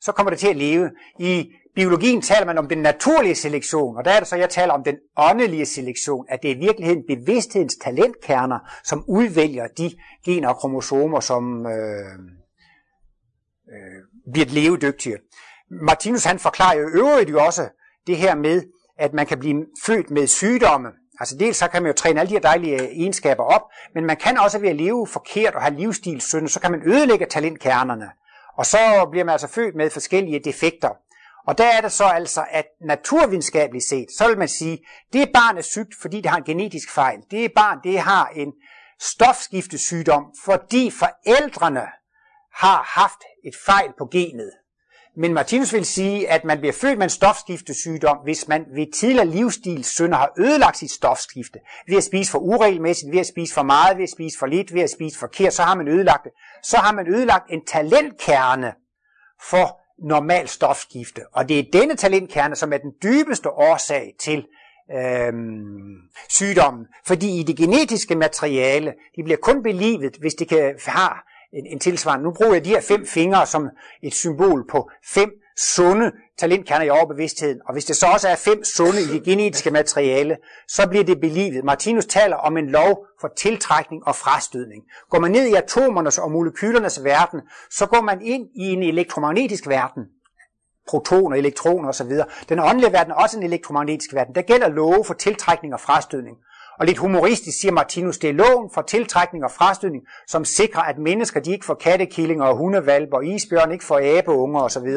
så 0.00 0.12
kommer 0.12 0.30
det 0.30 0.38
til 0.38 0.48
at 0.48 0.56
leve. 0.56 0.90
I 1.18 1.50
biologien 1.74 2.22
taler 2.22 2.46
man 2.46 2.58
om 2.58 2.68
den 2.68 2.78
naturlige 2.78 3.34
selektion, 3.34 3.96
og 3.96 4.04
der 4.04 4.10
er 4.10 4.18
det 4.18 4.28
så, 4.28 4.36
jeg 4.36 4.50
taler 4.50 4.72
om 4.72 4.84
den 4.84 4.96
åndelige 5.16 5.66
selektion, 5.66 6.26
at 6.28 6.42
det 6.42 6.50
er 6.50 6.54
i 6.54 6.58
virkeligheden 6.58 7.02
bevidsthedens 7.08 7.76
talentkerner, 7.76 8.58
som 8.84 9.04
udvælger 9.08 9.66
de 9.66 9.90
gener 10.24 10.48
og 10.48 10.56
kromosomer, 10.56 11.20
som 11.20 11.66
øh, 11.66 12.18
øh, 13.72 14.32
bliver 14.32 14.46
levedygtige. 14.48 15.16
Martinus 15.70 16.24
han 16.24 16.38
forklarer 16.38 16.78
jo 16.78 16.88
øvrigt 16.88 17.30
jo 17.30 17.44
også 17.44 17.68
det 18.06 18.16
her 18.16 18.34
med, 18.34 18.62
at 18.98 19.12
man 19.12 19.26
kan 19.26 19.38
blive 19.38 19.66
født 19.84 20.10
med 20.10 20.26
sygdomme. 20.26 20.88
Altså 21.20 21.36
dels 21.36 21.56
så 21.56 21.68
kan 21.68 21.82
man 21.82 21.90
jo 21.90 21.96
træne 21.96 22.20
alle 22.20 22.28
de 22.28 22.34
her 22.34 22.40
dejlige 22.40 22.82
øh, 22.82 22.88
egenskaber 22.88 23.44
op, 23.44 23.62
men 23.94 24.04
man 24.04 24.16
kan 24.16 24.38
også 24.38 24.58
ved 24.58 24.68
at 24.68 24.76
leve 24.76 25.06
forkert 25.06 25.54
og 25.54 25.62
have 25.62 25.74
livsstilssynd, 25.74 26.48
så 26.48 26.60
kan 26.60 26.70
man 26.70 26.82
ødelægge 26.86 27.26
talentkernerne. 27.26 28.10
Og 28.56 28.66
så 28.66 29.08
bliver 29.10 29.24
man 29.24 29.32
altså 29.32 29.48
født 29.48 29.74
med 29.74 29.90
forskellige 29.90 30.40
defekter. 30.44 30.90
Og 31.46 31.58
der 31.58 31.64
er 31.64 31.80
det 31.80 31.92
så 31.92 32.04
altså, 32.04 32.44
at 32.50 32.66
naturvidenskabeligt 32.80 33.84
set, 33.84 34.06
så 34.18 34.28
vil 34.28 34.38
man 34.38 34.48
sige, 34.48 34.78
det 35.12 35.30
barn 35.34 35.58
er 35.58 35.62
sygt, 35.62 35.94
fordi 36.00 36.16
det 36.16 36.26
har 36.26 36.36
en 36.36 36.44
genetisk 36.44 36.90
fejl. 36.94 37.18
Det 37.30 37.52
barn, 37.52 37.78
det 37.84 37.98
har 38.00 38.26
en 38.26 38.52
stofskiftesygdom, 39.00 40.24
fordi 40.44 40.90
forældrene 40.90 41.86
har 42.54 42.82
haft 43.00 43.22
et 43.44 43.54
fejl 43.66 43.92
på 43.98 44.08
genet. 44.12 44.50
Men 45.20 45.34
Martinus 45.34 45.72
vil 45.72 45.84
sige, 45.84 46.30
at 46.30 46.44
man 46.44 46.58
bliver 46.58 46.72
født 46.72 46.98
med 46.98 47.04
en 47.04 47.10
stofskiftesygdom, 47.10 48.16
hvis 48.24 48.48
man 48.48 48.64
ved 48.74 48.92
tidligere 48.92 49.26
livsstil 49.26 49.84
synder 49.84 50.16
har 50.16 50.32
ødelagt 50.38 50.76
sit 50.76 50.90
stofskifte. 50.90 51.58
Ved 51.88 51.96
at 51.96 52.04
spise 52.04 52.32
for 52.32 52.38
uregelmæssigt, 52.38 53.12
ved 53.12 53.20
at 53.20 53.26
spise 53.26 53.54
for 53.54 53.62
meget, 53.62 53.96
ved 53.96 54.02
at 54.02 54.10
spise 54.10 54.38
for 54.38 54.46
lidt, 54.46 54.74
ved 54.74 54.82
at 54.82 54.90
spise 54.90 55.18
forkert, 55.18 55.54
så 55.54 55.62
har 55.62 55.74
man 55.74 55.88
ødelagt 55.88 56.24
det. 56.24 56.32
Så 56.62 56.76
har 56.76 56.92
man 56.92 57.08
ødelagt 57.08 57.44
en 57.50 57.64
talentkerne 57.66 58.72
for 59.50 59.80
normal 60.08 60.48
stofskifte. 60.48 61.22
Og 61.32 61.48
det 61.48 61.58
er 61.58 61.64
denne 61.72 61.96
talentkerne, 61.96 62.56
som 62.56 62.72
er 62.72 62.78
den 62.78 62.92
dybeste 63.02 63.50
årsag 63.50 64.14
til 64.20 64.46
øhm, 64.96 65.96
sygdommen. 66.28 66.86
Fordi 67.06 67.40
i 67.40 67.42
det 67.42 67.56
genetiske 67.56 68.14
materiale, 68.14 68.94
de 69.16 69.22
bliver 69.24 69.38
kun 69.42 69.62
belivet, 69.62 70.16
hvis 70.20 70.34
det 70.34 70.48
kan 70.48 70.58
have 70.58 70.74
en, 71.52 71.66
en 71.66 71.78
tilsvarende. 71.78 72.24
Nu 72.24 72.32
bruger 72.32 72.52
jeg 72.52 72.64
de 72.64 72.70
her 72.70 72.80
fem 72.80 73.06
fingre 73.06 73.46
som 73.46 73.68
et 74.02 74.14
symbol 74.14 74.66
på 74.70 74.90
fem 75.04 75.30
sunde 75.58 76.12
talentkerner 76.38 76.84
i 76.84 76.90
overbevidstheden. 76.90 77.60
Og 77.66 77.72
hvis 77.72 77.84
det 77.84 77.96
så 77.96 78.06
også 78.06 78.28
er 78.28 78.36
fem 78.36 78.64
sunde 78.64 79.00
i 79.02 79.04
det 79.04 79.22
genetiske 79.22 79.70
materiale, 79.70 80.36
så 80.68 80.88
bliver 80.88 81.04
det 81.04 81.20
belivet. 81.20 81.64
Martinus 81.64 82.06
taler 82.06 82.36
om 82.36 82.56
en 82.56 82.70
lov 82.70 83.06
for 83.20 83.30
tiltrækning 83.36 84.06
og 84.06 84.16
frastødning. 84.16 84.82
Går 85.10 85.18
man 85.18 85.30
ned 85.30 85.46
i 85.46 85.54
atomernes 85.54 86.18
og 86.18 86.30
molekylernes 86.30 87.04
verden, 87.04 87.40
så 87.70 87.86
går 87.86 88.00
man 88.00 88.22
ind 88.22 88.48
i 88.54 88.64
en 88.64 88.82
elektromagnetisk 88.82 89.68
verden. 89.68 90.04
Protoner, 90.88 91.36
elektroner 91.36 91.88
osv. 91.88 92.12
Den 92.48 92.58
åndelige 92.58 92.92
verden 92.92 93.12
er 93.12 93.16
også 93.16 93.38
en 93.38 93.42
elektromagnetisk 93.42 94.14
verden. 94.14 94.34
Der 94.34 94.42
gælder 94.42 94.68
love 94.68 95.04
for 95.04 95.14
tiltrækning 95.14 95.74
og 95.74 95.80
frastødning. 95.80 96.36
Og 96.78 96.86
lidt 96.86 96.98
humoristisk 96.98 97.60
siger 97.60 97.72
Martinus, 97.72 98.18
det 98.18 98.30
er 98.30 98.34
loven 98.34 98.70
for 98.74 98.82
tiltrækning 98.82 99.44
og 99.44 99.50
frastødning, 99.50 100.02
som 100.26 100.44
sikrer, 100.44 100.82
at 100.82 100.98
mennesker 100.98 101.40
de 101.40 101.52
ikke 101.52 101.64
får 101.64 101.74
kattekillinger 101.74 102.44
og 102.44 102.56
hundevalper, 102.56 103.16
og 103.16 103.26
isbjørn 103.26 103.72
ikke 103.72 103.84
får 103.84 104.18
abeunger 104.18 104.60
osv. 104.60 104.88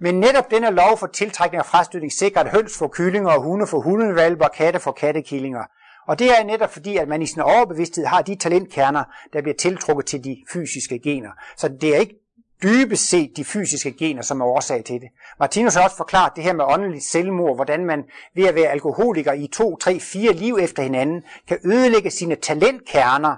Men 0.00 0.20
netop 0.20 0.50
denne 0.50 0.70
lov 0.70 0.98
for 0.98 1.06
tiltrækning 1.06 1.60
og 1.60 1.66
frastødning 1.66 2.12
sikrer, 2.12 2.42
at 2.42 2.50
høns 2.50 2.78
får 2.78 2.88
kyllinger 2.88 3.30
og 3.30 3.42
hunde 3.42 3.66
får 3.66 3.80
hundevalper 3.80 4.44
og 4.44 4.52
katte 4.52 4.80
får 4.80 4.92
kattekillinger. 4.92 5.62
Og 6.08 6.18
det 6.18 6.30
er 6.30 6.44
netop 6.44 6.72
fordi, 6.72 6.96
at 6.96 7.08
man 7.08 7.22
i 7.22 7.26
sin 7.26 7.40
overbevidsthed 7.40 8.04
har 8.04 8.22
de 8.22 8.34
talentkerner, 8.34 9.04
der 9.32 9.42
bliver 9.42 9.56
tiltrukket 9.56 10.06
til 10.06 10.24
de 10.24 10.36
fysiske 10.52 10.98
gener. 10.98 11.30
Så 11.56 11.68
det 11.80 11.94
er 11.94 11.98
ikke 11.98 12.27
dybest 12.62 13.08
set 13.08 13.36
de 13.36 13.44
fysiske 13.44 13.92
gener, 13.92 14.22
som 14.22 14.40
er 14.40 14.44
årsag 14.44 14.84
til 14.84 15.00
det. 15.00 15.08
Martinus 15.40 15.74
har 15.74 15.84
også 15.84 15.96
forklaret 15.96 16.32
det 16.36 16.44
her 16.44 16.52
med 16.52 16.64
åndeligt 16.68 17.04
selvmord, 17.04 17.56
hvordan 17.56 17.84
man 17.84 18.04
ved 18.34 18.44
at 18.44 18.54
være 18.54 18.68
alkoholiker 18.70 19.32
i 19.32 19.46
to, 19.46 19.76
tre, 19.76 20.00
fire 20.00 20.32
liv 20.32 20.58
efter 20.60 20.82
hinanden, 20.82 21.22
kan 21.48 21.58
ødelægge 21.64 22.10
sine 22.10 22.34
talentkerner 22.36 23.36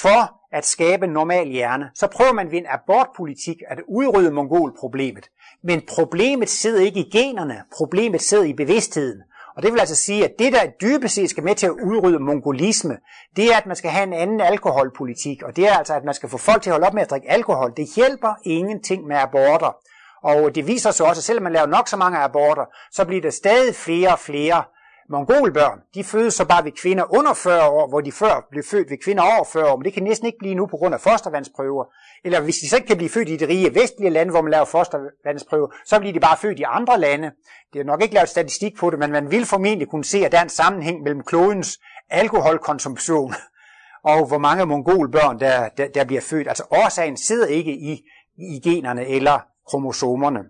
for 0.00 0.38
at 0.52 0.66
skabe 0.66 1.04
en 1.06 1.12
normal 1.12 1.48
hjerne. 1.48 1.90
Så 1.94 2.06
prøver 2.06 2.32
man 2.32 2.50
ved 2.50 2.58
en 2.58 2.66
abortpolitik 2.68 3.56
at 3.68 3.80
udrydde 3.88 4.30
mongolproblemet. 4.30 5.28
Men 5.64 5.82
problemet 5.88 6.48
sidder 6.48 6.80
ikke 6.80 7.00
i 7.00 7.10
generne, 7.10 7.62
problemet 7.76 8.22
sidder 8.22 8.44
i 8.44 8.52
bevidstheden. 8.52 9.22
Og 9.56 9.62
det 9.62 9.72
vil 9.72 9.80
altså 9.80 9.94
sige, 9.94 10.24
at 10.24 10.32
det, 10.38 10.52
der 10.52 10.66
dybest 10.80 11.14
set 11.14 11.30
skal 11.30 11.44
med 11.44 11.54
til 11.54 11.66
at 11.66 11.72
udrydde 11.72 12.18
mongolisme, 12.18 12.96
det 13.36 13.52
er, 13.52 13.56
at 13.56 13.66
man 13.66 13.76
skal 13.76 13.90
have 13.90 14.02
en 14.02 14.12
anden 14.12 14.40
alkoholpolitik. 14.40 15.42
Og 15.42 15.56
det 15.56 15.68
er 15.68 15.76
altså, 15.78 15.94
at 15.94 16.04
man 16.04 16.14
skal 16.14 16.28
få 16.28 16.38
folk 16.38 16.62
til 16.62 16.70
at 16.70 16.74
holde 16.74 16.86
op 16.86 16.94
med 16.94 17.02
at 17.02 17.10
drikke 17.10 17.30
alkohol. 17.30 17.72
Det 17.76 17.88
hjælper 17.96 18.34
ingenting 18.44 19.06
med 19.06 19.16
aborter. 19.16 19.76
Og 20.22 20.54
det 20.54 20.66
viser 20.66 20.90
sig 20.90 21.06
også, 21.06 21.20
at 21.20 21.24
selvom 21.24 21.42
man 21.42 21.52
laver 21.52 21.66
nok 21.66 21.88
så 21.88 21.96
mange 21.96 22.18
aborter, 22.18 22.64
så 22.90 23.04
bliver 23.04 23.22
der 23.22 23.30
stadig 23.30 23.74
flere 23.74 24.12
og 24.12 24.18
flere 24.18 24.64
mongolbørn. 25.12 25.78
De 25.94 26.04
fødes 26.04 26.34
så 26.34 26.44
bare 26.44 26.64
ved 26.64 26.72
kvinder 26.82 27.14
under 27.18 27.34
40 27.34 27.68
år, 27.68 27.88
hvor 27.88 28.00
de 28.00 28.12
før 28.12 28.46
blev 28.50 28.64
født 28.70 28.90
ved 28.90 28.98
kvinder 29.04 29.22
over 29.22 29.44
40 29.52 29.70
år, 29.70 29.76
men 29.76 29.84
det 29.84 29.92
kan 29.92 30.02
næsten 30.02 30.26
ikke 30.26 30.38
blive 30.38 30.54
nu 30.54 30.66
på 30.66 30.76
grund 30.76 30.94
af 30.94 31.00
fostervandsprøver. 31.00 31.84
Eller 32.24 32.40
hvis 32.40 32.56
de 32.56 32.68
så 32.68 32.76
ikke 32.76 32.88
kan 32.88 32.96
blive 32.96 33.10
født 33.10 33.28
i 33.28 33.36
det 33.36 33.48
rige 33.48 33.74
vestlige 33.74 34.10
lande, 34.10 34.30
hvor 34.32 34.42
man 34.42 34.50
laver 34.50 34.64
fostervandsprøver, 34.64 35.68
så 35.86 36.00
bliver 36.00 36.12
de 36.12 36.20
bare 36.20 36.36
født 36.36 36.58
i 36.58 36.64
andre 36.66 37.00
lande. 37.00 37.30
Det 37.72 37.80
er 37.80 37.84
nok 37.84 38.02
ikke 38.02 38.14
lavet 38.14 38.28
statistik 38.28 38.72
på 38.78 38.90
det, 38.90 38.98
men 38.98 39.10
man 39.10 39.30
vil 39.30 39.46
formentlig 39.46 39.88
kunne 39.88 40.04
se, 40.04 40.18
at 40.26 40.32
der 40.32 40.38
er 40.38 40.42
en 40.42 40.48
sammenhæng 40.48 41.02
mellem 41.02 41.22
klodens 41.22 41.78
alkoholkonsumtion 42.10 43.34
og 44.10 44.26
hvor 44.26 44.38
mange 44.38 44.66
mongolbørn, 44.66 45.40
der, 45.40 45.68
der, 45.68 45.88
der 45.88 46.04
bliver 46.04 46.20
født. 46.20 46.48
Altså 46.48 46.64
årsagen 46.70 47.16
sidder 47.16 47.46
ikke 47.46 47.72
i, 47.72 47.92
i 48.38 48.60
generne 48.64 49.06
eller 49.06 49.38
kromosomerne. 49.68 50.40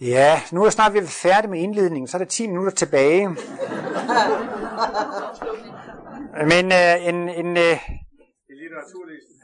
Ja, 0.00 0.40
nu 0.52 0.64
er 0.64 0.70
snart 0.70 0.92
vi 0.92 0.98
er 0.98 1.06
færdige 1.06 1.50
med 1.50 1.60
indledningen, 1.60 2.08
så 2.08 2.16
er 2.16 2.18
der 2.18 2.26
10 2.26 2.46
minutter 2.46 2.72
tilbage. 2.72 3.28
Men 6.48 6.72
øh, 6.72 7.08
en, 7.08 7.28
en, 7.28 7.56
øh, 7.56 7.78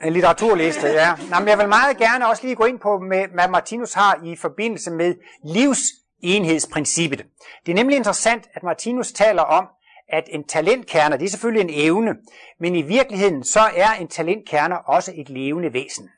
en 0.05 0.13
litteraturliste, 0.13 0.87
ja. 0.87 1.15
Nå, 1.31 1.39
men 1.39 1.49
jeg 1.49 1.59
vil 1.59 1.69
meget 1.69 1.97
gerne 1.97 2.29
også 2.29 2.43
lige 2.43 2.55
gå 2.55 2.65
ind 2.65 2.79
på, 2.79 2.99
med, 2.99 3.29
hvad 3.35 3.49
Martinus 3.49 3.93
har 3.93 4.21
i 4.25 4.37
forbindelse 4.37 4.91
med 4.91 5.15
livsenhedsprincippet. 5.45 7.27
Det 7.67 7.73
er 7.73 7.77
nemlig 7.77 7.97
interessant, 7.97 8.49
at 8.55 8.63
Martinus 8.63 9.13
taler 9.13 9.43
om, 9.43 9.67
at 10.09 10.25
en 10.29 10.45
talentkerne, 10.45 11.19
det 11.19 11.25
er 11.25 11.31
selvfølgelig 11.31 11.75
en 11.75 11.87
evne, 11.87 12.15
men 12.61 12.77
i 12.77 12.83
virkeligheden 12.83 13.45
så 13.45 13.61
er 13.77 13.91
en 14.01 14.09
talentkerne 14.09 14.89
også 14.89 15.13
et 15.17 15.29
levende 15.29 15.73
væsen. 15.73 16.09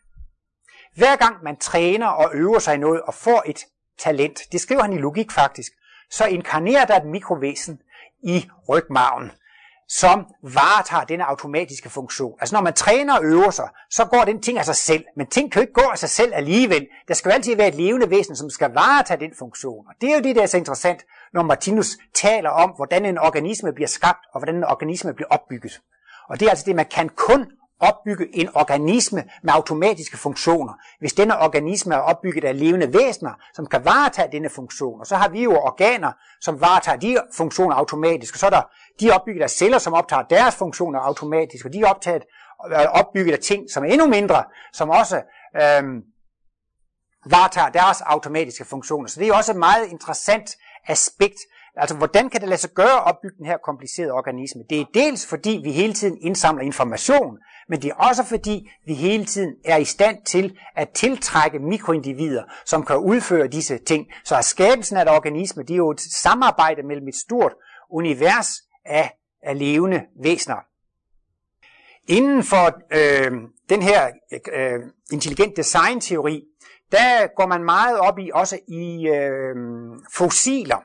Hver 0.96 1.16
gang 1.16 1.36
man 1.44 1.56
træner 1.56 2.06
og 2.06 2.30
øver 2.34 2.58
sig 2.58 2.74
i 2.74 2.78
noget 2.78 3.02
og 3.02 3.14
får 3.14 3.42
et 3.46 3.64
talent, 3.98 4.40
det 4.52 4.60
skriver 4.60 4.82
han 4.82 4.92
i 4.92 4.98
logik 4.98 5.32
faktisk, 5.32 5.72
så 6.10 6.26
inkarnerer 6.26 6.84
der 6.84 6.96
et 6.96 7.06
mikrovæsen 7.06 7.80
i 8.22 8.48
rygmarven 8.68 9.30
som 9.88 10.26
varetager 10.42 11.04
denne 11.04 11.24
automatiske 11.24 11.90
funktion. 11.90 12.34
Altså 12.40 12.54
når 12.54 12.62
man 12.62 12.74
træner 12.74 13.18
og 13.18 13.24
øver 13.24 13.50
sig, 13.50 13.68
så 13.90 14.04
går 14.04 14.24
den 14.24 14.42
ting 14.42 14.58
af 14.58 14.64
sig 14.64 14.76
selv. 14.76 15.04
Men 15.16 15.26
ting 15.26 15.52
kan 15.52 15.60
jo 15.60 15.62
ikke 15.62 15.72
gå 15.72 15.90
af 15.90 15.98
sig 15.98 16.10
selv 16.10 16.32
alligevel. 16.34 16.86
Der 17.08 17.14
skal 17.14 17.28
jo 17.28 17.34
altid 17.34 17.56
være 17.56 17.68
et 17.68 17.74
levende 17.74 18.10
væsen, 18.10 18.36
som 18.36 18.50
skal 18.50 18.70
varetage 18.70 19.20
den 19.20 19.34
funktion. 19.38 19.86
Og 19.88 19.94
det 20.00 20.10
er 20.10 20.14
jo 20.14 20.22
det, 20.22 20.36
der 20.36 20.42
er 20.42 20.46
så 20.46 20.56
interessant, 20.56 21.04
når 21.34 21.42
Martinus 21.42 21.96
taler 22.14 22.50
om, 22.50 22.70
hvordan 22.76 23.04
en 23.04 23.18
organisme 23.18 23.72
bliver 23.72 23.88
skabt, 23.88 24.26
og 24.32 24.40
hvordan 24.40 24.56
en 24.56 24.64
organisme 24.64 25.14
bliver 25.14 25.28
opbygget. 25.28 25.80
Og 26.28 26.40
det 26.40 26.46
er 26.46 26.50
altså 26.50 26.64
det, 26.66 26.76
man 26.76 26.86
kan 26.86 27.08
kun 27.08 27.46
opbygge 27.80 28.36
en 28.36 28.48
organisme 28.54 29.24
med 29.42 29.52
automatiske 29.52 30.16
funktioner, 30.16 30.72
hvis 31.00 31.12
denne 31.12 31.38
organisme 31.38 31.94
er 31.94 31.98
opbygget 31.98 32.44
af 32.44 32.58
levende 32.58 32.92
væsener, 32.92 33.32
som 33.54 33.66
kan 33.66 33.84
varetage 33.84 34.32
denne 34.32 34.50
funktion. 34.50 35.00
Og 35.00 35.06
så 35.06 35.16
har 35.16 35.28
vi 35.28 35.42
jo 35.42 35.52
organer, 35.52 36.12
som 36.40 36.60
varetager 36.60 36.98
de 36.98 37.16
funktioner 37.36 37.74
automatisk, 37.74 38.34
og 38.34 38.38
så 38.38 38.46
er 38.46 38.50
der 38.50 38.62
de 39.00 39.08
er 39.08 39.14
opbygget 39.14 39.42
af 39.42 39.50
celler, 39.50 39.78
som 39.78 39.94
optager 39.94 40.22
deres 40.22 40.56
funktioner 40.56 41.00
automatisk, 41.00 41.64
og 41.64 41.72
de 41.72 41.80
er 41.80 41.86
optaget, 41.86 42.22
øh, 42.72 42.86
opbygget 42.92 43.32
af 43.32 43.38
ting, 43.38 43.70
som 43.70 43.84
er 43.84 43.88
endnu 43.88 44.06
mindre, 44.06 44.44
som 44.72 44.90
også 44.90 45.22
øhm, 45.56 46.02
varetager 47.30 47.68
deres 47.68 48.00
automatiske 48.00 48.64
funktioner. 48.64 49.08
Så 49.08 49.20
det 49.20 49.28
er 49.28 49.34
også 49.34 49.52
et 49.52 49.58
meget 49.58 49.86
interessant 49.86 50.50
aspekt 50.86 51.38
Altså, 51.78 51.96
hvordan 51.96 52.30
kan 52.30 52.40
det 52.40 52.48
lade 52.48 52.60
sig 52.60 52.70
gøre 52.70 52.96
at 52.96 53.06
opbygge 53.06 53.36
den 53.38 53.46
her 53.46 53.58
komplicerede 53.64 54.12
organisme? 54.12 54.62
Det 54.70 54.80
er 54.80 54.84
dels 54.94 55.26
fordi, 55.26 55.60
vi 55.64 55.72
hele 55.72 55.92
tiden 55.92 56.18
indsamler 56.20 56.64
information, 56.64 57.38
men 57.68 57.82
det 57.82 57.90
er 57.90 57.94
også 57.94 58.24
fordi, 58.24 58.70
vi 58.86 58.94
hele 58.94 59.24
tiden 59.24 59.54
er 59.64 59.76
i 59.76 59.84
stand 59.84 60.24
til 60.24 60.58
at 60.76 60.88
tiltrække 60.88 61.58
mikroindivider, 61.58 62.42
som 62.66 62.84
kan 62.84 62.96
udføre 62.96 63.48
disse 63.48 63.78
ting. 63.78 64.06
Så 64.24 64.38
skabelsen 64.42 64.96
af 64.96 65.02
et 65.02 65.10
organisme, 65.10 65.62
det 65.62 65.70
er 65.70 65.76
jo 65.76 65.90
et 65.90 66.00
samarbejde 66.00 66.82
mellem 66.82 67.08
et 67.08 67.14
stort 67.14 67.54
univers 67.90 68.48
af, 68.84 69.10
af 69.42 69.58
levende 69.58 70.02
væsener. 70.22 70.56
Inden 72.08 72.42
for 72.42 72.64
øh, 72.92 73.32
den 73.68 73.82
her 73.82 74.10
øh, 74.52 74.80
intelligent 75.12 75.56
design-teori, 75.56 76.42
der 76.92 77.34
går 77.36 77.46
man 77.46 77.64
meget 77.64 77.98
op 77.98 78.18
i 78.18 78.30
også 78.34 78.58
i 78.68 79.08
øh, 79.08 79.56
fossiler. 80.14 80.76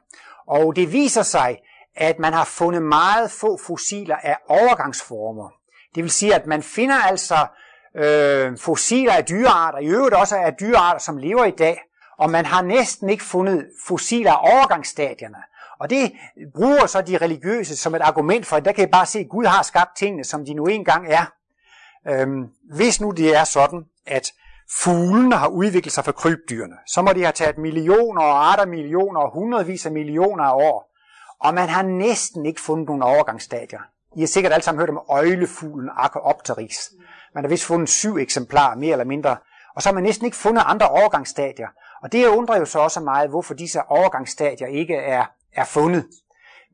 Og 0.48 0.76
det 0.76 0.94
viser 0.94 1.22
sig, 1.22 1.58
at 1.96 2.20
man 2.20 2.34
har 2.34 2.46
fundet 2.46 2.82
meget 2.82 3.32
få 3.32 3.58
fossiler 3.68 4.16
af 4.16 4.38
overgangsformer. 4.48 5.50
Det 5.96 6.04
vil 6.04 6.12
sige, 6.12 6.36
at 6.36 6.48
man 6.48 6.64
finder 6.64 6.96
altså 6.96 7.48
øh, 7.96 8.58
fossiler 8.58 9.14
af 9.14 9.26
dyrearter, 9.26 9.80
i 9.80 9.86
øvrigt 9.86 10.16
også 10.16 10.36
af 10.38 10.54
dyrearter, 10.54 11.00
som 11.00 11.18
lever 11.18 11.46
i 11.46 11.52
dag, 11.52 11.82
og 12.18 12.30
man 12.30 12.46
har 12.46 12.62
næsten 12.62 13.10
ikke 13.10 13.24
fundet 13.24 13.66
fossiler 13.88 14.32
af 14.32 14.54
overgangsstadierne. 14.54 15.38
Og 15.80 15.90
det 15.90 16.12
bruger 16.56 16.86
så 16.86 17.02
de 17.02 17.18
religiøse 17.18 17.78
som 17.78 17.96
et 17.96 18.02
argument 18.02 18.46
for, 18.46 18.56
at 18.56 18.66
der 18.66 18.72
kan 18.72 18.88
I 18.88 18.92
bare 18.92 19.06
se, 19.06 19.20
at 19.20 19.30
Gud 19.30 19.46
har 19.46 19.64
skabt 19.64 19.98
tingene, 19.98 20.24
som 20.24 20.46
de 20.46 20.54
nu 20.54 20.66
engang 20.66 21.08
er. 21.08 21.26
Øhm, 22.08 22.48
hvis 22.76 23.02
nu 23.02 23.12
det 23.12 23.36
er 23.36 23.44
sådan, 23.44 23.86
at 24.06 24.34
fuglene 24.72 25.36
har 25.36 25.48
udviklet 25.48 25.94
sig 25.94 26.06
fra 26.06 26.12
krybdyrene, 26.12 26.76
så 26.88 27.02
må 27.02 27.14
de 27.14 27.24
have 27.24 27.32
taget 27.32 27.58
millioner 27.58 28.22
og 28.22 28.52
arter 28.52 28.66
millioner 28.66 29.20
og 29.20 29.34
hundredvis 29.34 29.86
af 29.86 29.92
millioner 29.92 30.44
af 30.44 30.56
år. 30.56 30.90
Og 31.40 31.54
man 31.54 31.70
har 31.70 31.82
næsten 31.82 32.46
ikke 32.46 32.62
fundet 32.62 32.88
nogen 32.88 33.02
overgangsstadier. 33.02 33.80
I 34.16 34.20
har 34.20 34.28
sikkert 34.28 34.54
alle 34.54 34.64
sammen 34.64 34.80
hørt 34.80 34.90
om 34.90 35.02
øjlefuglen 35.10 35.90
Archaeopteryx. 35.98 36.74
Man 37.36 37.44
har 37.44 37.50
vist 37.50 37.66
fundet 37.66 37.90
syv 37.90 38.18
eksemplarer, 38.18 38.76
mere 38.76 38.92
eller 38.92 39.06
mindre. 39.06 39.38
Og 39.76 39.82
så 39.82 39.90
har 39.90 39.94
man 39.94 40.04
næsten 40.04 40.26
ikke 40.26 40.38
fundet 40.38 40.64
andre 40.66 40.90
overgangsstadier. 40.90 41.68
Og 42.04 42.12
det 42.12 42.28
undrer 42.28 42.58
jo 42.58 42.66
så 42.66 42.80
også 42.80 43.00
meget, 43.00 43.30
hvorfor 43.30 43.54
disse 43.54 43.80
overgangsstadier 43.88 44.68
ikke 44.68 44.96
er, 44.96 45.26
er 45.54 45.66
fundet. 45.66 46.06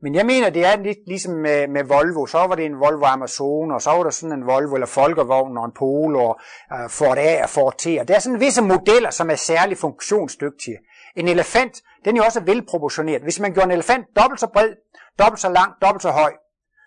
Men 0.02 0.14
jeg 0.14 0.26
mener, 0.26 0.50
det 0.50 0.66
er 0.66 0.76
lidt 0.76 0.98
ligesom 1.06 1.34
med, 1.34 1.68
med 1.68 1.84
Volvo. 1.84 2.26
Så 2.26 2.38
var 2.38 2.54
det 2.54 2.64
en 2.64 2.80
Volvo 2.80 3.04
Amazon, 3.04 3.72
og 3.72 3.82
så 3.82 3.90
var 3.90 4.02
der 4.02 4.10
sådan 4.10 4.38
en 4.38 4.46
Volvo 4.46 4.74
eller 4.74 4.86
Folkevogn 4.86 5.58
og 5.58 5.64
en 5.64 5.72
Polo 5.78 6.24
og 6.24 6.40
uh, 6.74 6.90
Ford 6.90 7.18
A 7.18 7.42
og 7.42 7.48
Ford 7.48 7.74
T. 7.78 7.86
Og 8.00 8.08
der 8.08 8.14
er 8.14 8.18
sådan 8.18 8.40
visse 8.40 8.62
modeller, 8.62 9.10
som 9.10 9.30
er 9.30 9.34
særligt 9.34 9.80
funktionsdygtige. 9.80 10.78
En 11.16 11.28
elefant, 11.28 11.82
den 12.04 12.16
er 12.16 12.20
jo 12.20 12.24
også 12.24 12.40
velproportioneret. 12.40 13.22
Hvis 13.22 13.40
man 13.40 13.52
gjorde 13.52 13.64
en 13.64 13.70
elefant 13.70 14.06
dobbelt 14.16 14.40
så 14.40 14.46
bred, 14.46 14.70
dobbelt 15.18 15.40
så 15.40 15.48
lang, 15.48 15.72
dobbelt 15.82 16.02
så 16.02 16.10
høj, 16.10 16.32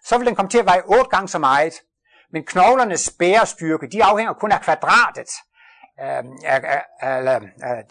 så 0.05 0.18
vil 0.18 0.28
den 0.28 0.36
komme 0.36 0.49
til 0.49 0.59
at 0.59 0.66
veje 0.66 0.82
otte 0.86 1.09
gange 1.09 1.28
så 1.28 1.39
meget. 1.39 1.74
Men 2.32 2.43
knoglernes 2.43 3.14
bærestyrke, 3.20 3.88
de 3.91 4.03
afhænger 4.03 4.34
kun 4.34 4.51
af 4.51 4.61
kvadratet. 4.61 5.30
Uh, 6.03 6.24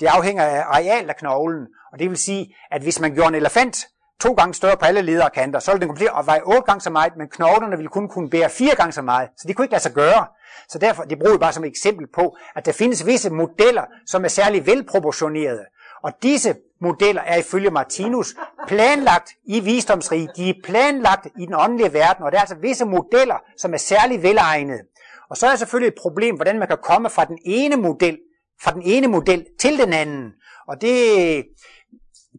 det 0.00 0.06
afhænger 0.06 0.44
af 0.44 0.62
arealet 0.66 1.08
af 1.08 1.16
knoglen. 1.16 1.66
Og 1.92 1.98
det 1.98 2.10
vil 2.10 2.18
sige, 2.18 2.54
at 2.70 2.82
hvis 2.82 3.00
man 3.00 3.14
gjorde 3.14 3.28
en 3.28 3.34
elefant 3.34 3.76
to 4.20 4.32
gange 4.32 4.54
større 4.54 4.76
på 4.76 4.84
alle 4.84 5.02
ledere 5.02 5.30
kanter, 5.30 5.60
så 5.60 5.70
ville 5.70 5.80
den 5.80 5.88
komme 5.88 6.00
til 6.00 6.10
at 6.18 6.26
veje 6.26 6.40
otte 6.44 6.62
gange 6.62 6.80
så 6.80 6.90
meget, 6.90 7.12
men 7.16 7.28
knoglerne 7.28 7.76
ville 7.76 7.88
kun 7.88 8.08
kunne 8.08 8.30
bære 8.30 8.50
fire 8.50 8.74
gange 8.74 8.92
så 8.92 9.02
meget. 9.02 9.28
Så 9.36 9.48
det 9.48 9.56
kunne 9.56 9.64
ikke 9.64 9.72
lade 9.72 9.82
sig 9.82 9.92
gøre. 9.92 10.26
Så 10.68 10.78
derfor, 10.78 11.02
det 11.02 11.18
bruger 11.18 11.32
vi 11.32 11.38
bare 11.38 11.52
som 11.52 11.64
et 11.64 11.68
eksempel 11.68 12.06
på, 12.14 12.36
at 12.56 12.66
der 12.66 12.72
findes 12.72 13.06
visse 13.06 13.30
modeller, 13.30 13.84
som 14.06 14.24
er 14.24 14.28
særlig 14.28 14.66
velproportionerede. 14.66 15.64
Og 16.02 16.12
disse 16.22 16.54
modeller 16.80 17.22
er 17.22 17.36
ifølge 17.36 17.70
Martinus 17.70 18.34
planlagt 18.68 19.30
i 19.44 19.60
visdomsrig. 19.60 20.28
De 20.36 20.50
er 20.50 20.54
planlagt 20.64 21.26
i 21.38 21.46
den 21.46 21.54
åndelige 21.54 21.92
verden, 21.92 22.24
og 22.24 22.32
der 22.32 22.38
er 22.38 22.42
altså 22.42 22.56
visse 22.56 22.84
modeller, 22.84 23.36
som 23.58 23.74
er 23.74 23.78
særlig 23.78 24.22
velegnede. 24.22 24.82
Og 25.30 25.36
så 25.36 25.46
er 25.46 25.50
der 25.50 25.56
selvfølgelig 25.56 25.88
et 25.88 26.02
problem, 26.02 26.34
hvordan 26.34 26.58
man 26.58 26.68
kan 26.68 26.78
komme 26.82 27.10
fra 27.10 27.24
den 27.24 27.38
ene 27.44 27.76
model, 27.76 28.18
fra 28.62 28.72
den 28.72 28.82
ene 28.82 29.06
model 29.08 29.46
til 29.60 29.78
den 29.78 29.92
anden. 29.92 30.32
Og 30.68 30.80
det, 30.80 31.44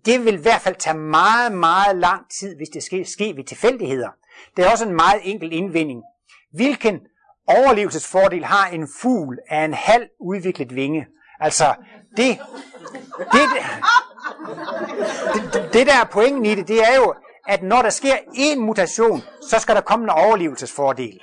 det 0.06 0.26
vil 0.26 0.34
i 0.34 0.42
hvert 0.42 0.62
fald 0.62 0.76
tage 0.76 0.98
meget, 0.98 1.52
meget 1.52 1.96
lang 1.96 2.30
tid, 2.40 2.56
hvis 2.56 2.70
det 2.70 2.84
skal 2.84 3.06
ske 3.06 3.34
ved 3.36 3.44
tilfældigheder. 3.44 4.10
Det 4.58 4.66
er 4.66 4.72
også 4.72 4.86
en 4.86 4.96
meget 4.96 5.22
enkel 5.24 5.54
indvending. 5.54 6.02
Hvilken 6.54 7.00
overlevelsesfordel 7.48 8.46
har 8.46 8.68
en 8.68 8.88
fugl 9.02 9.38
af 9.50 9.66
en 9.66 9.74
halv 9.74 10.08
udviklet 10.20 10.76
vinge? 10.76 11.08
Altså, 11.40 11.74
det, 12.18 12.40
det, 13.32 13.42
det, 15.54 15.74
det 15.74 15.88
der 15.88 15.94
er 16.02 16.06
pointen 16.12 16.46
i 16.46 16.56
det, 16.56 16.68
det 16.68 16.80
er 16.80 16.96
jo, 16.96 17.14
at 17.48 17.64
når 17.64 17.82
der 17.82 17.90
sker 17.90 18.16
en 18.34 18.60
mutation, 18.60 19.22
så 19.50 19.60
skal 19.60 19.76
der 19.76 19.82
komme 19.82 20.04
en 20.04 20.10
overlevelsesfordel. 20.10 21.20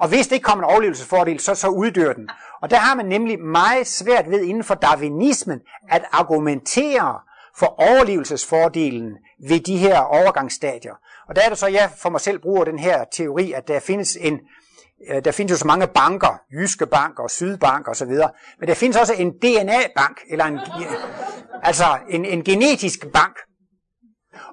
Og 0.00 0.08
hvis 0.08 0.26
det 0.26 0.32
ikke 0.32 0.44
kommer 0.44 0.64
en 0.64 0.70
overlevelsesfordel, 0.70 1.40
så, 1.40 1.54
så 1.54 1.68
uddør 1.68 2.12
den. 2.12 2.28
Og 2.62 2.70
der 2.70 2.76
har 2.76 2.94
man 2.94 3.06
nemlig 3.06 3.40
meget 3.40 3.86
svært 3.86 4.30
ved 4.30 4.42
inden 4.42 4.64
for 4.64 4.74
darwinismen 4.74 5.60
at 5.88 6.04
argumentere 6.12 7.20
for 7.58 7.66
overlevelsesfordelen 7.66 9.12
ved 9.48 9.60
de 9.60 9.76
her 9.76 9.98
overgangsstadier. 9.98 10.94
Og 11.28 11.36
der 11.36 11.42
er 11.42 11.48
det 11.48 11.58
så, 11.58 11.66
jeg 11.66 11.90
for 11.96 12.10
mig 12.10 12.20
selv 12.20 12.38
bruger 12.38 12.64
den 12.64 12.78
her 12.78 13.04
teori, 13.12 13.52
at 13.52 13.68
der 13.68 13.80
findes 13.80 14.16
en, 14.20 14.40
øh, 15.10 15.24
der 15.24 15.32
findes 15.32 15.50
jo 15.50 15.56
så 15.56 15.66
mange 15.66 15.86
banker, 15.86 16.40
Jyske 16.52 16.86
Bank 16.86 17.18
og 17.18 17.30
Sydbank 17.30 17.88
og 17.88 17.96
så 17.96 18.04
videre, 18.04 18.30
men 18.60 18.68
der 18.68 18.74
findes 18.74 18.96
også 18.96 19.14
en 19.14 19.30
DNA-bank, 19.30 20.20
eller 20.30 20.44
en, 20.44 20.58
altså 21.62 21.84
en, 22.10 22.24
en 22.24 22.44
genetisk 22.44 23.06
bank. 23.12 23.36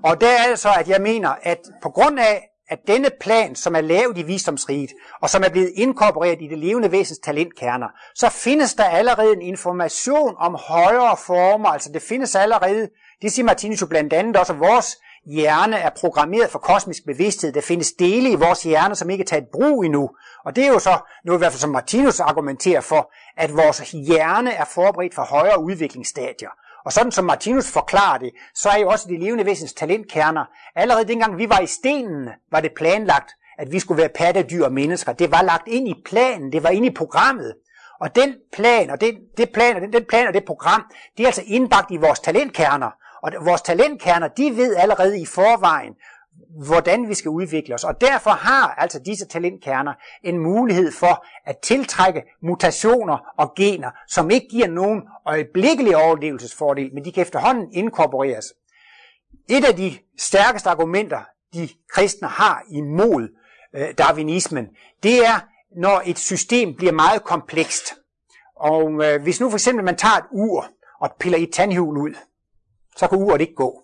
Og 0.04 0.22
der 0.22 0.30
er 0.30 0.50
det 0.50 0.60
så, 0.60 0.70
at 0.80 0.90
jeg 0.90 1.02
mener, 1.02 1.30
at 1.42 1.60
på 1.82 1.90
grund 1.90 2.20
af, 2.20 2.50
at 2.70 2.80
denne 2.88 3.10
plan, 3.22 3.56
som 3.56 3.76
er 3.76 3.82
lavet 3.82 4.18
i 4.18 4.24
visdomsriget, 4.24 4.90
og 5.22 5.30
som 5.30 5.44
er 5.44 5.50
blevet 5.50 5.72
inkorporeret 5.76 6.42
i 6.42 6.48
det 6.48 6.58
levende 6.58 6.92
væsens 6.92 7.20
talentkerner, 7.20 7.88
så 8.16 8.30
findes 8.30 8.74
der 8.74 8.84
allerede 8.84 9.34
en 9.34 9.42
information 9.42 10.36
om 10.38 10.56
højere 10.56 11.18
former, 11.18 11.70
altså 11.70 11.92
det 11.94 12.02
findes 12.02 12.36
allerede, 12.36 12.90
det 13.22 13.32
siger 13.32 13.46
Martinus 13.46 13.82
jo 13.82 13.88
blandt 13.88 14.14
andet 14.14 14.38
også, 14.38 14.54
at 14.54 14.60
vores 14.60 14.98
hjerne 15.26 15.76
er 15.76 15.90
programmeret 15.90 16.50
for 16.50 16.60
kosmisk 16.60 17.06
bevidsthed. 17.06 17.52
Der 17.54 17.62
findes 17.62 17.92
dele 17.92 18.32
i 18.32 18.36
vores 18.36 18.64
hjerne, 18.64 18.96
som 18.96 19.10
ikke 19.10 19.22
er 19.22 19.26
taget 19.26 19.48
brug 19.52 19.84
endnu. 19.84 20.10
Og 20.46 20.56
det 20.56 20.64
er 20.64 20.68
jo 20.68 20.80
så 20.80 20.98
noget 21.26 21.38
i 21.38 21.42
hvert 21.42 21.52
fald, 21.52 21.60
som 21.60 21.70
Martinus 21.70 22.20
argumenterer 22.20 22.82
for, 22.82 23.12
at 23.38 23.56
vores 23.58 23.92
hjerne 23.92 24.52
er 24.52 24.66
forberedt 24.66 25.16
for 25.16 25.22
højere 25.22 25.64
udviklingsstadier. 25.64 26.50
Og 26.90 26.94
sådan 26.94 27.12
som 27.12 27.26
Martinus 27.26 27.72
forklarer 27.72 28.18
det, 28.18 28.32
så 28.56 28.70
er 28.70 28.78
jo 28.78 28.90
også 28.90 29.08
de 29.10 29.18
levende 29.20 29.46
væsens 29.46 29.74
talentkerner. 29.74 30.46
Allerede 30.76 31.08
dengang 31.08 31.38
vi 31.38 31.50
var 31.50 31.60
i 31.60 31.68
stenen, 31.68 32.30
var 32.52 32.60
det 32.60 32.72
planlagt, 32.76 33.32
at 33.58 33.72
vi 33.72 33.80
skulle 33.80 34.02
være 34.02 34.10
pattedyr 34.10 34.66
og 34.66 34.72
mennesker. 34.72 35.14
Det 35.14 35.32
var 35.32 35.42
lagt 35.42 35.68
ind 35.68 35.88
i 35.88 35.96
planen, 36.06 36.52
det 36.52 36.64
var 36.64 36.70
ind 36.70 36.86
i 36.86 36.90
programmet. 36.90 37.54
Og 38.00 38.16
den 38.16 38.36
plan 38.54 38.90
og 38.90 39.02
det, 39.02 39.18
det 39.38 39.50
plan 39.54 39.76
og 39.76 39.82
den, 39.82 39.94
den 39.94 40.06
plan 40.10 40.28
og 40.28 40.34
det 40.34 40.46
program, 40.46 40.86
det 41.18 41.24
er 41.24 41.28
altså 41.28 41.44
indbagt 41.46 41.92
i 41.92 41.98
vores 41.98 42.20
talentkerner. 42.20 42.92
Og 43.24 43.32
vores 43.42 43.62
talentkerner, 43.62 44.28
de 44.28 44.58
ved 44.58 44.76
allerede 44.76 45.22
i 45.22 45.26
forvejen, 45.26 45.94
hvordan 46.50 47.10
vi 47.10 47.14
skal 47.14 47.30
udvikle 47.30 47.76
os. 47.76 47.84
Og 47.84 48.02
derfor 48.02 48.30
har 48.30 48.74
altså 48.78 49.00
disse 49.00 49.28
talentkerner 49.28 49.94
en 50.24 50.38
mulighed 50.38 50.92
for 50.92 51.26
at 51.46 51.58
tiltrække 51.58 52.24
mutationer 52.42 53.18
og 53.38 53.54
gener, 53.56 53.92
som 54.08 54.30
ikke 54.30 54.48
giver 54.48 54.68
nogen 54.68 55.02
øjeblikkelig 55.26 55.98
overlevelsesfordel, 55.98 56.94
men 56.94 57.06
de 57.06 57.12
kan 57.12 57.22
efterhånden 57.22 57.74
inkorporeres. 57.74 58.46
Et 59.50 59.66
af 59.66 59.76
de 59.76 59.98
stærkeste 60.18 60.70
argumenter, 60.70 61.20
de 61.54 61.70
kristne 61.94 62.28
har 62.28 62.64
imod 62.72 63.28
øh, 63.76 63.88
darwinismen, 63.98 64.68
det 65.04 65.26
er, 65.26 65.40
når 65.76 66.02
et 66.06 66.20
system 66.20 66.76
bliver 66.76 66.94
meget 66.94 67.24
komplekst. 67.24 67.94
Og 68.56 69.06
øh, 69.06 69.22
hvis 69.22 69.40
nu 69.42 69.50
for 69.50 69.58
eksempel 69.58 69.86
man 69.86 69.98
tager 69.98 70.16
et 70.16 70.26
ur 70.32 70.66
og 71.00 71.10
piller 71.20 71.38
et 71.38 71.54
tandhjul 71.54 71.98
ud, 71.98 72.14
så 72.96 73.08
kan 73.08 73.18
uret 73.18 73.42
ikke 73.42 73.56
gå. 73.56 73.84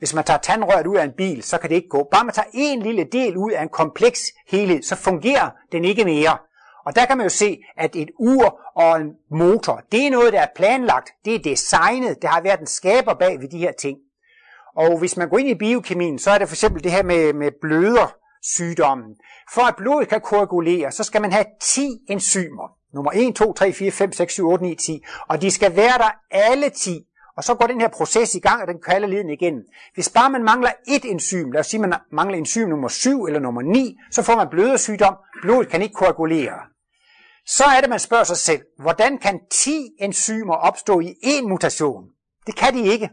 Hvis 0.00 0.14
man 0.14 0.24
tager 0.24 0.38
tandrøret 0.38 0.86
ud 0.86 0.96
af 0.96 1.04
en 1.04 1.12
bil, 1.16 1.42
så 1.42 1.58
kan 1.58 1.70
det 1.70 1.76
ikke 1.76 1.88
gå. 1.88 2.08
Bare 2.12 2.24
man 2.24 2.34
tager 2.34 2.48
en 2.54 2.82
lille 2.82 3.04
del 3.12 3.36
ud 3.36 3.50
af 3.52 3.62
en 3.62 3.68
kompleks 3.68 4.20
helhed, 4.48 4.82
så 4.82 4.96
fungerer 4.96 5.50
den 5.72 5.84
ikke 5.84 6.04
mere. 6.04 6.38
Og 6.86 6.96
der 6.96 7.06
kan 7.06 7.16
man 7.16 7.24
jo 7.24 7.30
se, 7.30 7.58
at 7.76 7.96
et 7.96 8.10
ur 8.18 8.60
og 8.76 9.00
en 9.00 9.10
motor, 9.30 9.82
det 9.92 10.06
er 10.06 10.10
noget, 10.10 10.32
der 10.32 10.40
er 10.40 10.46
planlagt. 10.56 11.10
Det 11.24 11.34
er 11.34 11.38
designet. 11.38 12.22
Der 12.22 12.28
har 12.28 12.40
været 12.40 12.60
en 12.60 12.66
skaber 12.66 13.14
bag 13.14 13.40
ved 13.40 13.48
de 13.48 13.58
her 13.58 13.72
ting. 13.72 13.98
Og 14.76 14.98
hvis 14.98 15.16
man 15.16 15.28
går 15.28 15.38
ind 15.38 15.48
i 15.48 15.54
biokemien, 15.54 16.18
så 16.18 16.30
er 16.30 16.38
det 16.38 16.48
for 16.48 16.54
eksempel 16.54 16.84
det 16.84 16.92
her 16.92 17.02
med, 17.02 17.32
med 17.32 17.50
bløder 17.60 18.14
sygdommen. 18.42 19.16
For 19.54 19.62
at 19.62 19.76
blodet 19.76 20.08
kan 20.08 20.20
koagulere, 20.20 20.92
så 20.92 21.04
skal 21.04 21.22
man 21.22 21.32
have 21.32 21.44
10 21.60 21.98
enzymer. 22.08 22.68
Nummer 22.94 23.10
1, 23.14 23.34
2, 23.34 23.52
3, 23.52 23.72
4, 23.72 23.90
5, 23.90 24.12
6, 24.12 24.32
7, 24.32 24.48
8, 24.48 24.64
9, 24.64 24.74
10. 24.74 25.04
Og 25.28 25.42
de 25.42 25.50
skal 25.50 25.76
være 25.76 25.98
der 25.98 26.10
alle 26.30 26.70
10. 26.70 27.06
Og 27.40 27.44
så 27.44 27.54
går 27.54 27.66
den 27.66 27.80
her 27.80 27.88
proces 27.88 28.34
i 28.34 28.38
gang, 28.38 28.62
og 28.62 28.68
den 28.68 28.80
kalder 28.82 29.08
leden 29.08 29.30
igen. 29.30 29.54
Hvis 29.94 30.08
bare 30.08 30.30
man 30.30 30.44
mangler 30.44 30.70
et 30.88 31.04
enzym, 31.04 31.50
lad 31.50 31.60
os 31.60 31.66
sige, 31.66 31.80
man 31.80 31.94
mangler 32.12 32.38
enzym 32.38 32.68
nummer 32.68 32.88
7 32.88 33.24
eller 33.24 33.40
nummer 33.40 33.62
9, 33.62 33.96
så 34.10 34.22
får 34.22 34.36
man 34.36 34.48
blødersygdom, 34.50 35.16
blodet 35.42 35.68
kan 35.68 35.82
ikke 35.82 35.94
koagulere. 35.94 36.58
Så 37.46 37.64
er 37.64 37.80
det, 37.80 37.90
man 37.90 37.98
spørger 37.98 38.24
sig 38.24 38.36
selv, 38.36 38.62
hvordan 38.82 39.18
kan 39.18 39.40
10 39.50 39.88
enzymer 40.00 40.54
opstå 40.54 41.00
i 41.00 41.14
én 41.24 41.48
mutation? 41.48 42.04
Det 42.46 42.56
kan 42.56 42.74
de 42.74 42.86
ikke. 42.86 43.10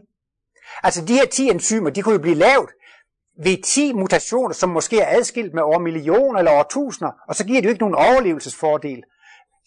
Altså 0.82 1.04
de 1.04 1.14
her 1.14 1.26
10 1.26 1.48
enzymer, 1.48 1.90
de 1.90 2.02
kunne 2.02 2.14
jo 2.14 2.20
blive 2.20 2.34
lavet, 2.34 2.70
ved 3.44 3.62
10 3.62 3.92
mutationer, 3.92 4.54
som 4.54 4.68
måske 4.68 5.00
er 5.00 5.16
adskilt 5.16 5.54
med 5.54 5.62
over 5.62 5.78
millioner 5.78 6.38
eller 6.38 6.52
over 6.52 6.64
tusinder, 6.70 7.12
og 7.28 7.34
så 7.34 7.44
giver 7.44 7.60
det 7.60 7.64
jo 7.64 7.70
ikke 7.70 7.82
nogen 7.82 7.94
overlevelsesfordel. 7.94 9.02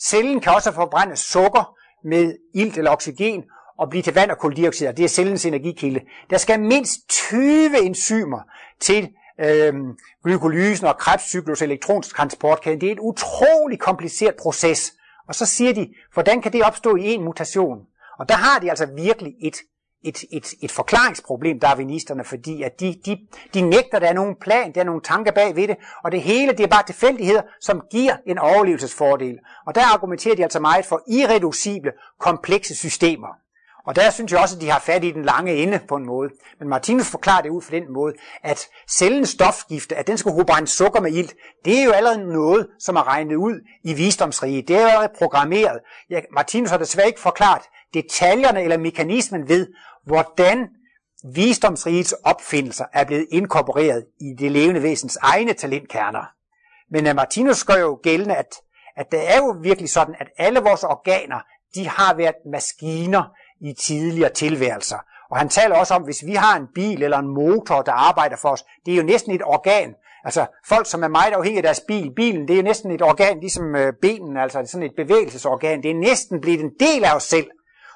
Cellen 0.03 0.39
kan 0.39 0.53
også 0.55 0.71
forbrænde 0.71 1.15
sukker 1.15 1.75
med 2.05 2.35
ilt 2.55 2.77
eller 2.77 2.91
oxygen 2.91 3.43
og 3.77 3.89
blive 3.89 4.01
til 4.01 4.13
vand 4.13 4.31
og 4.31 4.37
koldioxid, 4.37 4.87
og 4.87 4.97
det 4.97 5.05
er 5.05 5.09
cellens 5.09 5.45
energikilde. 5.45 5.99
Der 6.29 6.37
skal 6.37 6.59
mindst 6.59 7.09
20 7.09 7.81
enzymer 7.81 8.39
til 8.79 9.09
øh, 9.39 9.73
glykolysen 10.23 10.87
og 10.87 10.97
krebscyklus 10.97 11.61
elektrontransportkæden. 11.61 12.81
Det 12.81 12.87
er 12.87 12.91
et 12.91 12.99
utrolig 12.99 13.79
kompliceret 13.79 14.35
proces. 14.41 14.93
Og 15.27 15.35
så 15.35 15.45
siger 15.45 15.73
de, 15.73 15.93
hvordan 16.13 16.41
kan 16.41 16.53
det 16.53 16.63
opstå 16.63 16.95
i 16.95 17.03
en 17.03 17.23
mutation? 17.23 17.79
Og 18.19 18.29
der 18.29 18.35
har 18.35 18.59
de 18.59 18.69
altså 18.69 18.85
virkelig 18.85 19.33
et, 19.41 19.57
et, 20.03 20.23
et, 20.31 20.47
et 20.61 20.71
forklaringsproblem, 20.71 21.59
darwinisterne, 21.59 22.23
fordi 22.23 22.63
at 22.63 22.79
de, 22.79 22.95
de, 23.05 23.17
de 23.53 23.61
nægter, 23.61 23.95
at 23.95 24.01
der 24.01 24.07
er 24.07 24.13
nogen 24.13 24.35
plan, 24.41 24.73
der 24.75 24.81
er 24.81 24.85
nogen 24.85 25.01
tanker 25.01 25.31
bag 25.31 25.55
ved 25.55 25.67
det, 25.67 25.77
og 26.03 26.11
det 26.11 26.21
hele 26.21 26.51
det 26.51 26.59
er 26.59 26.67
bare 26.67 26.83
tilfældigheder, 26.85 27.41
som 27.61 27.81
giver 27.91 28.17
en 28.25 28.37
overlevelsesfordel. 28.37 29.39
Og 29.67 29.75
der 29.75 29.93
argumenterer 29.93 30.35
de 30.35 30.43
altså 30.43 30.59
meget 30.59 30.85
for 30.85 31.01
irreducible, 31.07 31.91
komplekse 32.19 32.75
systemer. 32.75 33.40
Og 33.85 33.95
der 33.95 34.09
synes 34.09 34.31
jeg 34.31 34.39
også, 34.39 34.55
at 34.55 34.61
de 34.61 34.69
har 34.69 34.79
fat 34.79 35.03
i 35.03 35.11
den 35.11 35.25
lange 35.25 35.55
ende 35.55 35.79
på 35.87 35.95
en 35.95 36.05
måde. 36.05 36.29
Men 36.59 36.69
Martinus 36.69 37.11
forklarer 37.11 37.41
det 37.41 37.49
ud 37.49 37.61
for 37.61 37.71
den 37.71 37.93
måde, 37.93 38.13
at 38.43 38.67
cellens 38.89 39.29
stofgifte, 39.29 39.95
at 39.95 40.07
den 40.07 40.17
skal 40.17 40.31
kunne 40.31 40.45
brænde 40.45 40.67
sukker 40.67 41.01
med 41.01 41.11
ilt, 41.11 41.35
det 41.65 41.79
er 41.79 41.83
jo 41.83 41.91
allerede 41.91 42.33
noget, 42.33 42.67
som 42.79 42.95
er 42.95 43.07
regnet 43.07 43.35
ud 43.35 43.67
i 43.83 43.93
visdomsriget. 43.93 44.67
Det 44.67 44.75
er 44.75 44.81
jo 44.81 44.87
allerede 44.87 45.13
programmeret. 45.17 45.79
Ja, 46.09 46.21
Martinus 46.33 46.69
har 46.69 46.77
desværre 46.77 47.07
ikke 47.07 47.19
forklaret 47.19 47.61
detaljerne 47.93 48.61
eller 48.61 48.77
mekanismen 48.77 49.49
ved, 49.49 49.67
hvordan 50.05 50.67
visdomsrigets 51.35 52.11
opfindelser 52.23 52.85
er 52.93 53.03
blevet 53.03 53.27
inkorporeret 53.31 54.05
i 54.21 54.33
det 54.39 54.51
levende 54.51 54.83
væsens 54.83 55.17
egne 55.21 55.53
talentkerner. 55.53 56.25
Men 56.91 57.07
øh, 57.07 57.15
Martinus 57.15 57.63
gør 57.63 57.75
jo 57.75 57.99
gældende, 58.03 58.35
at, 58.35 58.55
at 58.95 59.11
det 59.11 59.33
er 59.33 59.37
jo 59.37 59.55
virkelig 59.61 59.89
sådan, 59.89 60.15
at 60.19 60.27
alle 60.37 60.59
vores 60.59 60.83
organer, 60.83 61.39
de 61.75 61.87
har 61.87 62.13
været 62.13 62.35
maskiner, 62.51 63.23
i 63.61 63.73
tidligere 63.73 64.29
tilværelser. 64.29 64.97
Og 65.31 65.37
han 65.37 65.49
taler 65.49 65.75
også 65.75 65.93
om, 65.93 66.01
hvis 66.01 66.25
vi 66.25 66.33
har 66.33 66.57
en 66.57 66.67
bil 66.75 67.03
eller 67.03 67.17
en 67.17 67.27
motor, 67.27 67.81
der 67.81 67.91
arbejder 67.91 68.35
for 68.35 68.49
os, 68.49 68.65
det 68.85 68.91
er 68.91 68.97
jo 68.97 69.03
næsten 69.03 69.31
et 69.31 69.41
organ. 69.45 69.95
Altså 70.25 70.45
folk, 70.65 70.87
som 70.87 71.03
er 71.03 71.07
meget 71.07 71.33
afhængige 71.33 71.59
af 71.59 71.63
deres 71.63 71.81
bil, 71.87 72.11
bilen 72.15 72.47
det 72.47 72.53
er 72.53 72.57
jo 72.57 72.63
næsten 72.63 72.91
et 72.91 73.01
organ, 73.01 73.39
ligesom 73.39 73.75
øh, 73.75 73.93
benene, 74.01 74.19
benen, 74.19 74.37
altså 74.37 74.63
sådan 74.65 74.85
et 74.85 74.95
bevægelsesorgan. 74.97 75.83
Det 75.83 75.91
er 75.91 75.95
næsten 75.95 76.41
blevet 76.41 76.61
en 76.61 76.71
del 76.79 77.03
af 77.03 77.15
os 77.15 77.23
selv. 77.23 77.47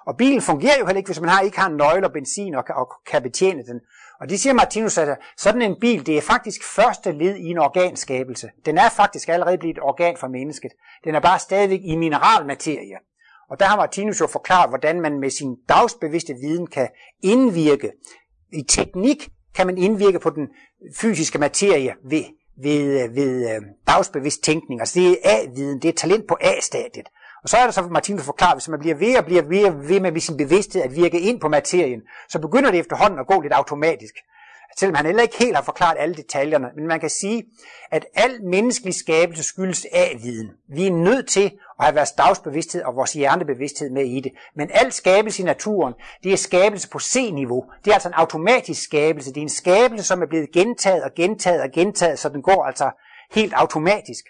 Og 0.07 0.17
bilen 0.17 0.41
fungerer 0.41 0.79
jo 0.79 0.85
heller 0.85 0.97
ikke, 0.97 1.07
hvis 1.07 1.21
man 1.21 1.29
har, 1.29 1.41
ikke 1.41 1.59
har 1.59 1.69
en 1.69 1.77
nøgle 1.77 2.07
og 2.07 2.13
benzin 2.13 2.55
og, 2.55 2.63
og 2.69 2.91
kan 3.07 3.21
betjene 3.21 3.63
den. 3.65 3.79
Og 4.21 4.29
det 4.29 4.39
siger 4.39 4.53
Martinus, 4.53 4.97
at 4.97 5.17
sådan 5.37 5.61
en 5.61 5.75
bil, 5.81 6.05
det 6.05 6.17
er 6.17 6.21
faktisk 6.21 6.63
første 6.75 7.11
led 7.11 7.35
i 7.35 7.45
en 7.45 7.57
organskabelse. 7.57 8.49
Den 8.65 8.77
er 8.77 8.89
faktisk 8.89 9.29
allerede 9.29 9.57
blevet 9.57 9.77
et 9.77 9.83
organ 9.83 10.17
for 10.17 10.27
mennesket. 10.27 10.71
Den 11.03 11.15
er 11.15 11.19
bare 11.19 11.39
stadigvæk 11.39 11.79
i 11.83 11.95
mineralmaterie. 11.95 12.97
Og 13.49 13.59
der 13.59 13.65
har 13.65 13.77
Martinus 13.77 14.21
jo 14.21 14.27
forklaret, 14.27 14.69
hvordan 14.69 15.01
man 15.01 15.19
med 15.19 15.29
sin 15.29 15.55
dagsbevidste 15.69 16.33
viden 16.33 16.67
kan 16.67 16.87
indvirke. 17.23 17.91
I 18.53 18.63
teknik 18.63 19.29
kan 19.55 19.67
man 19.67 19.77
indvirke 19.77 20.19
på 20.19 20.29
den 20.29 20.47
fysiske 20.95 21.39
materie 21.39 21.93
ved, 22.09 22.23
ved, 22.63 23.09
ved 23.13 23.55
øh, 23.55 23.61
dagsbevidst 23.87 24.43
tænkning. 24.43 24.81
Altså 24.81 24.99
det 24.99 25.09
er 25.09 25.15
A-viden, 25.23 25.81
det 25.81 25.89
er 25.89 25.93
talent 25.93 26.27
på 26.27 26.37
A-stadiet. 26.41 27.07
Og 27.43 27.49
så 27.49 27.57
er 27.57 27.63
der 27.63 27.71
så 27.71 27.81
Martinus 27.81 28.23
forklaret, 28.23 28.55
hvis 28.55 28.69
man 28.69 28.79
bliver 28.79 28.95
ved 28.95 29.17
og 29.17 29.25
bliver 29.25 29.41
ved, 29.41 29.87
ved 29.87 29.99
med 29.99 30.21
sin 30.21 30.37
bevidsthed 30.37 30.81
at 30.81 30.95
virke 30.95 31.19
ind 31.19 31.39
på 31.39 31.47
materien, 31.47 32.01
så 32.29 32.39
begynder 32.39 32.71
det 32.71 32.79
efterhånden 32.79 33.19
at 33.19 33.27
gå 33.27 33.41
lidt 33.41 33.53
automatisk 33.53 34.15
selvom 34.79 34.95
han 34.95 35.05
heller 35.05 35.23
ikke 35.23 35.37
helt 35.39 35.55
har 35.55 35.63
forklaret 35.63 35.97
alle 35.99 36.15
detaljerne. 36.15 36.67
Men 36.75 36.87
man 36.87 36.99
kan 36.99 37.09
sige, 37.09 37.43
at 37.91 38.05
al 38.15 38.43
menneskelig 38.43 38.95
skabelse 38.95 39.43
skyldes 39.43 39.85
af 39.93 40.19
viden. 40.23 40.51
Vi 40.69 40.87
er 40.87 40.91
nødt 40.91 41.27
til 41.27 41.51
at 41.79 41.85
have 41.85 41.95
vores 41.95 42.11
dagsbevidsthed 42.11 42.83
og 42.83 42.95
vores 42.95 43.13
hjernebevidsthed 43.13 43.89
med 43.89 44.05
i 44.05 44.19
det. 44.19 44.31
Men 44.55 44.69
al 44.73 44.91
skabelse 44.91 45.41
i 45.41 45.45
naturen, 45.45 45.93
det 46.23 46.33
er 46.33 46.37
skabelse 46.37 46.89
på 46.89 46.99
C-niveau. 46.99 47.65
Det 47.85 47.91
er 47.91 47.93
altså 47.93 48.09
en 48.09 48.13
automatisk 48.13 48.83
skabelse. 48.83 49.29
Det 49.29 49.37
er 49.37 49.41
en 49.41 49.49
skabelse, 49.49 50.05
som 50.05 50.21
er 50.21 50.27
blevet 50.27 50.51
gentaget 50.51 51.03
og 51.03 51.11
gentaget 51.15 51.61
og 51.61 51.71
gentaget, 51.71 52.19
så 52.19 52.29
den 52.29 52.41
går 52.41 52.65
altså 52.65 52.91
helt 53.31 53.53
automatisk. 53.53 54.25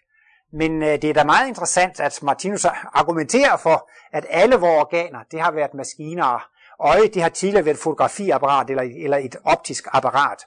Men 0.53 0.83
øh, 0.83 1.01
det 1.01 1.03
er 1.03 1.13
da 1.13 1.23
meget 1.23 1.47
interessant, 1.47 1.99
at 1.99 2.19
Martinus 2.23 2.65
argumenterer 2.93 3.57
for, 3.57 3.89
at 4.13 4.25
alle 4.29 4.55
vores 4.55 4.81
organer, 4.81 5.19
det 5.31 5.41
har 5.41 5.51
været 5.51 5.73
maskiner, 5.73 6.47
Øje, 6.79 7.07
det 7.07 7.21
har 7.21 7.29
tidligere 7.29 7.65
været 7.65 7.75
et 7.75 7.81
fotografiapparat 7.81 8.69
eller, 8.69 8.83
eller 9.03 9.17
et 9.17 9.35
optisk 9.43 9.87
apparat. 9.91 10.45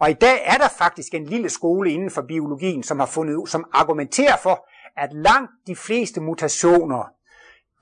Og 0.00 0.10
i 0.10 0.14
dag 0.14 0.42
er 0.44 0.56
der 0.56 0.68
faktisk 0.68 1.14
en 1.14 1.24
lille 1.24 1.50
skole 1.50 1.90
inden 1.90 2.10
for 2.10 2.22
biologien, 2.22 2.82
som 2.82 2.98
har 2.98 3.06
fundet 3.06 3.34
ud, 3.34 3.46
som 3.46 3.64
argumenterer 3.72 4.36
for, 4.36 4.68
at 4.96 5.12
langt 5.12 5.50
de 5.66 5.76
fleste 5.76 6.20
mutationer, 6.20 7.10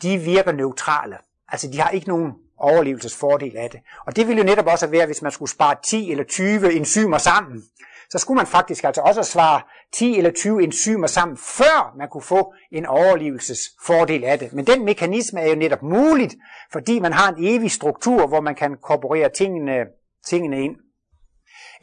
de 0.02 0.18
virker 0.18 0.52
neutrale. 0.52 1.16
Altså 1.48 1.70
de 1.70 1.80
har 1.80 1.90
ikke 1.90 2.08
nogen 2.08 2.32
overlevelsesfordel 2.58 3.56
af 3.56 3.70
det. 3.70 3.80
Og 4.06 4.16
det 4.16 4.28
ville 4.28 4.40
jo 4.40 4.46
netop 4.46 4.66
også 4.66 4.86
være, 4.86 5.06
hvis 5.06 5.22
man 5.22 5.32
skulle 5.32 5.50
spare 5.50 5.76
10 5.82 6.10
eller 6.10 6.24
20 6.24 6.72
enzymer 6.72 7.18
sammen 7.18 7.64
så 8.10 8.18
skulle 8.18 8.36
man 8.36 8.46
faktisk 8.46 8.84
altså 8.84 9.00
også 9.00 9.22
svare 9.22 9.60
10 9.94 10.18
eller 10.18 10.30
20 10.30 10.62
enzymer 10.62 11.06
sammen, 11.06 11.36
før 11.36 11.94
man 11.98 12.08
kunne 12.08 12.22
få 12.22 12.54
en 12.72 12.86
overlevelsesfordel 12.86 14.24
af 14.24 14.38
det. 14.38 14.52
Men 14.52 14.66
den 14.66 14.84
mekanisme 14.84 15.40
er 15.40 15.48
jo 15.48 15.54
netop 15.54 15.82
muligt, 15.82 16.34
fordi 16.72 16.98
man 17.00 17.12
har 17.12 17.28
en 17.32 17.44
evig 17.44 17.70
struktur, 17.70 18.26
hvor 18.26 18.40
man 18.40 18.54
kan 18.54 18.76
korporere 18.82 19.28
tingene, 19.28 19.84
tingene 20.26 20.60
ind. 20.60 20.76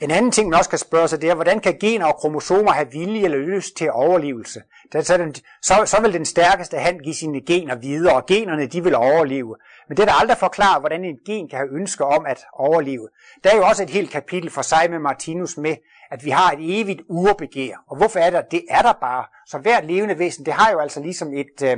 En 0.01 0.11
anden 0.11 0.31
ting, 0.31 0.49
man 0.49 0.57
også 0.57 0.69
kan 0.69 0.79
spørge 0.79 1.07
sig, 1.07 1.21
det 1.21 1.29
er, 1.29 1.35
hvordan 1.35 1.59
kan 1.59 1.77
gener 1.79 2.05
og 2.05 2.15
kromosomer 2.15 2.71
have 2.71 2.91
vilje 2.91 3.23
eller 3.23 3.37
lyst 3.37 3.77
til 3.77 3.91
overlevelse? 3.91 4.61
Så, 5.01 5.17
den, 5.17 5.35
så, 5.61 5.73
så 5.85 6.01
vil 6.01 6.13
den 6.13 6.25
stærkeste 6.25 6.77
hand 6.77 6.99
give 6.99 7.15
sine 7.15 7.41
gener 7.41 7.75
videre, 7.75 8.15
og 8.15 8.25
generne 8.25 8.65
de 8.65 8.83
vil 8.83 8.95
overleve. 8.95 9.55
Men 9.91 9.97
det 9.97 10.03
er 10.03 10.07
der 10.07 10.21
aldrig 10.21 10.37
forklaret, 10.37 10.81
hvordan 10.81 11.05
en 11.05 11.17
gen 11.25 11.49
kan 11.49 11.57
have 11.57 11.69
ønsker 11.71 12.05
om 12.05 12.25
at 12.25 12.45
overleve. 12.53 13.09
Der 13.43 13.49
er 13.49 13.55
jo 13.55 13.65
også 13.65 13.83
et 13.83 13.89
helt 13.89 14.11
kapitel 14.11 14.49
for 14.49 14.61
sig 14.61 14.87
med 14.89 14.99
Martinus 14.99 15.57
med, 15.57 15.75
at 16.11 16.25
vi 16.25 16.29
har 16.29 16.51
et 16.51 16.81
evigt 16.81 17.01
urbegær. 17.09 17.75
Og 17.87 17.97
hvorfor 17.97 18.19
er 18.19 18.29
det? 18.29 18.51
Det 18.51 18.63
er 18.69 18.81
der 18.81 18.93
bare. 18.93 19.25
Så 19.47 19.57
hvert 19.57 19.85
levende 19.85 20.19
væsen, 20.19 20.45
det 20.45 20.53
har 20.53 20.71
jo 20.71 20.79
altså 20.79 20.99
ligesom 21.01 21.33
et, 21.33 21.61
øh, 21.63 21.77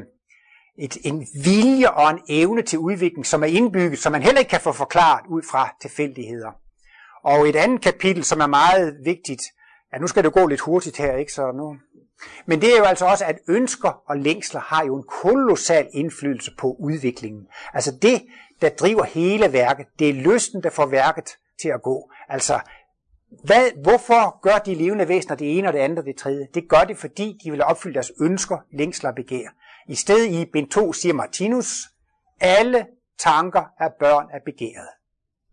et, 0.79 0.97
en 1.03 1.27
vilje 1.43 1.89
og 1.89 2.09
en 2.09 2.19
evne 2.29 2.61
til 2.61 2.79
udvikling, 2.79 3.25
som 3.25 3.43
er 3.43 3.47
indbygget, 3.47 3.99
som 3.99 4.11
man 4.11 4.23
heller 4.23 4.39
ikke 4.39 4.49
kan 4.49 4.61
få 4.61 4.71
forklaret 4.71 5.25
ud 5.29 5.41
fra 5.51 5.75
tilfældigheder. 5.81 6.51
Og 7.23 7.49
et 7.49 7.55
andet 7.55 7.81
kapitel, 7.81 8.23
som 8.23 8.39
er 8.39 8.47
meget 8.47 8.95
vigtigt, 9.05 9.41
ja 9.93 9.97
nu 9.97 10.07
skal 10.07 10.23
det 10.23 10.33
gå 10.33 10.47
lidt 10.47 10.61
hurtigt 10.61 10.97
her, 10.97 11.15
ikke? 11.15 11.33
Så 11.33 11.51
nu. 11.51 11.75
Men 12.45 12.61
det 12.61 12.73
er 12.73 12.77
jo 12.77 12.83
altså 12.83 13.05
også, 13.05 13.25
at 13.25 13.39
ønsker 13.47 14.03
og 14.09 14.17
længsler 14.17 14.61
har 14.61 14.85
jo 14.85 14.95
en 14.97 15.03
kolossal 15.21 15.87
indflydelse 15.93 16.51
på 16.57 16.75
udviklingen. 16.79 17.47
Altså 17.73 17.91
det, 18.01 18.23
der 18.61 18.69
driver 18.69 19.03
hele 19.03 19.53
værket, 19.53 19.85
det 19.99 20.09
er 20.09 20.13
lysten, 20.13 20.63
der 20.63 20.69
får 20.69 20.85
værket 20.85 21.37
til 21.61 21.69
at 21.69 21.81
gå. 21.81 22.11
Altså 22.29 22.59
hvad, 23.43 23.83
hvorfor 23.83 24.41
gør 24.41 24.57
de 24.57 24.75
levende 24.75 25.07
væsener 25.07 25.35
det 25.35 25.57
ene 25.57 25.67
og 25.67 25.73
det 25.73 25.79
andet 25.79 25.99
og 25.99 26.05
det 26.05 26.15
tredje? 26.15 26.47
Det 26.53 26.69
gør 26.69 26.83
det, 26.87 26.97
fordi 26.97 27.39
de 27.43 27.51
vil 27.51 27.63
opfylde 27.63 27.93
deres 27.93 28.11
ønsker, 28.21 28.57
længsler 28.73 29.09
og 29.09 29.15
begær. 29.15 29.47
I 29.87 29.95
stedet 29.95 30.31
i 30.31 30.45
bind 30.53 30.69
2 30.69 30.93
siger 30.93 31.13
Martinus, 31.13 31.89
alle 32.41 32.85
tanker 33.19 33.63
af 33.79 33.93
børn 33.99 34.27
er 34.33 34.39
begæret. 34.45 34.87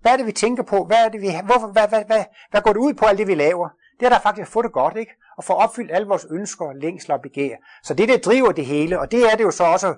Hvad 0.00 0.12
er 0.12 0.16
det, 0.16 0.26
vi 0.26 0.32
tænker 0.32 0.62
på? 0.62 0.84
Hvad, 0.84 0.96
er 1.04 1.08
det, 1.08 1.20
vi, 1.20 1.28
hvorfor, 1.44 1.66
hvad, 1.72 1.88
hvad, 1.88 2.04
hvad, 2.04 2.24
hvad 2.50 2.60
går 2.60 2.72
det 2.72 2.80
ud 2.80 2.94
på, 2.94 3.04
alt 3.04 3.18
det, 3.18 3.26
vi 3.26 3.34
laver? 3.34 3.68
Det 4.00 4.06
er 4.06 4.10
der 4.10 4.18
faktisk 4.18 4.42
at 4.46 4.52
få 4.52 4.62
det 4.62 4.72
godt, 4.72 4.96
ikke? 4.96 5.12
Og 5.40 5.44
få 5.44 5.52
opfyldt 5.52 5.90
alle 5.92 6.08
vores 6.08 6.26
ønsker, 6.30 6.72
længsler 6.72 7.14
og 7.14 7.22
begær. 7.22 7.56
Så 7.82 7.94
det, 7.94 8.08
der 8.08 8.18
driver 8.18 8.52
det 8.52 8.66
hele, 8.66 9.00
og 9.00 9.10
det 9.10 9.32
er 9.32 9.36
det 9.36 9.44
jo 9.44 9.50
så 9.50 9.64
også 9.64 9.94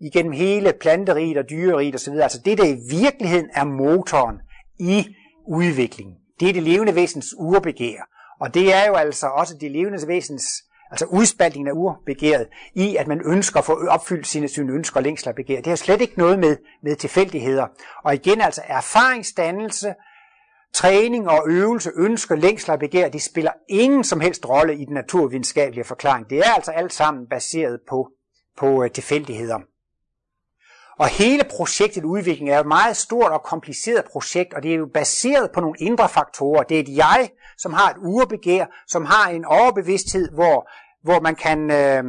igennem 0.00 0.32
hele 0.32 0.72
planteriget 0.80 1.36
og 1.36 1.50
dyreriget 1.50 1.94
osv., 1.94 2.12
altså 2.12 2.40
det, 2.44 2.58
der 2.58 2.64
i 2.64 2.76
virkeligheden 2.90 3.50
er 3.54 3.64
motoren 3.64 4.36
i 4.78 5.16
udviklingen. 5.48 6.14
Det 6.40 6.48
er 6.48 6.52
det 6.52 6.62
levende 6.62 6.94
væsens 6.94 7.26
urbegær. 7.38 8.08
Og 8.40 8.54
det 8.54 8.74
er 8.74 8.86
jo 8.86 8.94
altså 8.94 9.26
også 9.26 9.56
det 9.60 9.70
levende 9.70 10.08
væsens 10.08 10.44
altså 10.90 11.04
udspaltningen 11.04 11.68
af 11.68 11.72
urbegæret, 11.72 12.46
i 12.74 12.96
at 12.96 13.06
man 13.06 13.20
ønsker 13.24 13.58
at 13.58 13.64
få 13.64 13.88
opfyldt 13.88 14.26
sine, 14.26 14.48
sine 14.48 14.72
ønsker 14.72 14.96
og 14.96 15.02
længsler 15.02 15.32
og 15.32 15.36
begær. 15.36 15.56
Det 15.56 15.66
har 15.66 15.76
slet 15.76 16.00
ikke 16.00 16.18
noget 16.18 16.38
med, 16.38 16.56
med 16.82 16.96
tilfældigheder. 16.96 17.66
Og 18.04 18.14
igen 18.14 18.40
altså 18.40 18.62
erfaringsdannelse, 18.66 19.94
træning 20.74 21.28
og 21.28 21.44
øvelse, 21.48 21.90
ønsker, 21.96 22.36
længsler 22.36 22.74
og 22.74 22.80
begær, 22.80 23.08
de 23.08 23.20
spiller 23.20 23.52
ingen 23.68 24.04
som 24.04 24.20
helst 24.20 24.48
rolle 24.48 24.76
i 24.76 24.84
den 24.84 24.94
naturvidenskabelige 24.94 25.84
forklaring. 25.84 26.30
Det 26.30 26.38
er 26.38 26.54
altså 26.54 26.70
alt 26.70 26.92
sammen 26.92 27.26
baseret 27.26 27.80
på, 27.88 28.08
på 28.58 28.84
øh, 28.84 28.90
tilfældigheder. 28.90 29.58
Og 30.98 31.08
hele 31.08 31.44
projektet 31.56 32.04
udvikling 32.04 32.50
er 32.50 32.60
et 32.60 32.66
meget 32.66 32.96
stort 32.96 33.32
og 33.32 33.42
kompliceret 33.42 34.04
projekt, 34.12 34.54
og 34.54 34.62
det 34.62 34.70
er 34.70 34.76
jo 34.76 34.88
baseret 34.94 35.50
på 35.50 35.60
nogle 35.60 35.78
indre 35.78 36.08
faktorer. 36.08 36.62
Det 36.62 36.76
er 36.76 36.80
et 36.80 36.96
jeg, 36.96 37.30
som 37.58 37.72
har 37.72 37.90
et 37.90 37.96
urbegær, 37.98 38.66
som 38.88 39.04
har 39.04 39.30
en 39.30 39.44
overbevidsthed, 39.44 40.30
hvor, 40.30 40.70
hvor 41.06 41.20
man 41.20 41.34
kan 41.34 41.70
øh, 41.70 42.04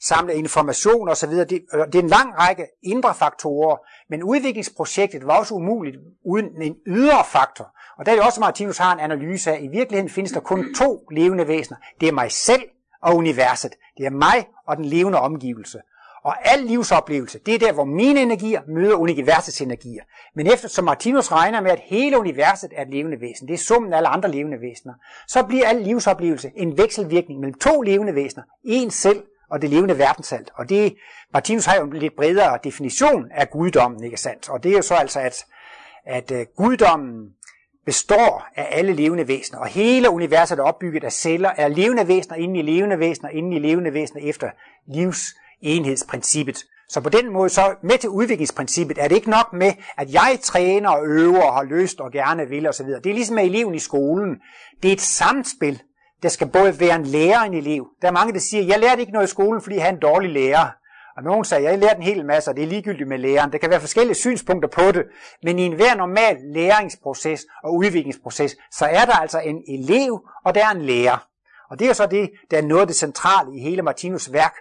samle 0.00 0.34
information 0.34 1.08
osv. 1.08 1.30
Det, 1.30 1.48
det 1.92 1.94
er 1.94 2.02
en 2.02 2.08
lang 2.08 2.38
række 2.38 2.66
indre 2.82 3.14
faktorer, 3.14 3.76
men 4.10 4.22
udviklingsprojektet 4.22 5.26
var 5.26 5.38
også 5.38 5.54
umuligt 5.54 5.96
uden 6.24 6.62
en 6.62 6.76
ydre 6.86 7.24
faktor. 7.24 7.68
Og 7.98 8.06
der 8.06 8.12
er 8.12 8.16
det 8.16 8.24
også, 8.24 8.40
Martinus 8.40 8.78
har 8.78 8.92
en 8.92 9.00
analyse 9.00 9.50
af, 9.50 9.54
at 9.56 9.62
i 9.62 9.68
virkeligheden 9.68 10.10
findes 10.10 10.32
der 10.32 10.40
kun 10.40 10.74
to 10.74 11.06
levende 11.10 11.48
væsener. 11.48 11.78
Det 12.00 12.08
er 12.08 12.12
mig 12.12 12.32
selv 12.32 12.62
og 13.02 13.16
universet. 13.16 13.72
Det 13.98 14.06
er 14.06 14.10
mig 14.10 14.48
og 14.66 14.76
den 14.76 14.84
levende 14.84 15.18
omgivelse. 15.18 15.78
Og 16.24 16.48
al 16.50 16.64
livsoplevelse, 16.64 17.38
det 17.46 17.54
er 17.54 17.58
der, 17.58 17.72
hvor 17.72 17.84
mine 17.84 18.20
energier 18.20 18.60
møder 18.68 18.94
universets 18.94 19.60
energier. 19.60 20.02
Men 20.36 20.46
efter 20.46 20.68
som 20.68 20.84
Martinus 20.84 21.32
regner 21.32 21.60
med, 21.60 21.70
at 21.70 21.80
hele 21.84 22.18
universet 22.18 22.70
er 22.76 22.82
et 22.82 22.90
levende 22.90 23.20
væsen, 23.20 23.48
det 23.48 23.54
er 23.54 23.58
summen 23.58 23.92
af 23.92 23.96
alle 23.96 24.08
andre 24.08 24.30
levende 24.30 24.60
væsener, 24.60 24.94
så 25.28 25.42
bliver 25.42 25.66
al 25.66 25.82
livsoplevelse 25.82 26.50
en 26.56 26.78
vekselvirkning 26.78 27.40
mellem 27.40 27.58
to 27.58 27.82
levende 27.82 28.14
væsener, 28.14 28.44
en 28.64 28.90
selv 28.90 29.22
og 29.50 29.62
det 29.62 29.70
levende 29.70 29.98
verdensalt. 29.98 30.50
Og 30.54 30.68
det, 30.68 30.96
Martinus 31.32 31.64
har 31.64 31.76
jo 31.76 31.84
en 31.84 31.92
lidt 31.92 32.16
bredere 32.16 32.58
definition 32.64 33.24
af 33.30 33.50
guddommen, 33.50 34.04
ikke 34.04 34.16
sandt? 34.16 34.48
Og 34.48 34.62
det 34.62 34.72
er 34.72 34.76
jo 34.76 34.82
så 34.82 34.94
altså, 34.94 35.20
at, 35.20 35.46
at 36.06 36.30
øh, 36.30 36.46
guddommen 36.56 37.30
består 37.86 38.46
af 38.56 38.68
alle 38.70 38.92
levende 38.92 39.28
væsener, 39.28 39.60
og 39.60 39.66
hele 39.66 40.10
universet 40.10 40.58
er 40.58 40.62
opbygget 40.62 41.04
af 41.04 41.12
celler, 41.12 41.50
af 41.50 41.76
levende 41.76 42.08
væsener 42.08 42.36
inde 42.36 42.60
i 42.60 42.62
levende 42.62 42.98
væsener, 42.98 43.30
inde 43.30 43.56
i 43.56 43.60
levende 43.60 43.92
væsener 43.92 44.28
efter 44.28 44.50
livs 44.86 45.34
enhedsprincippet. 45.62 46.64
Så 46.88 47.00
på 47.00 47.08
den 47.08 47.32
måde, 47.32 47.48
så 47.48 47.74
med 47.82 47.98
til 47.98 48.08
udviklingsprincippet, 48.08 48.98
er 48.98 49.08
det 49.08 49.14
ikke 49.14 49.30
nok 49.30 49.52
med, 49.52 49.72
at 49.98 50.12
jeg 50.12 50.38
træner 50.42 50.90
og 50.90 51.06
øver 51.06 51.42
og 51.42 51.54
har 51.54 51.62
lyst 51.62 52.00
og 52.00 52.12
gerne 52.12 52.48
vil 52.48 52.68
osv. 52.68 52.86
Det 52.86 53.06
er 53.06 53.14
ligesom 53.14 53.34
med 53.34 53.44
eleven 53.44 53.74
i 53.74 53.78
skolen. 53.78 54.36
Det 54.82 54.88
er 54.88 54.92
et 54.92 55.00
samspil. 55.00 55.82
Der 56.22 56.28
skal 56.28 56.46
både 56.46 56.80
være 56.80 56.96
en 56.96 57.06
lærer 57.06 57.40
og 57.40 57.46
en 57.46 57.54
elev. 57.54 57.86
Der 58.02 58.08
er 58.08 58.12
mange, 58.12 58.32
der 58.32 58.38
siger, 58.38 58.64
jeg 58.64 58.78
lærte 58.78 59.00
ikke 59.00 59.12
noget 59.12 59.26
i 59.26 59.30
skolen, 59.30 59.62
fordi 59.62 59.76
jeg 59.76 59.84
havde 59.84 59.94
en 59.94 60.02
dårlig 60.02 60.30
lærer. 60.30 60.66
Og 61.16 61.22
nogen 61.22 61.44
sagde, 61.44 61.64
jeg 61.64 61.78
lærte 61.78 61.96
en 61.96 62.02
hel 62.02 62.26
masse, 62.26 62.50
og 62.50 62.56
det 62.56 62.64
er 62.64 62.68
ligegyldigt 62.68 63.08
med 63.08 63.18
læreren. 63.18 63.52
Der 63.52 63.58
kan 63.58 63.70
være 63.70 63.80
forskellige 63.80 64.14
synspunkter 64.14 64.68
på 64.68 64.92
det, 64.92 65.04
men 65.42 65.58
i 65.58 65.62
enhver 65.62 65.94
normal 65.94 66.36
læringsproces 66.54 67.46
og 67.64 67.74
udviklingsproces, 67.74 68.56
så 68.72 68.84
er 68.84 69.04
der 69.04 69.12
altså 69.12 69.40
en 69.40 69.62
elev, 69.68 70.20
og 70.44 70.54
der 70.54 70.66
er 70.66 70.70
en 70.70 70.82
lærer. 70.82 71.26
Og 71.70 71.78
det 71.78 71.88
er 71.88 71.92
så 71.92 72.06
det, 72.06 72.30
der 72.50 72.58
er 72.58 72.62
noget 72.62 72.80
af 72.80 72.86
det 72.86 72.96
centrale 72.96 73.56
i 73.56 73.60
hele 73.60 73.82
Martinus 73.82 74.32
værk, 74.32 74.54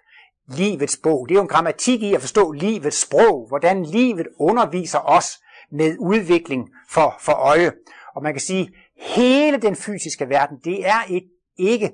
livets 0.50 0.98
bog. 1.04 1.30
Det 1.30 1.36
er 1.36 1.40
jo 1.40 1.42
en 1.42 1.48
grammatik 1.48 2.02
i 2.02 2.14
at 2.14 2.22
forstå 2.22 2.52
livets 2.52 3.02
sprog, 3.02 3.48
hvordan 3.48 3.86
livet 3.86 4.28
underviser 4.40 5.00
os 5.00 5.40
med 5.72 5.96
udvikling 6.00 6.70
for, 6.90 7.16
for 7.20 7.32
øje. 7.32 7.72
Og 8.16 8.24
man 8.24 8.34
kan 8.34 8.42
sige, 8.42 8.70
hele 8.98 9.58
den 9.58 9.76
fysiske 9.76 10.30
verden, 10.30 10.58
det 10.64 10.88
er 10.88 11.04
et, 11.10 11.24
ikke 11.58 11.92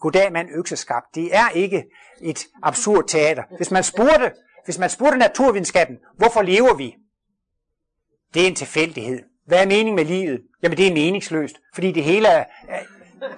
goddag 0.00 0.32
mand 0.32 0.48
økseskab. 0.54 1.02
Det 1.14 1.36
er 1.36 1.48
ikke 1.48 1.84
et 2.22 2.46
absurd 2.62 3.04
teater. 3.08 3.42
Hvis 3.56 3.70
man 3.70 3.84
spurgte, 3.84 4.32
hvis 4.64 4.78
man 4.78 4.90
spurgte 4.90 5.18
naturvidenskaben, 5.18 5.96
hvorfor 6.16 6.42
lever 6.42 6.74
vi? 6.74 6.94
Det 8.34 8.42
er 8.42 8.46
en 8.46 8.54
tilfældighed. 8.54 9.22
Hvad 9.46 9.62
er 9.62 9.66
meningen 9.66 9.94
med 9.94 10.04
livet? 10.04 10.40
Jamen 10.62 10.78
det 10.78 10.86
er 10.86 10.92
meningsløst, 10.92 11.56
fordi 11.74 11.92
det 11.92 12.04
hele 12.04 12.28
er, 12.28 12.44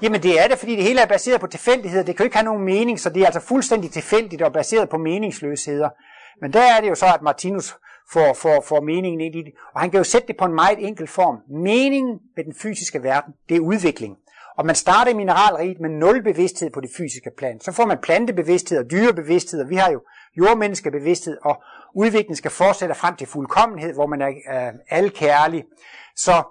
Jamen 0.03 0.23
det 0.23 0.41
er 0.41 0.49
det, 0.49 0.59
fordi 0.59 0.77
det 0.77 0.85
hele 0.85 1.01
er 1.01 1.07
baseret 1.07 1.41
på 1.41 1.47
tilfældigheder. 1.47 2.05
Det 2.05 2.17
kan 2.17 2.25
jo 2.25 2.27
ikke 2.27 2.37
have 2.37 2.45
nogen 2.45 2.65
mening, 2.65 3.01
så 3.01 3.11
det 3.11 3.23
er 3.23 3.27
altså 3.27 3.41
fuldstændig 3.41 3.91
tilfældigt 3.91 4.43
og 4.43 4.53
baseret 4.53 4.89
på 4.89 4.99
meningsløsheder. 4.99 5.89
Men 6.41 6.53
der 6.53 6.61
er 6.61 6.81
det 6.81 6.89
jo 6.89 6.95
så, 6.95 7.07
at 7.07 7.23
Martinus 7.23 7.77
får, 8.13 8.35
får, 8.35 8.65
får 8.69 8.81
meningen 8.81 9.21
ind 9.21 9.35
i 9.35 9.43
det. 9.43 9.53
Og 9.75 9.81
han 9.81 9.91
kan 9.91 9.99
jo 9.99 10.05
sætte 10.05 10.27
det 10.29 10.37
på 10.37 10.45
en 10.45 10.55
meget 10.55 10.89
enkel 10.89 11.07
form. 11.07 11.37
Meningen 11.63 12.19
med 12.37 12.45
den 12.45 12.55
fysiske 12.55 13.03
verden, 13.03 13.35
det 13.49 13.57
er 13.57 13.61
udvikling. 13.61 14.17
Og 14.57 14.67
man 14.67 14.75
starter 14.75 15.11
i 15.11 15.15
mineralriget 15.15 15.81
med 15.81 15.91
nul 15.91 16.23
bevidsthed 16.23 16.71
på 16.71 16.81
det 16.81 16.91
fysiske 16.97 17.31
plan. 17.39 17.61
Så 17.61 17.73
får 17.73 17.87
man 17.87 17.99
plantebevidsthed 18.03 18.79
og 18.79 18.91
dyrebevidsthed, 18.91 19.63
og 19.63 19.71
vi 19.71 19.77
har 19.77 19.91
jo 19.91 20.01
jordmenneskebevidsthed, 20.37 21.37
og 21.43 21.63
udviklingen 21.95 22.37
skal 22.37 22.51
fortsætte 22.51 22.95
frem 22.95 23.17
til 23.17 23.27
fuldkommenhed, 23.27 23.95
hvor 23.95 24.07
man 24.07 24.23
er 24.23 24.29
øh, 24.29 24.73
alkærlig. 24.89 25.65
Så 26.17 26.43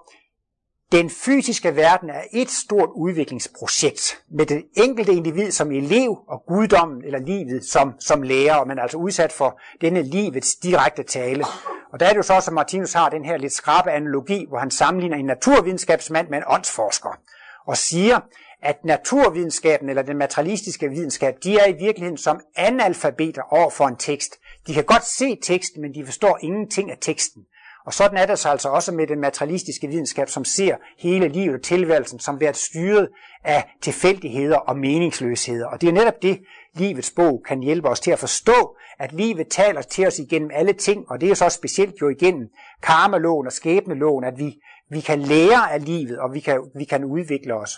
den 0.92 1.10
fysiske 1.10 1.76
verden 1.76 2.10
er 2.10 2.22
et 2.32 2.50
stort 2.50 2.88
udviklingsprojekt 2.94 4.22
med 4.30 4.46
det 4.46 4.64
enkelte 4.76 5.12
individ 5.12 5.50
som 5.50 5.72
elev 5.72 6.18
og 6.28 6.42
guddommen 6.48 7.04
eller 7.04 7.18
livet 7.18 7.64
som, 7.64 7.92
som 8.00 8.22
lærer, 8.22 8.54
og 8.54 8.68
man 8.68 8.78
er 8.78 8.82
altså 8.82 8.98
udsat 8.98 9.32
for 9.32 9.60
denne 9.80 10.02
livets 10.02 10.54
direkte 10.56 11.02
tale. 11.02 11.44
Og 11.92 12.00
der 12.00 12.06
er 12.06 12.10
det 12.10 12.16
jo 12.16 12.22
så, 12.22 12.34
at 12.34 12.52
Martinus 12.52 12.92
har 12.92 13.08
den 13.08 13.24
her 13.24 13.36
lidt 13.36 13.52
skrappe 13.52 13.90
analogi, 13.90 14.46
hvor 14.48 14.58
han 14.58 14.70
sammenligner 14.70 15.16
en 15.16 15.24
naturvidenskabsmand 15.24 16.28
med 16.28 16.38
en 16.38 16.44
åndsforsker, 16.46 17.18
og 17.66 17.76
siger, 17.76 18.20
at 18.62 18.84
naturvidenskaben 18.84 19.88
eller 19.88 20.02
den 20.02 20.18
materialistiske 20.18 20.88
videnskab, 20.88 21.34
de 21.44 21.58
er 21.58 21.66
i 21.66 21.72
virkeligheden 21.72 22.18
som 22.18 22.40
analfabeter 22.56 23.42
over 23.50 23.70
for 23.70 23.86
en 23.86 23.96
tekst. 23.96 24.38
De 24.66 24.74
kan 24.74 24.84
godt 24.84 25.06
se 25.06 25.36
teksten, 25.42 25.82
men 25.82 25.94
de 25.94 26.04
forstår 26.04 26.38
ingenting 26.42 26.90
af 26.90 26.98
teksten. 27.00 27.42
Og 27.86 27.94
sådan 27.94 28.18
er 28.18 28.26
det 28.26 28.38
så 28.38 28.48
altså 28.48 28.68
også 28.68 28.92
med 28.92 29.06
den 29.06 29.20
materialistiske 29.20 29.88
videnskab, 29.88 30.28
som 30.28 30.44
ser 30.44 30.76
hele 30.98 31.28
livet 31.28 31.54
og 31.54 31.62
tilværelsen 31.62 32.18
som 32.18 32.40
været 32.40 32.56
styret 32.56 33.08
af 33.44 33.74
tilfældigheder 33.82 34.56
og 34.56 34.78
meningsløsheder. 34.78 35.66
Og 35.66 35.80
det 35.80 35.88
er 35.88 35.92
netop 35.92 36.22
det, 36.22 36.40
livets 36.74 37.10
bog 37.10 37.42
kan 37.48 37.60
hjælpe 37.60 37.88
os 37.88 38.00
til 38.00 38.10
at 38.10 38.18
forstå, 38.18 38.76
at 38.98 39.12
livet 39.12 39.48
taler 39.50 39.82
til 39.82 40.06
os 40.06 40.18
igennem 40.18 40.50
alle 40.54 40.72
ting, 40.72 41.10
og 41.10 41.20
det 41.20 41.30
er 41.30 41.34
så 41.34 41.48
specielt 41.48 42.00
jo 42.00 42.08
igennem 42.08 42.48
karmeloven 42.82 43.46
og 43.46 43.52
skæbneloven, 43.52 44.24
at 44.24 44.38
vi, 44.38 44.60
vi 44.90 45.00
kan 45.00 45.20
lære 45.20 45.72
af 45.72 45.84
livet, 45.84 46.18
og 46.18 46.34
vi 46.34 46.40
kan, 46.40 46.60
vi 46.74 46.84
kan 46.84 47.04
udvikle 47.04 47.54
os. 47.54 47.70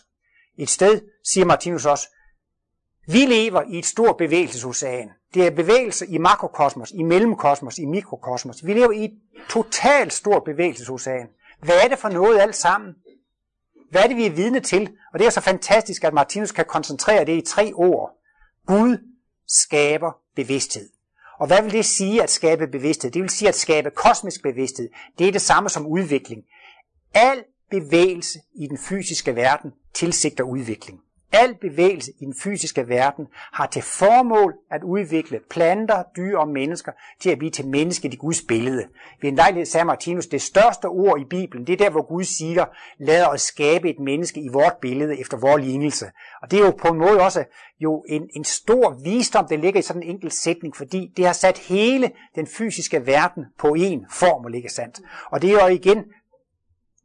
Et 0.59 0.71
sted, 0.71 1.01
siger 1.25 1.45
Martinus 1.45 1.87
også, 1.87 2.09
vi 3.07 3.19
lever 3.19 3.63
i 3.63 3.79
et 3.79 3.87
stort 3.87 4.17
bevægelsesocean. 4.17 5.09
Det 5.35 5.47
er 5.47 5.51
bevægelse 5.51 6.07
i 6.07 6.19
makrokosmos, 6.19 6.91
i 6.91 7.03
mellemkosmos, 7.03 7.79
i 7.79 7.85
mikrokosmos. 7.85 8.67
Vi 8.67 8.73
lever 8.73 8.93
i 8.93 9.05
et 9.05 9.19
totalt 9.51 10.13
stort 10.13 10.45
bevægelsesocean. 10.45 11.29
Hvad 11.61 11.77
er 11.85 11.89
det 11.89 11.99
for 11.99 12.09
noget 12.09 12.41
alt 12.41 12.57
sammen? 12.57 12.95
Hvad 13.91 14.03
er 14.03 14.07
det, 14.07 14.17
vi 14.17 14.27
er 14.27 14.31
vidne 14.31 14.61
til? 14.61 14.91
Og 15.13 15.19
det 15.19 15.27
er 15.27 15.31
så 15.31 15.41
fantastisk, 15.41 16.05
at 16.05 16.15
Martinus 16.15 16.53
kan 16.53 16.65
koncentrere 16.65 17.25
det 17.25 17.37
i 17.37 17.41
tre 17.41 17.73
ord. 17.75 18.11
Gud 18.67 18.99
skaber 19.49 20.13
bevidsthed. 20.37 20.89
Og 21.39 21.47
hvad 21.47 21.63
vil 21.63 21.73
det 21.73 21.85
sige 21.85 22.23
at 22.23 22.31
skabe 22.31 22.67
bevidsthed? 22.67 23.11
Det 23.11 23.23
vil 23.23 23.31
sige 23.31 23.49
at 23.49 23.55
skabe 23.55 23.91
kosmisk 23.91 24.43
bevidsthed. 24.43 24.89
Det 25.19 25.29
er 25.29 25.33
det 25.33 25.41
samme 25.41 25.69
som 25.69 25.87
udvikling. 25.87 26.43
Al 27.15 27.45
bevægelse 27.71 28.39
i 28.55 28.67
den 28.67 28.79
fysiske 28.79 29.37
verden 29.37 29.73
tilsigter 29.95 30.45
udvikling. 30.45 31.01
Al 31.43 31.55
bevægelse 31.61 32.13
i 32.21 32.25
den 32.25 32.35
fysiske 32.43 32.89
verden 32.89 33.27
har 33.53 33.67
til 33.67 33.83
formål 33.83 34.55
at 34.71 34.83
udvikle 34.83 35.41
planter, 35.51 36.03
dyr 36.17 36.39
og 36.39 36.49
mennesker 36.49 36.93
til 37.21 37.31
at 37.31 37.39
blive 37.39 37.51
til 37.51 37.67
mennesket 37.67 38.15
i 38.15 38.17
Guds 38.17 38.43
billede. 38.43 38.85
Ved 39.23 39.31
en 39.31 39.37
lejlighed 39.37 39.67
sagde 39.67 39.85
Martinus, 39.85 40.27
det 40.27 40.43
største 40.43 40.87
ord 40.87 41.21
i 41.21 41.25
Bibelen, 41.25 41.67
det 41.67 41.73
er 41.73 41.77
der, 41.77 41.91
hvor 41.91 42.09
Gud 42.09 42.25
siger, 42.25 42.65
lad 42.99 43.27
os 43.27 43.41
skabe 43.41 43.91
et 43.91 43.99
menneske 43.99 44.41
i 44.41 44.49
vort 44.49 44.77
billede 44.81 45.21
efter 45.21 45.37
vores 45.37 45.65
lignelse. 45.65 46.07
Og 46.43 46.51
det 46.51 46.61
er 46.61 46.65
jo 46.65 46.71
på 46.71 46.89
en 46.89 46.99
måde 46.99 47.21
også 47.21 47.45
jo 47.81 48.05
en, 48.09 48.29
en 48.37 48.45
stor 48.45 49.01
visdom, 49.05 49.47
der 49.49 49.57
ligger 49.57 49.81
i 49.81 49.83
sådan 49.83 50.03
en 50.03 50.09
enkelt 50.09 50.35
sætning, 50.35 50.77
fordi 50.77 51.13
det 51.17 51.27
har 51.27 51.33
sat 51.33 51.59
hele 51.59 52.11
den 52.35 52.47
fysiske 52.47 53.07
verden 53.07 53.45
på 53.59 53.77
én 53.79 54.07
formel, 54.11 54.55
ikke 54.55 54.69
sandt? 54.69 55.01
Og 55.31 55.43
det 55.43 55.51
er 55.51 55.67
jo 55.67 55.67
igen 55.67 56.05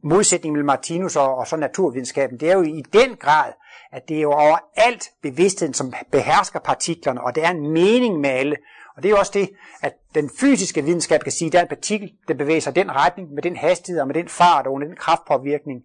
modsætning 0.02 0.52
mellem 0.52 0.66
Martinus 0.66 1.16
og, 1.16 1.34
og 1.34 1.46
så 1.46 1.56
naturvidenskaben, 1.56 2.40
det 2.40 2.50
er 2.50 2.54
jo 2.54 2.62
i 2.62 2.82
den 2.92 3.16
grad, 3.16 3.52
at 3.92 4.08
det 4.08 4.16
er 4.16 4.20
jo 4.20 4.32
overalt 4.32 5.10
bevidstheden, 5.22 5.74
som 5.74 5.92
behersker 6.12 6.60
partiklerne, 6.60 7.20
og 7.20 7.34
det 7.34 7.44
er 7.44 7.50
en 7.50 7.70
mening 7.72 8.20
med 8.20 8.30
alle. 8.30 8.56
Og 8.96 9.02
det 9.02 9.08
er 9.08 9.10
jo 9.10 9.18
også 9.18 9.32
det, 9.34 9.50
at 9.82 9.92
den 10.14 10.30
fysiske 10.40 10.84
videnskab 10.84 11.20
kan 11.20 11.32
sige, 11.32 11.46
at 11.46 11.52
der 11.52 11.58
er 11.58 11.62
en 11.62 11.68
partikel, 11.68 12.12
der 12.28 12.34
bevæger 12.34 12.60
sig 12.60 12.74
den 12.74 12.94
retning, 12.94 13.32
med 13.32 13.42
den 13.42 13.56
hastighed 13.56 14.00
og 14.00 14.06
med 14.06 14.14
den 14.14 14.28
fart 14.28 14.66
og 14.66 14.72
under 14.72 14.86
den 14.86 14.96
kraftpåvirkning. 14.96 15.82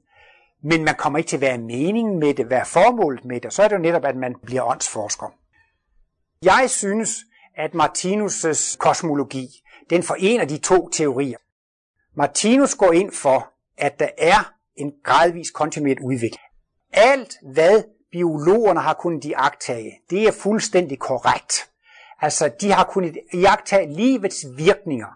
Men 0.63 0.84
man 0.84 0.95
kommer 0.95 1.20
ikke 1.20 1.30
til 1.30 1.38
at 1.38 1.41
være 1.41 1.57
meningen 1.57 2.20
med 2.20 2.34
det, 2.34 2.49
være 2.49 2.65
formålet 2.65 3.26
med 3.26 3.41
det, 3.41 3.53
så 3.53 3.63
er 3.63 3.68
det 3.68 3.76
jo 3.76 3.82
netop, 3.82 4.05
at 4.05 4.15
man 4.15 4.36
bliver 4.43 4.63
åndsforsker. 4.63 5.26
Jeg 6.43 6.65
synes, 6.68 7.09
at 7.57 7.72
Martinus' 7.72 8.78
kosmologi, 8.78 9.47
den 9.89 10.03
forener 10.03 10.45
de 10.45 10.57
to 10.57 10.89
teorier. 10.89 11.38
Martinus 12.15 12.76
går 12.76 12.91
ind 12.91 13.11
for, 13.11 13.53
at 13.78 13.99
der 13.99 14.09
er 14.17 14.53
en 14.75 14.91
gradvis 15.03 15.51
kontinuerlig 15.51 16.03
udvikling. 16.03 16.43
Alt, 16.93 17.36
hvad 17.53 17.84
biologerne 18.11 18.80
har 18.80 18.93
kunnet 18.93 19.25
iagtage, 19.25 19.91
det 20.09 20.28
er 20.28 20.32
fuldstændig 20.32 20.99
korrekt. 20.99 21.69
Altså, 22.21 22.51
de 22.61 22.71
har 22.71 22.84
kunnet 22.84 23.17
iagtage 23.34 23.93
livets 23.93 24.45
virkninger. 24.57 25.07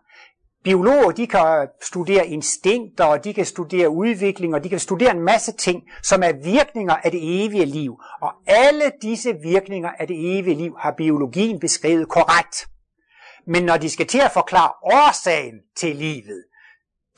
Biologer, 0.64 1.12
de 1.12 1.28
kan 1.28 1.68
studere 1.82 2.28
instinkter, 2.28 3.05
og 3.05 3.24
de 3.24 3.34
kan 3.34 3.45
studere 3.45 3.89
udvikling, 3.89 4.55
og 4.55 4.64
de 4.64 4.70
kan 4.70 4.80
studere 4.80 5.12
en 5.12 5.20
masse 5.20 5.51
ting, 5.51 5.84
som 6.03 6.24
er 6.24 6.32
virkninger 6.32 6.95
af 6.95 7.12
det 7.12 7.45
evige 7.45 7.66
liv. 7.66 7.97
Og 8.22 8.32
alle 8.47 8.91
disse 9.01 9.34
virkninger 9.34 9.89
af 9.99 10.07
det 10.07 10.39
evige 10.39 10.55
liv 10.55 10.76
har 10.80 10.91
biologien 10.97 11.59
beskrevet 11.59 12.09
korrekt. 12.09 12.68
Men 13.47 13.64
når 13.64 13.78
de 13.78 13.89
skal 13.89 14.07
til 14.07 14.20
at 14.20 14.32
forklare 14.32 14.72
årsagen 14.84 15.55
til 15.78 15.95
livet, 15.95 16.43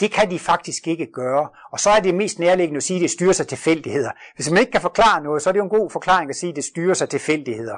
det 0.04 0.12
kan 0.12 0.32
de 0.32 0.40
faktisk 0.40 0.88
ikke 0.88 1.08
gøre. 1.14 1.50
Og 1.72 1.80
så 1.80 1.90
er 1.90 2.00
det 2.00 2.16
mest 2.16 2.40
nærliggende 2.40 2.78
at 2.78 2.84
sige, 2.84 2.98
at 2.98 3.02
det 3.02 3.12
styrer 3.12 3.32
sig 3.34 3.48
tilfældigheder. 3.48 4.12
Hvis 4.36 4.50
man 4.50 4.60
ikke 4.60 4.72
kan 4.72 4.82
forklare 4.82 5.24
noget, 5.24 5.42
så 5.42 5.50
er 5.50 5.52
det 5.52 5.60
jo 5.60 5.64
en 5.64 5.70
god 5.70 5.90
forklaring 5.90 6.30
at 6.30 6.36
sige, 6.36 6.50
at 6.50 6.56
det 6.56 6.64
styrer 6.64 6.94
sig 6.94 7.10
tilfældigheder. 7.10 7.78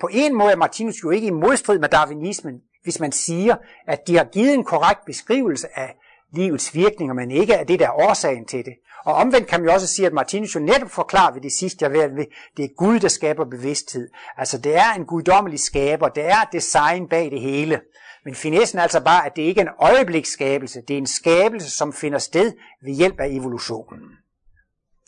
På 0.00 0.08
en 0.12 0.34
måde 0.38 0.52
er 0.52 0.56
Martinus 0.56 1.02
jo 1.04 1.10
ikke 1.10 1.26
i 1.26 1.30
modstrid 1.30 1.78
med 1.78 1.88
darwinismen, 1.88 2.54
hvis 2.82 3.00
man 3.00 3.12
siger, 3.12 3.56
at 3.88 4.06
de 4.06 4.16
har 4.16 4.24
givet 4.24 4.54
en 4.54 4.64
korrekt 4.64 5.00
beskrivelse 5.06 5.78
af 5.78 5.94
livets 6.32 6.74
virkninger, 6.74 7.14
men 7.14 7.30
ikke 7.30 7.56
af 7.56 7.66
det, 7.66 7.78
der 7.78 7.86
er 7.86 8.08
årsagen 8.08 8.46
til 8.46 8.64
det. 8.64 8.74
Og 9.04 9.14
omvendt 9.14 9.48
kan 9.48 9.60
man 9.60 9.68
jo 9.68 9.74
også 9.74 9.86
sige, 9.86 10.06
at 10.06 10.12
Martinus 10.12 10.54
jo 10.54 10.60
netop 10.60 10.90
forklarer 10.90 11.32
ved 11.32 11.40
det 11.40 11.52
sidste, 11.52 11.84
jeg 11.84 11.92
ved, 11.92 12.26
det 12.56 12.64
er 12.64 12.68
Gud, 12.76 13.00
der 13.00 13.08
skaber 13.08 13.44
bevidsthed. 13.44 14.08
Altså 14.36 14.58
det 14.58 14.76
er 14.76 14.92
en 14.96 15.04
guddommelig 15.04 15.60
skaber, 15.60 16.08
det 16.08 16.24
er 16.24 16.48
design 16.52 17.08
bag 17.08 17.30
det 17.30 17.40
hele. 17.40 17.80
Men 18.26 18.34
finessen 18.34 18.78
er 18.78 18.82
altså 18.82 19.00
bare, 19.00 19.26
at 19.26 19.36
det 19.36 19.42
ikke 19.42 19.60
er 19.60 19.64
en 19.64 19.74
øjebliksskabelse, 19.78 20.80
det 20.88 20.94
er 20.94 20.98
en 20.98 21.06
skabelse, 21.06 21.70
som 21.70 21.92
finder 21.92 22.18
sted 22.18 22.52
ved 22.82 22.94
hjælp 22.94 23.20
af 23.20 23.28
evolutionen. 23.28 24.00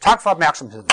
Tak 0.02 0.22
for 0.22 0.30
opmærksomheden. 0.30 0.88